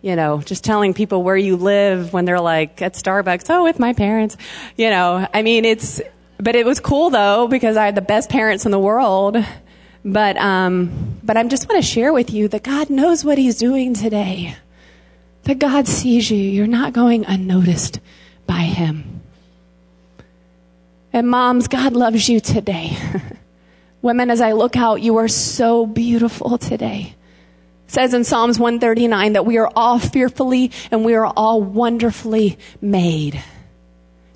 You 0.01 0.15
know, 0.15 0.41
just 0.41 0.63
telling 0.63 0.95
people 0.95 1.21
where 1.21 1.37
you 1.37 1.57
live 1.57 2.11
when 2.11 2.25
they're 2.25 2.39
like 2.39 2.81
at 2.81 2.95
Starbucks, 2.95 3.51
oh, 3.51 3.63
with 3.65 3.77
my 3.77 3.93
parents. 3.93 4.35
You 4.77 4.89
know, 4.89 5.27
I 5.31 5.43
mean, 5.43 5.63
it's, 5.63 6.01
but 6.39 6.55
it 6.55 6.65
was 6.65 6.79
cool 6.79 7.11
though 7.11 7.47
because 7.47 7.77
I 7.77 7.85
had 7.85 7.93
the 7.93 8.01
best 8.01 8.31
parents 8.31 8.65
in 8.65 8.71
the 8.71 8.79
world. 8.79 9.37
But, 10.03 10.37
um, 10.37 11.19
but 11.21 11.37
I 11.37 11.43
just 11.43 11.69
want 11.69 11.83
to 11.83 11.87
share 11.87 12.11
with 12.11 12.31
you 12.33 12.47
that 12.47 12.63
God 12.63 12.89
knows 12.89 13.23
what 13.23 13.37
He's 13.37 13.59
doing 13.59 13.93
today. 13.93 14.55
That 15.43 15.59
God 15.59 15.87
sees 15.87 16.31
you. 16.31 16.37
You're 16.37 16.65
not 16.65 16.93
going 16.93 17.25
unnoticed 17.25 17.99
by 18.47 18.61
Him. 18.61 19.21
And 21.13 21.29
moms, 21.29 21.67
God 21.67 21.93
loves 21.93 22.27
you 22.27 22.39
today. 22.39 22.97
Women, 24.01 24.29
as 24.29 24.39
I 24.39 24.53
look 24.53 24.77
out, 24.77 25.01
you 25.01 25.17
are 25.17 25.27
so 25.27 25.85
beautiful 25.85 26.57
today. 26.57 27.15
It 27.87 27.91
says 27.91 28.13
in 28.13 28.23
Psalms 28.23 28.57
139 28.59 29.33
that 29.33 29.45
we 29.45 29.57
are 29.57 29.71
all 29.75 29.99
fearfully 29.99 30.71
and 30.89 31.03
we 31.03 31.15
are 31.15 31.25
all 31.25 31.61
wonderfully 31.61 32.57
made. 32.81 33.43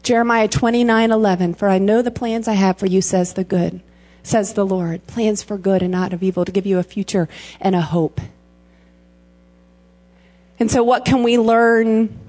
Jeremiah 0.02 0.50
29, 0.50 1.12
11, 1.12 1.54
for 1.54 1.70
I 1.70 1.78
know 1.78 2.02
the 2.02 2.12
plans 2.12 2.50
I 2.50 2.54
have 2.54 2.78
for 2.78 2.88
you, 2.88 3.02
says 3.02 3.34
the 3.34 3.46
good, 3.46 3.82
says 4.22 4.54
the 4.54 4.66
Lord. 4.66 5.08
Plans 5.08 5.42
for 5.44 5.58
good 5.58 5.82
and 5.82 5.92
not 5.92 6.12
of 6.12 6.22
evil 6.22 6.44
to 6.44 6.52
give 6.52 6.66
you 6.66 6.78
a 6.78 6.84
future 6.84 7.30
and 7.62 7.74
a 7.74 7.82
hope. 7.82 8.20
And 10.60 10.70
so 10.70 10.84
what 10.84 11.06
can 11.06 11.24
we 11.24 11.38
learn 11.38 12.20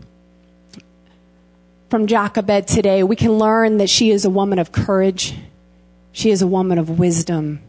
from 1.91 2.07
Jochebed 2.07 2.69
today? 2.69 3.03
We 3.03 3.17
can 3.17 3.33
learn 3.33 3.79
that 3.79 3.91
she 3.91 4.13
is 4.13 4.25
a 4.25 4.31
woman 4.31 4.61
of 4.61 4.71
courage. 4.71 5.35
She 6.15 6.31
is 6.31 6.43
a 6.43 6.47
woman 6.47 6.79
of 6.79 7.01
wisdom, 7.01 7.61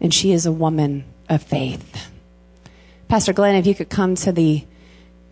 and 0.00 0.12
she 0.12 0.32
is 0.32 0.44
a 0.44 0.50
woman 0.50 1.04
of 1.28 1.40
faith. 1.40 2.10
Pastor 3.06 3.32
Glenn, 3.32 3.54
if 3.54 3.64
you 3.64 3.76
could 3.76 3.88
come 3.88 4.16
to 4.16 4.32
the 4.32 4.64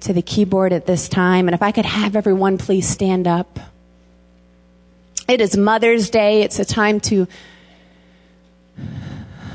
to 0.03 0.13
the 0.13 0.23
keyboard 0.23 0.73
at 0.73 0.87
this 0.87 1.09
time, 1.09 1.49
and 1.49 1.55
if 1.55 1.63
I 1.63 1.73
could 1.73 1.85
have 1.85 2.15
everyone 2.15 2.57
please 2.57 2.87
stand 2.89 3.27
up. 3.27 3.59
It 5.27 5.41
is 5.41 5.57
Mother's 5.57 6.11
Day. 6.11 6.43
It's 6.43 6.61
a 6.61 6.65
time 6.65 7.01
to 7.01 7.27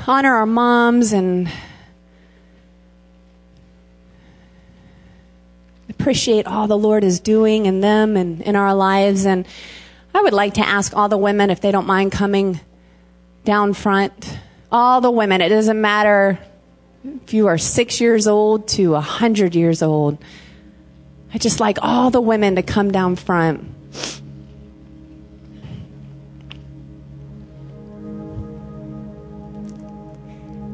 honor 0.06 0.36
our 0.36 0.46
moms 0.46 1.14
and 1.14 1.50
appreciate 5.90 6.48
all 6.48 6.68
the 6.68 6.78
Lord 6.78 7.06
is 7.06 7.22
doing 7.22 7.66
in 7.66 7.80
them 7.80 8.18
and 8.18 8.42
in 8.42 8.58
our 8.58 8.76
lives. 8.76 9.26
And 9.26 9.48
I 10.14 10.22
would 10.22 10.34
like 10.34 10.56
to 10.56 10.68
ask 10.68 10.94
all 10.98 11.08
the 11.08 11.18
women 11.18 11.50
if 11.50 11.62
they 11.62 11.72
don't 11.72 11.88
mind 11.88 12.12
coming 12.12 12.60
down 13.44 13.74
front, 13.74 14.38
all 14.72 15.02
the 15.02 15.12
women, 15.12 15.42
it 15.42 15.50
doesn't 15.50 15.80
matter 15.80 16.40
if 17.24 17.34
you 17.34 17.48
are 17.48 17.58
six 17.58 18.02
years 18.02 18.28
old 18.28 18.68
to 18.70 18.96
a 18.96 19.02
hundred 19.02 19.56
years 19.56 19.82
old. 19.82 20.18
I 21.34 21.38
just 21.38 21.60
like 21.60 21.78
all 21.82 22.10
the 22.10 22.22
women 22.22 22.56
to 22.56 22.64
come 22.64 22.92
down 22.92 23.16
front. 23.16 23.64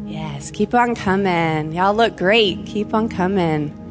Yes, 0.05 0.49
keep 0.51 0.74
on 0.74 0.95
coming. 0.95 1.74
Y'all 1.74 1.93
look 1.93 2.18
great. 2.18 2.66
Keep 2.66 2.93
on 2.93 3.09
coming. 3.09 3.82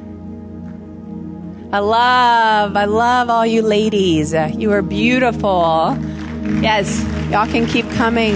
I 1.72 1.80
love, 1.80 2.76
I 2.76 2.84
love 2.84 3.30
all 3.30 3.44
you 3.44 3.62
ladies. 3.62 4.32
You 4.32 4.72
are 4.72 4.82
beautiful. 4.82 5.98
Yes, 6.44 7.02
y'all 7.30 7.46
can 7.46 7.66
keep 7.66 7.90
coming. 7.92 8.34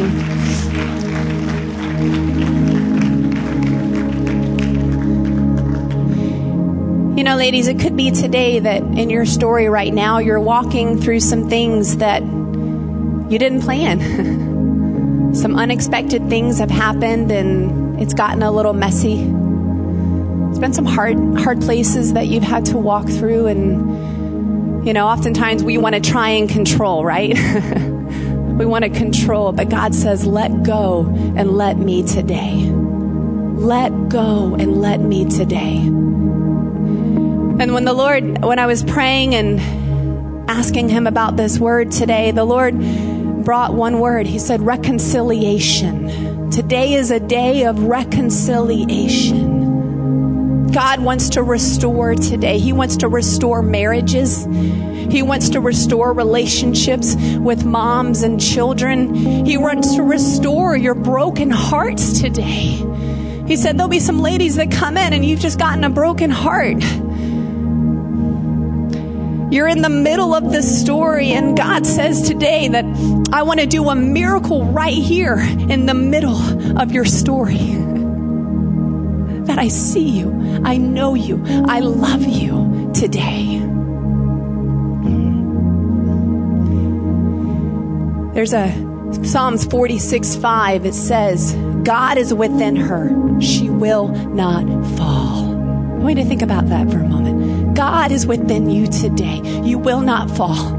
You 7.19 7.25
know, 7.25 7.37
ladies, 7.37 7.69
it 7.69 7.79
could 7.81 7.99
be 7.99 8.11
today 8.11 8.61
that 8.61 8.83
in 8.83 9.11
your 9.11 9.27
story 9.27 9.69
right 9.69 9.93
now, 9.93 10.19
you're 10.19 10.41
walking 10.41 10.99
through 10.99 11.21
some 11.21 11.51
things 11.51 11.99
that 11.99 12.23
you 12.23 13.39
didn't 13.39 13.61
plan. 13.61 15.35
some 15.35 15.57
unexpected 15.57 16.31
things 16.31 16.61
have 16.61 16.71
happened 16.71 17.31
and 17.31 18.01
it's 18.01 18.15
gotten 18.15 18.43
a 18.43 18.51
little 18.51 18.73
messy. 18.73 19.21
It's 20.49 20.59
been 20.59 20.73
some 20.73 20.87
hard, 20.87 21.19
hard 21.39 21.61
places 21.61 22.15
that 22.15 22.29
you've 22.29 22.43
had 22.43 22.65
to 22.67 22.79
walk 22.79 23.07
through 23.07 23.49
and, 23.49 24.28
you 24.85 24.93
know, 24.93 25.07
oftentimes 25.07 25.63
we 25.63 25.79
want 25.79 25.95
to 25.95 26.01
try 26.01 26.31
and 26.31 26.49
control, 26.49 27.05
right? 27.05 27.37
we 28.59 28.67
want 28.67 28.85
to 28.85 28.91
control, 28.91 29.53
but 29.53 29.69
God 29.69 29.95
says, 29.95 30.27
let 30.27 30.63
go 30.63 31.07
and 31.37 31.57
let 31.57 31.77
me 31.77 32.03
today. 32.03 32.65
Let 33.59 34.09
go 34.09 34.55
and 34.55 34.81
let 34.81 35.01
me 35.01 35.29
today. 35.29 35.79
And 37.61 37.75
when 37.75 37.85
the 37.85 37.93
Lord, 37.93 38.45
when 38.45 38.59
I 38.59 38.67
was 38.67 38.85
praying 38.85 39.35
and 39.35 39.61
asking 40.49 40.89
Him 40.89 41.07
about 41.07 41.37
this 41.37 41.59
word 41.59 41.91
today, 41.91 42.31
the 42.31 42.45
Lord 42.45 42.79
brought 43.45 43.75
one 43.75 43.99
word. 43.99 44.27
He 44.27 44.39
said, 44.39 44.61
reconciliation. 44.63 46.51
Today 46.51 46.95
is 46.95 47.11
a 47.11 47.19
day 47.19 47.65
of 47.65 47.83
reconciliation. 47.83 49.58
God 50.73 51.01
wants 51.01 51.31
to 51.31 51.43
restore 51.43 52.15
today. 52.15 52.59
He 52.59 52.73
wants 52.73 52.99
to 52.99 53.09
restore 53.09 53.63
marriages. 53.63 54.45
He 55.11 55.23
wants 55.23 55.49
to 55.51 55.61
restore 55.61 56.13
relationships 56.13 57.17
with 57.39 57.65
moms 57.65 58.23
and 58.23 58.41
children. 58.41 59.15
He 59.47 59.57
wants 59.57 59.95
to 59.97 60.03
restore 60.03 60.77
your 60.77 60.95
broken 60.95 61.51
hearts 61.51 62.21
today. 62.21 62.85
He 63.47 63.57
said 63.57 63.79
there'll 63.79 63.89
be 63.89 64.01
some 64.01 64.21
ladies 64.21 64.57
that 64.57 64.71
come 64.71 64.99
in 64.99 65.15
and 65.15 65.25
you've 65.25 65.41
just 65.41 65.59
gotten 65.59 65.83
a 65.85 65.91
broken 65.91 66.31
heart. 66.31 66.83
You're 69.51 69.69
in 69.69 69.81
the 69.81 69.89
middle 69.89 70.35
of 70.35 70.53
this 70.53 70.83
story, 70.83 71.31
and 71.31 71.57
God 71.57 71.87
says 71.87 72.29
today 72.29 72.69
that 72.69 72.85
I 73.33 73.45
want 73.45 73.61
to 73.61 73.67
do 73.67 73.89
a 73.89 73.95
miracle 73.95 74.67
right 74.67 74.93
here 74.93 75.39
in 75.39 75.87
the 75.87 75.95
middle 75.95 76.37
of 76.79 76.93
your 76.93 77.07
story. 77.07 77.88
That 79.59 79.65
I 79.65 79.69
see 79.69 80.09
you, 80.09 80.63
I 80.65 80.77
know 80.77 81.15
you, 81.15 81.43
I 81.67 81.81
love 81.81 82.25
you 82.25 82.91
today. 82.95 83.59
There's 88.35 88.53
a 88.53 88.71
Psalms 89.25 89.65
46 89.65 90.37
5. 90.37 90.87
It 90.87 90.95
says, 90.95 91.55
God 91.83 92.19
is 92.19 92.33
within 92.33 92.77
her. 92.77 93.41
She 93.41 93.69
will 93.69 94.09
not 94.09 94.65
fall. 94.97 95.49
I 95.49 96.01
want 96.01 96.19
you 96.19 96.23
to 96.23 96.29
think 96.29 96.43
about 96.43 96.69
that 96.69 96.91
for 96.91 96.99
a 96.99 97.09
moment. 97.09 97.75
God 97.75 98.13
is 98.13 98.27
within 98.27 98.71
you 98.71 98.87
today. 98.87 99.41
You 99.65 99.79
will 99.79 100.03
not 100.03 100.31
fall. 100.31 100.77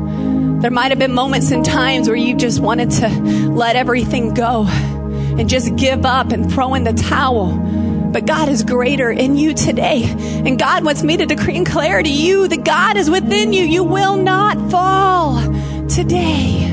There 0.61 0.71
might 0.71 0.91
have 0.91 0.99
been 0.99 1.13
moments 1.13 1.51
and 1.51 1.65
times 1.65 2.07
where 2.07 2.17
you 2.17 2.35
just 2.35 2.59
wanted 2.59 2.91
to 2.91 3.09
let 3.49 3.75
everything 3.75 4.33
go 4.33 4.65
and 4.67 5.49
just 5.49 5.75
give 5.75 6.05
up 6.05 6.31
and 6.31 6.49
throw 6.51 6.75
in 6.75 6.83
the 6.83 6.93
towel. 6.93 7.68
But 8.11 8.25
God 8.25 8.49
is 8.49 8.63
greater 8.63 9.11
in 9.11 9.37
you 9.37 9.53
today. 9.53 10.03
And 10.03 10.57
God 10.57 10.83
wants 10.83 11.03
me 11.03 11.17
to 11.17 11.25
decree 11.25 11.57
and 11.57 11.65
declare 11.65 12.01
to 12.01 12.09
you 12.09 12.47
that 12.47 12.63
God 12.63 12.97
is 12.97 13.09
within 13.09 13.53
you. 13.53 13.63
You 13.63 13.83
will 13.83 14.17
not 14.17 14.71
fall 14.71 15.39
today. 15.87 16.65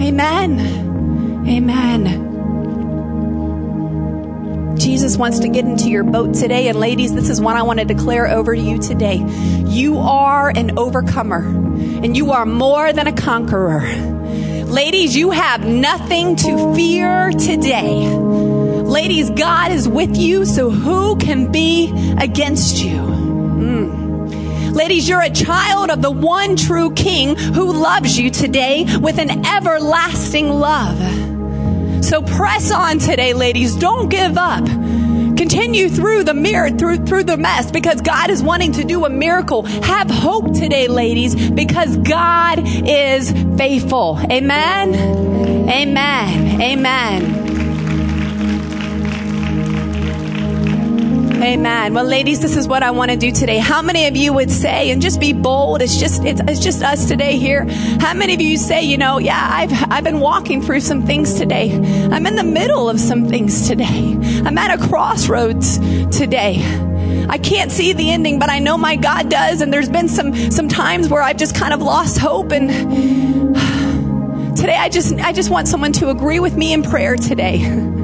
Amen. 0.00 1.46
Amen. 1.48 2.26
Jesus 4.78 5.16
wants 5.16 5.38
to 5.40 5.48
get 5.48 5.64
into 5.64 5.88
your 5.90 6.04
boat 6.04 6.34
today. 6.34 6.68
And 6.68 6.78
ladies, 6.78 7.14
this 7.14 7.30
is 7.30 7.40
what 7.40 7.56
I 7.56 7.62
want 7.62 7.78
to 7.78 7.84
declare 7.84 8.26
over 8.28 8.54
to 8.54 8.60
you 8.60 8.78
today. 8.78 9.24
You 9.66 9.98
are 9.98 10.50
an 10.50 10.78
overcomer 10.78 11.38
and 11.38 12.16
you 12.16 12.32
are 12.32 12.46
more 12.46 12.92
than 12.92 13.06
a 13.06 13.12
conqueror. 13.12 13.80
Ladies, 14.66 15.16
you 15.16 15.30
have 15.30 15.64
nothing 15.64 16.36
to 16.36 16.74
fear 16.74 17.30
today. 17.30 18.25
Ladies, 18.96 19.28
God 19.28 19.72
is 19.72 19.86
with 19.86 20.16
you, 20.16 20.46
so 20.46 20.70
who 20.70 21.16
can 21.16 21.52
be 21.52 21.92
against 22.18 22.82
you? 22.82 22.96
Mm. 22.96 24.74
Ladies, 24.74 25.06
you're 25.06 25.20
a 25.20 25.28
child 25.28 25.90
of 25.90 26.00
the 26.00 26.10
one 26.10 26.56
true 26.56 26.90
King 26.94 27.36
who 27.36 27.74
loves 27.74 28.18
you 28.18 28.30
today 28.30 28.86
with 29.02 29.18
an 29.18 29.44
everlasting 29.44 30.48
love. 30.48 30.96
So 32.02 32.22
press 32.22 32.72
on 32.72 32.98
today, 32.98 33.34
ladies. 33.34 33.76
Don't 33.76 34.08
give 34.08 34.38
up. 34.38 34.64
Continue 34.64 35.90
through 35.90 36.24
the 36.24 36.32
mirror, 36.32 36.70
through, 36.70 37.04
through 37.04 37.24
the 37.24 37.36
mess, 37.36 37.70
because 37.70 38.00
God 38.00 38.30
is 38.30 38.42
wanting 38.42 38.72
to 38.72 38.84
do 38.84 39.04
a 39.04 39.10
miracle. 39.10 39.64
Have 39.64 40.08
hope 40.08 40.54
today, 40.54 40.88
ladies, 40.88 41.50
because 41.50 41.98
God 41.98 42.62
is 42.64 43.30
faithful. 43.58 44.18
Amen. 44.32 44.94
Amen. 45.68 46.62
Amen. 46.62 47.45
Amen. 51.46 51.94
Well, 51.94 52.04
ladies, 52.04 52.40
this 52.40 52.56
is 52.56 52.66
what 52.66 52.82
I 52.82 52.90
want 52.90 53.12
to 53.12 53.16
do 53.16 53.30
today. 53.30 53.58
How 53.58 53.80
many 53.80 54.06
of 54.06 54.16
you 54.16 54.32
would 54.32 54.50
say, 54.50 54.90
and 54.90 55.00
just 55.00 55.20
be 55.20 55.32
bold, 55.32 55.80
it's 55.80 55.96
just, 55.96 56.24
it's, 56.24 56.40
it's 56.40 56.58
just 56.58 56.82
us 56.82 57.06
today 57.06 57.38
here. 57.38 57.66
How 58.00 58.14
many 58.14 58.34
of 58.34 58.40
you 58.40 58.56
say, 58.56 58.82
you 58.82 58.98
know, 58.98 59.18
yeah, 59.18 59.48
I've, 59.52 59.70
I've 59.92 60.02
been 60.02 60.18
walking 60.18 60.60
through 60.60 60.80
some 60.80 61.06
things 61.06 61.34
today. 61.34 61.72
I'm 62.10 62.26
in 62.26 62.34
the 62.34 62.42
middle 62.42 62.90
of 62.90 62.98
some 62.98 63.28
things 63.28 63.68
today. 63.68 64.16
I'm 64.44 64.58
at 64.58 64.76
a 64.76 64.88
crossroads 64.88 65.78
today. 66.08 66.56
I 67.28 67.38
can't 67.38 67.70
see 67.70 67.92
the 67.92 68.10
ending, 68.10 68.40
but 68.40 68.50
I 68.50 68.58
know 68.58 68.76
my 68.76 68.96
God 68.96 69.30
does. 69.30 69.60
And 69.60 69.72
there's 69.72 69.88
been 69.88 70.08
some, 70.08 70.34
some 70.50 70.66
times 70.66 71.08
where 71.08 71.22
I've 71.22 71.36
just 71.36 71.54
kind 71.54 71.72
of 71.72 71.80
lost 71.80 72.18
hope. 72.18 72.50
And 72.50 72.70
today 74.56 74.74
I 74.74 74.88
just, 74.88 75.14
I 75.20 75.32
just 75.32 75.50
want 75.50 75.68
someone 75.68 75.92
to 75.92 76.10
agree 76.10 76.40
with 76.40 76.56
me 76.56 76.72
in 76.72 76.82
prayer 76.82 77.14
today. 77.14 77.95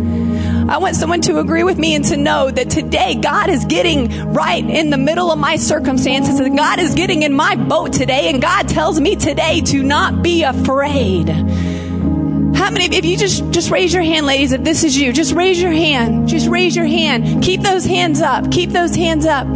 I 0.72 0.78
want 0.78 0.96
someone 0.96 1.20
to 1.22 1.38
agree 1.38 1.64
with 1.64 1.76
me 1.76 1.94
and 1.94 2.04
to 2.06 2.16
know 2.16 2.50
that 2.50 2.70
today 2.70 3.14
God 3.14 3.50
is 3.50 3.66
getting 3.66 4.32
right 4.32 4.64
in 4.64 4.88
the 4.88 4.96
middle 4.96 5.30
of 5.30 5.38
my 5.38 5.56
circumstances 5.56 6.40
and 6.40 6.56
God 6.56 6.78
is 6.78 6.94
getting 6.94 7.24
in 7.24 7.34
my 7.34 7.56
boat 7.56 7.92
today 7.92 8.30
and 8.30 8.40
God 8.40 8.70
tells 8.70 8.98
me 8.98 9.14
today 9.14 9.60
to 9.66 9.82
not 9.82 10.22
be 10.22 10.44
afraid. 10.44 11.28
How 11.28 12.70
many 12.70 12.86
if 12.86 13.04
you 13.04 13.18
just 13.18 13.50
just 13.50 13.70
raise 13.70 13.92
your 13.92 14.02
hand, 14.02 14.24
ladies, 14.24 14.52
if 14.52 14.64
this 14.64 14.82
is 14.82 14.96
you? 14.96 15.12
Just 15.12 15.34
raise 15.34 15.60
your 15.60 15.72
hand. 15.72 16.26
Just 16.26 16.48
raise 16.48 16.74
your 16.74 16.86
hand. 16.86 17.42
Keep 17.42 17.60
those 17.60 17.84
hands 17.84 18.22
up. 18.22 18.50
Keep 18.50 18.70
those 18.70 18.94
hands 18.94 19.26
up. 19.26 19.46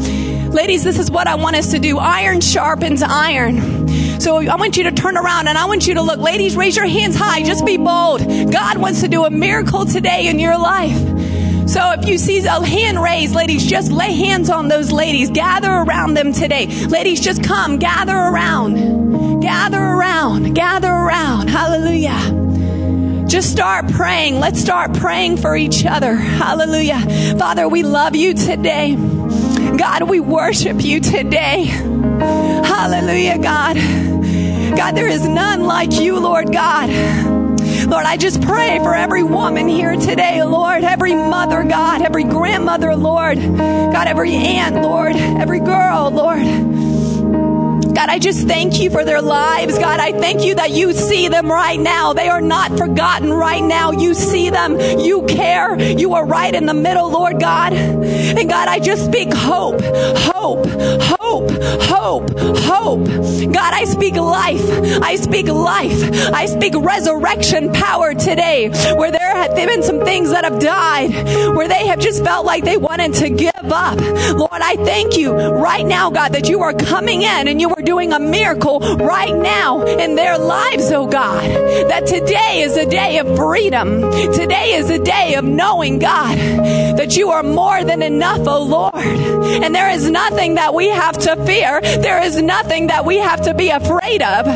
Ladies, 0.52 0.84
this 0.84 0.98
is 0.98 1.10
what 1.10 1.26
I 1.26 1.36
want 1.36 1.56
us 1.56 1.70
to 1.70 1.78
do. 1.78 1.96
Iron 1.96 2.42
sharpens 2.42 3.02
iron. 3.02 3.86
So 4.18 4.38
I 4.38 4.56
want 4.56 4.76
you 4.76 4.84
to 4.84 4.92
turn 4.92 5.16
around 5.16 5.48
and 5.48 5.58
I 5.58 5.66
want 5.66 5.86
you 5.86 5.94
to 5.94 6.02
look. 6.02 6.18
Ladies, 6.18 6.56
raise 6.56 6.76
your 6.76 6.86
hands 6.86 7.16
high. 7.16 7.42
Just 7.42 7.64
be 7.64 7.76
bold. 7.76 8.20
God 8.50 8.78
wants 8.78 9.00
to 9.02 9.08
do 9.08 9.24
a 9.24 9.30
miracle 9.30 9.84
today 9.84 10.28
in 10.28 10.38
your 10.38 10.58
life. 10.58 10.96
So 11.68 11.92
if 11.92 12.08
you 12.08 12.16
see 12.16 12.38
a 12.46 12.64
hand 12.64 13.02
raised, 13.02 13.34
ladies, 13.34 13.66
just 13.66 13.90
lay 13.90 14.14
hands 14.14 14.50
on 14.50 14.68
those 14.68 14.92
ladies. 14.92 15.30
Gather 15.30 15.70
around 15.70 16.14
them 16.14 16.32
today. 16.32 16.66
Ladies, 16.86 17.20
just 17.20 17.42
come. 17.42 17.78
Gather 17.78 18.16
around. 18.16 19.40
Gather 19.40 19.80
around. 19.80 20.54
Gather 20.54 20.90
around. 20.90 21.48
Hallelujah. 21.48 23.26
Just 23.28 23.50
start 23.50 23.90
praying. 23.90 24.38
Let's 24.38 24.60
start 24.60 24.94
praying 24.94 25.38
for 25.38 25.56
each 25.56 25.84
other. 25.84 26.14
Hallelujah. 26.14 27.00
Father, 27.36 27.68
we 27.68 27.82
love 27.82 28.14
you 28.14 28.34
today. 28.34 28.94
God, 29.76 30.08
we 30.08 30.20
worship 30.20 30.82
you 30.82 31.00
today. 31.00 31.95
Hallelujah, 32.20 33.38
God. 33.38 33.76
God, 34.76 34.92
there 34.92 35.08
is 35.08 35.26
none 35.26 35.64
like 35.64 35.92
you, 35.92 36.18
Lord 36.18 36.52
God. 36.52 36.90
Lord, 37.88 38.04
I 38.04 38.16
just 38.16 38.42
pray 38.42 38.78
for 38.78 38.94
every 38.94 39.22
woman 39.22 39.68
here 39.68 39.94
today, 39.96 40.42
Lord, 40.42 40.82
every 40.82 41.14
mother, 41.14 41.62
God, 41.62 42.02
every 42.02 42.24
grandmother, 42.24 42.96
Lord, 42.96 43.38
God, 43.38 44.08
every 44.08 44.32
aunt, 44.32 44.82
Lord, 44.82 45.14
every 45.14 45.60
girl, 45.60 46.10
Lord. 46.10 46.44
God, 47.96 48.10
I 48.10 48.18
just 48.18 48.46
thank 48.46 48.78
you 48.78 48.90
for 48.90 49.04
their 49.04 49.22
lives. 49.22 49.78
God, 49.78 50.00
I 50.00 50.12
thank 50.12 50.42
you 50.42 50.56
that 50.56 50.70
you 50.70 50.92
see 50.92 51.28
them 51.28 51.50
right 51.50 51.80
now. 51.80 52.12
They 52.12 52.28
are 52.28 52.42
not 52.42 52.76
forgotten 52.76 53.32
right 53.32 53.64
now. 53.64 53.92
You 53.92 54.12
see 54.12 54.50
them. 54.50 54.78
You 55.00 55.24
care. 55.24 55.80
You 55.80 56.12
are 56.14 56.26
right 56.26 56.54
in 56.54 56.66
the 56.66 56.74
middle, 56.74 57.10
Lord 57.10 57.40
God. 57.40 57.72
And 57.72 58.48
God, 58.50 58.68
I 58.68 58.80
just 58.80 59.06
speak 59.06 59.32
hope, 59.32 59.80
hope, 59.80 60.66
hope, 60.66 61.15
hope, 61.26 61.50
hope. 61.82 62.38
Hope. 62.58 63.06
God, 63.52 63.74
I 63.74 63.84
speak 63.84 64.14
life. 64.14 64.62
I 65.02 65.16
speak 65.16 65.48
life. 65.48 66.32
I 66.32 66.46
speak 66.46 66.74
resurrection 66.76 67.72
power 67.72 68.14
today 68.14 68.68
where 68.94 69.10
there 69.10 69.36
have 69.36 69.54
been 69.54 69.82
some 69.82 70.00
things 70.00 70.30
that 70.30 70.44
have 70.44 70.58
died, 70.58 71.10
where 71.56 71.68
they 71.68 71.86
have 71.88 71.98
just 71.98 72.24
felt 72.24 72.46
like 72.46 72.64
they 72.64 72.76
wanted 72.76 73.14
to 73.14 73.30
give 73.30 73.50
up. 73.64 73.98
Lord, 73.98 74.62
I 74.62 74.76
thank 74.76 75.16
you 75.16 75.32
right 75.32 75.84
now, 75.84 76.10
God, 76.10 76.32
that 76.32 76.48
you 76.48 76.62
are 76.62 76.72
coming 76.72 77.22
in 77.22 77.48
and 77.48 77.60
you 77.60 77.70
are 77.70 77.82
doing 77.82 78.12
a 78.12 78.18
miracle 78.18 78.80
right 78.80 79.34
now 79.34 79.82
in 79.82 80.14
their 80.14 80.38
lives, 80.38 80.90
oh 80.92 81.06
God. 81.06 81.42
That 81.90 82.06
today 82.06 82.62
is 82.62 82.76
a 82.76 82.86
day 82.86 83.18
of 83.18 83.36
freedom. 83.36 84.00
Today 84.32 84.74
is 84.74 84.90
a 84.90 84.98
day 84.98 85.34
of 85.34 85.44
knowing, 85.44 85.98
God, 85.98 86.38
that 86.98 87.16
you 87.16 87.30
are 87.30 87.42
more 87.42 87.82
than 87.84 88.02
enough, 88.02 88.46
oh 88.46 88.62
Lord. 88.62 88.94
And 88.94 89.74
there 89.74 89.90
is 89.90 90.08
nothing 90.10 90.54
that 90.54 90.74
we 90.74 90.88
have 90.88 91.15
to 91.18 91.36
fear. 91.44 91.80
There 91.80 92.22
is 92.22 92.40
nothing 92.40 92.88
that 92.88 93.04
we 93.04 93.16
have 93.16 93.42
to 93.42 93.54
be 93.54 93.70
afraid 93.70 94.22
of. 94.22 94.46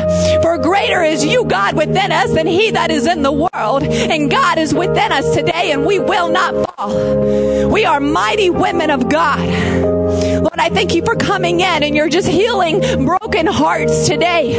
For 0.41 0.57
greater 0.57 1.03
is 1.03 1.23
you, 1.25 1.45
God, 1.45 1.75
within 1.75 2.11
us 2.11 2.33
than 2.33 2.47
he 2.47 2.71
that 2.71 2.91
is 2.91 3.07
in 3.07 3.21
the 3.21 3.31
world. 3.31 3.83
And 3.83 4.29
God 4.29 4.57
is 4.57 4.73
within 4.73 5.11
us 5.11 5.33
today 5.35 5.71
and 5.71 5.85
we 5.85 5.99
will 5.99 6.29
not 6.29 6.53
fall. 6.77 7.69
We 7.69 7.85
are 7.85 7.99
mighty 7.99 8.49
women 8.49 8.89
of 8.89 9.09
God. 9.09 9.39
Lord, 9.41 10.59
I 10.59 10.69
thank 10.69 10.93
you 10.93 11.03
for 11.03 11.15
coming 11.15 11.59
in 11.61 11.83
and 11.83 11.95
you're 11.95 12.09
just 12.09 12.27
healing 12.27 13.05
broken 13.05 13.47
hearts 13.47 14.07
today. 14.07 14.51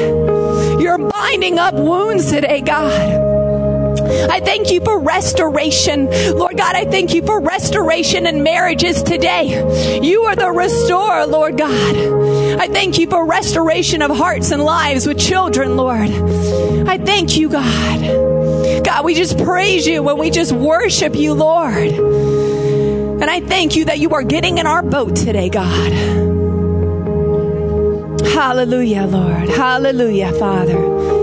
You're 0.81 0.99
binding 0.99 1.59
up 1.59 1.75
wounds 1.75 2.31
today, 2.31 2.61
God. 2.61 3.32
I 4.31 4.41
thank 4.41 4.71
you 4.71 4.81
for 4.81 5.01
restoration. 5.01 6.07
Lord 6.37 6.57
God, 6.57 6.75
I 6.75 6.85
thank 6.85 7.15
you 7.15 7.23
for 7.23 7.41
restoration 7.41 8.27
in 8.27 8.43
marriages 8.43 9.03
today. 9.03 10.01
You 10.03 10.23
are 10.25 10.37
the 10.37 10.51
restorer, 10.51 11.27
Lord 11.27 11.57
God. 11.59 11.97
I 12.61 12.69
thank 12.69 12.99
you 12.99 13.07
for 13.07 13.27
restoration 13.27 14.03
of 14.03 14.11
hearts 14.17 14.51
and 14.51 14.63
lives 14.63 15.07
with 15.07 15.19
children, 15.19 15.77
Lord. 15.77 16.11
I 16.89 16.99
thank 16.99 17.37
you, 17.37 17.49
God. 17.49 18.85
God, 18.85 19.05
we 19.05 19.15
just 19.15 19.39
praise 19.39 19.87
you 19.87 20.03
when 20.03 20.19
we 20.19 20.31
just 20.31 20.53
worship 20.53 21.15
you, 21.15 21.35
Lord. 21.35 21.77
And 21.77 23.31
I 23.31 23.41
thank 23.41 23.77
you 23.77 23.85
that 23.87 23.99
you 23.99 24.11
are 24.11 24.23
getting 24.23 24.59
in 24.59 24.67
our 24.67 24.83
boat 24.83 25.17
today, 25.17 25.49
God. 25.49 25.93
Hallelujah, 28.27 29.07
Lord. 29.07 29.49
Hallelujah, 29.49 30.33
Father. 30.33 31.22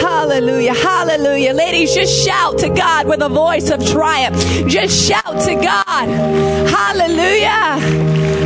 Hallelujah, 0.00 0.74
hallelujah. 0.74 1.52
Ladies, 1.52 1.94
just 1.94 2.12
shout 2.24 2.58
to 2.58 2.68
God 2.68 3.06
with 3.06 3.22
a 3.22 3.28
voice 3.28 3.70
of 3.70 3.84
triumph. 3.86 4.36
Just 4.68 5.08
shout 5.08 5.40
to 5.42 5.54
God. 5.54 6.08
Hallelujah, 6.68 7.78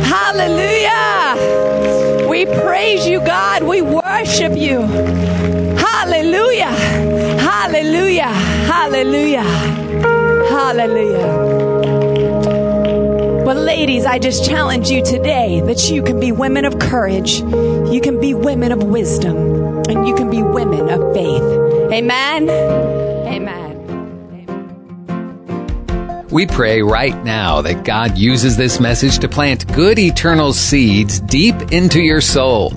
hallelujah. 0.05 1.35
We 2.29 2.45
praise 2.45 3.07
you, 3.07 3.19
God. 3.19 3.63
We 3.63 3.81
worship 3.81 4.55
you. 4.57 4.81
Hallelujah, 5.77 6.71
hallelujah, 7.39 8.31
hallelujah, 8.67 9.43
hallelujah. 10.49 11.61
But 13.45 13.57
ladies, 13.57 14.05
I 14.05 14.17
just 14.19 14.45
challenge 14.45 14.89
you 14.89 15.03
today 15.03 15.61
that 15.61 15.89
you 15.89 16.03
can 16.03 16.19
be 16.19 16.31
women 16.31 16.65
of 16.65 16.79
courage, 16.79 17.39
you 17.41 17.99
can 18.01 18.19
be 18.19 18.33
women 18.33 18.71
of 18.71 18.83
wisdom, 18.83 19.60
and 19.89 20.07
you 20.07 20.15
can 20.15 20.29
be 20.29 20.43
women 20.43 20.89
of 20.89 21.13
faith. 21.13 21.43
Amen. 21.91 22.49
Amen. 22.49 23.71
We 26.31 26.47
pray 26.47 26.81
right 26.81 27.21
now 27.25 27.61
that 27.61 27.83
God 27.83 28.17
uses 28.17 28.55
this 28.55 28.79
message 28.79 29.19
to 29.19 29.27
plant 29.27 29.67
good 29.73 29.99
eternal 29.99 30.53
seeds 30.53 31.19
deep 31.19 31.73
into 31.73 31.99
your 31.99 32.21
soul. 32.21 32.69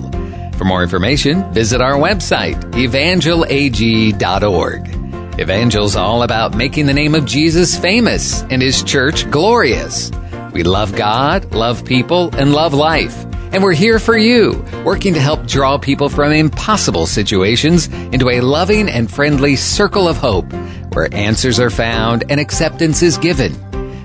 For 0.57 0.65
more 0.65 0.83
information, 0.83 1.53
visit 1.53 1.79
our 1.79 1.93
website, 1.93 2.59
evangelag.org. 2.73 5.39
Evangel's 5.39 5.95
all 5.95 6.23
about 6.23 6.55
making 6.55 6.85
the 6.85 6.93
name 6.93 7.15
of 7.15 7.25
Jesus 7.25 7.77
famous 7.77 8.41
and 8.43 8.61
his 8.61 8.83
church 8.83 9.29
glorious. 9.31 10.11
We 10.53 10.63
love 10.63 10.95
God, 10.95 11.53
love 11.53 11.83
people, 11.83 12.33
and 12.35 12.53
love 12.53 12.73
life. 12.73 13.24
And 13.51 13.63
we're 13.63 13.73
here 13.73 13.99
for 13.99 14.17
you, 14.17 14.65
working 14.83 15.13
to 15.13 15.19
help 15.19 15.47
draw 15.47 15.77
people 15.77 16.09
from 16.09 16.31
impossible 16.31 17.05
situations 17.05 17.87
into 17.87 18.29
a 18.29 18.41
loving 18.41 18.89
and 18.89 19.09
friendly 19.09 19.55
circle 19.55 20.07
of 20.07 20.17
hope 20.17 20.51
where 20.93 21.13
answers 21.13 21.59
are 21.59 21.69
found 21.69 22.23
and 22.29 22.39
acceptance 22.39 23.01
is 23.01 23.17
given. 23.17 23.53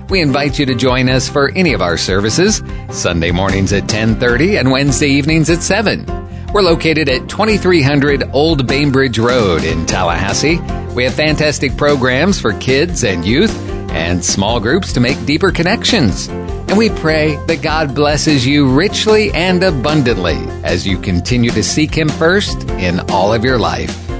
We 0.07 0.21
invite 0.21 0.59
you 0.59 0.65
to 0.65 0.75
join 0.75 1.07
us 1.07 1.29
for 1.29 1.51
any 1.51 1.73
of 1.73 1.81
our 1.81 1.97
services, 1.97 2.61
Sunday 2.91 3.31
mornings 3.31 3.71
at 3.71 3.87
10:30 3.87 4.57
and 4.57 4.69
Wednesday 4.69 5.07
evenings 5.07 5.49
at 5.49 5.63
7. 5.63 6.05
We're 6.53 6.63
located 6.63 7.07
at 7.07 7.29
2300 7.29 8.29
Old 8.33 8.67
Bainbridge 8.67 9.17
Road 9.19 9.63
in 9.63 9.85
Tallahassee. 9.85 10.59
We 10.93 11.05
have 11.05 11.13
fantastic 11.13 11.77
programs 11.77 12.41
for 12.41 12.51
kids 12.53 13.05
and 13.05 13.25
youth 13.25 13.70
and 13.91 14.23
small 14.23 14.59
groups 14.59 14.93
to 14.93 14.99
make 14.99 15.25
deeper 15.25 15.51
connections. 15.51 16.27
And 16.27 16.77
we 16.77 16.89
pray 16.89 17.35
that 17.47 17.61
God 17.61 17.93
blesses 17.95 18.45
you 18.45 18.69
richly 18.69 19.31
and 19.31 19.63
abundantly 19.63 20.37
as 20.63 20.87
you 20.87 20.99
continue 20.99 21.51
to 21.51 21.63
seek 21.63 21.93
Him 21.93 22.09
first 22.09 22.69
in 22.71 22.99
all 23.11 23.33
of 23.33 23.43
your 23.43 23.57
life. 23.57 24.10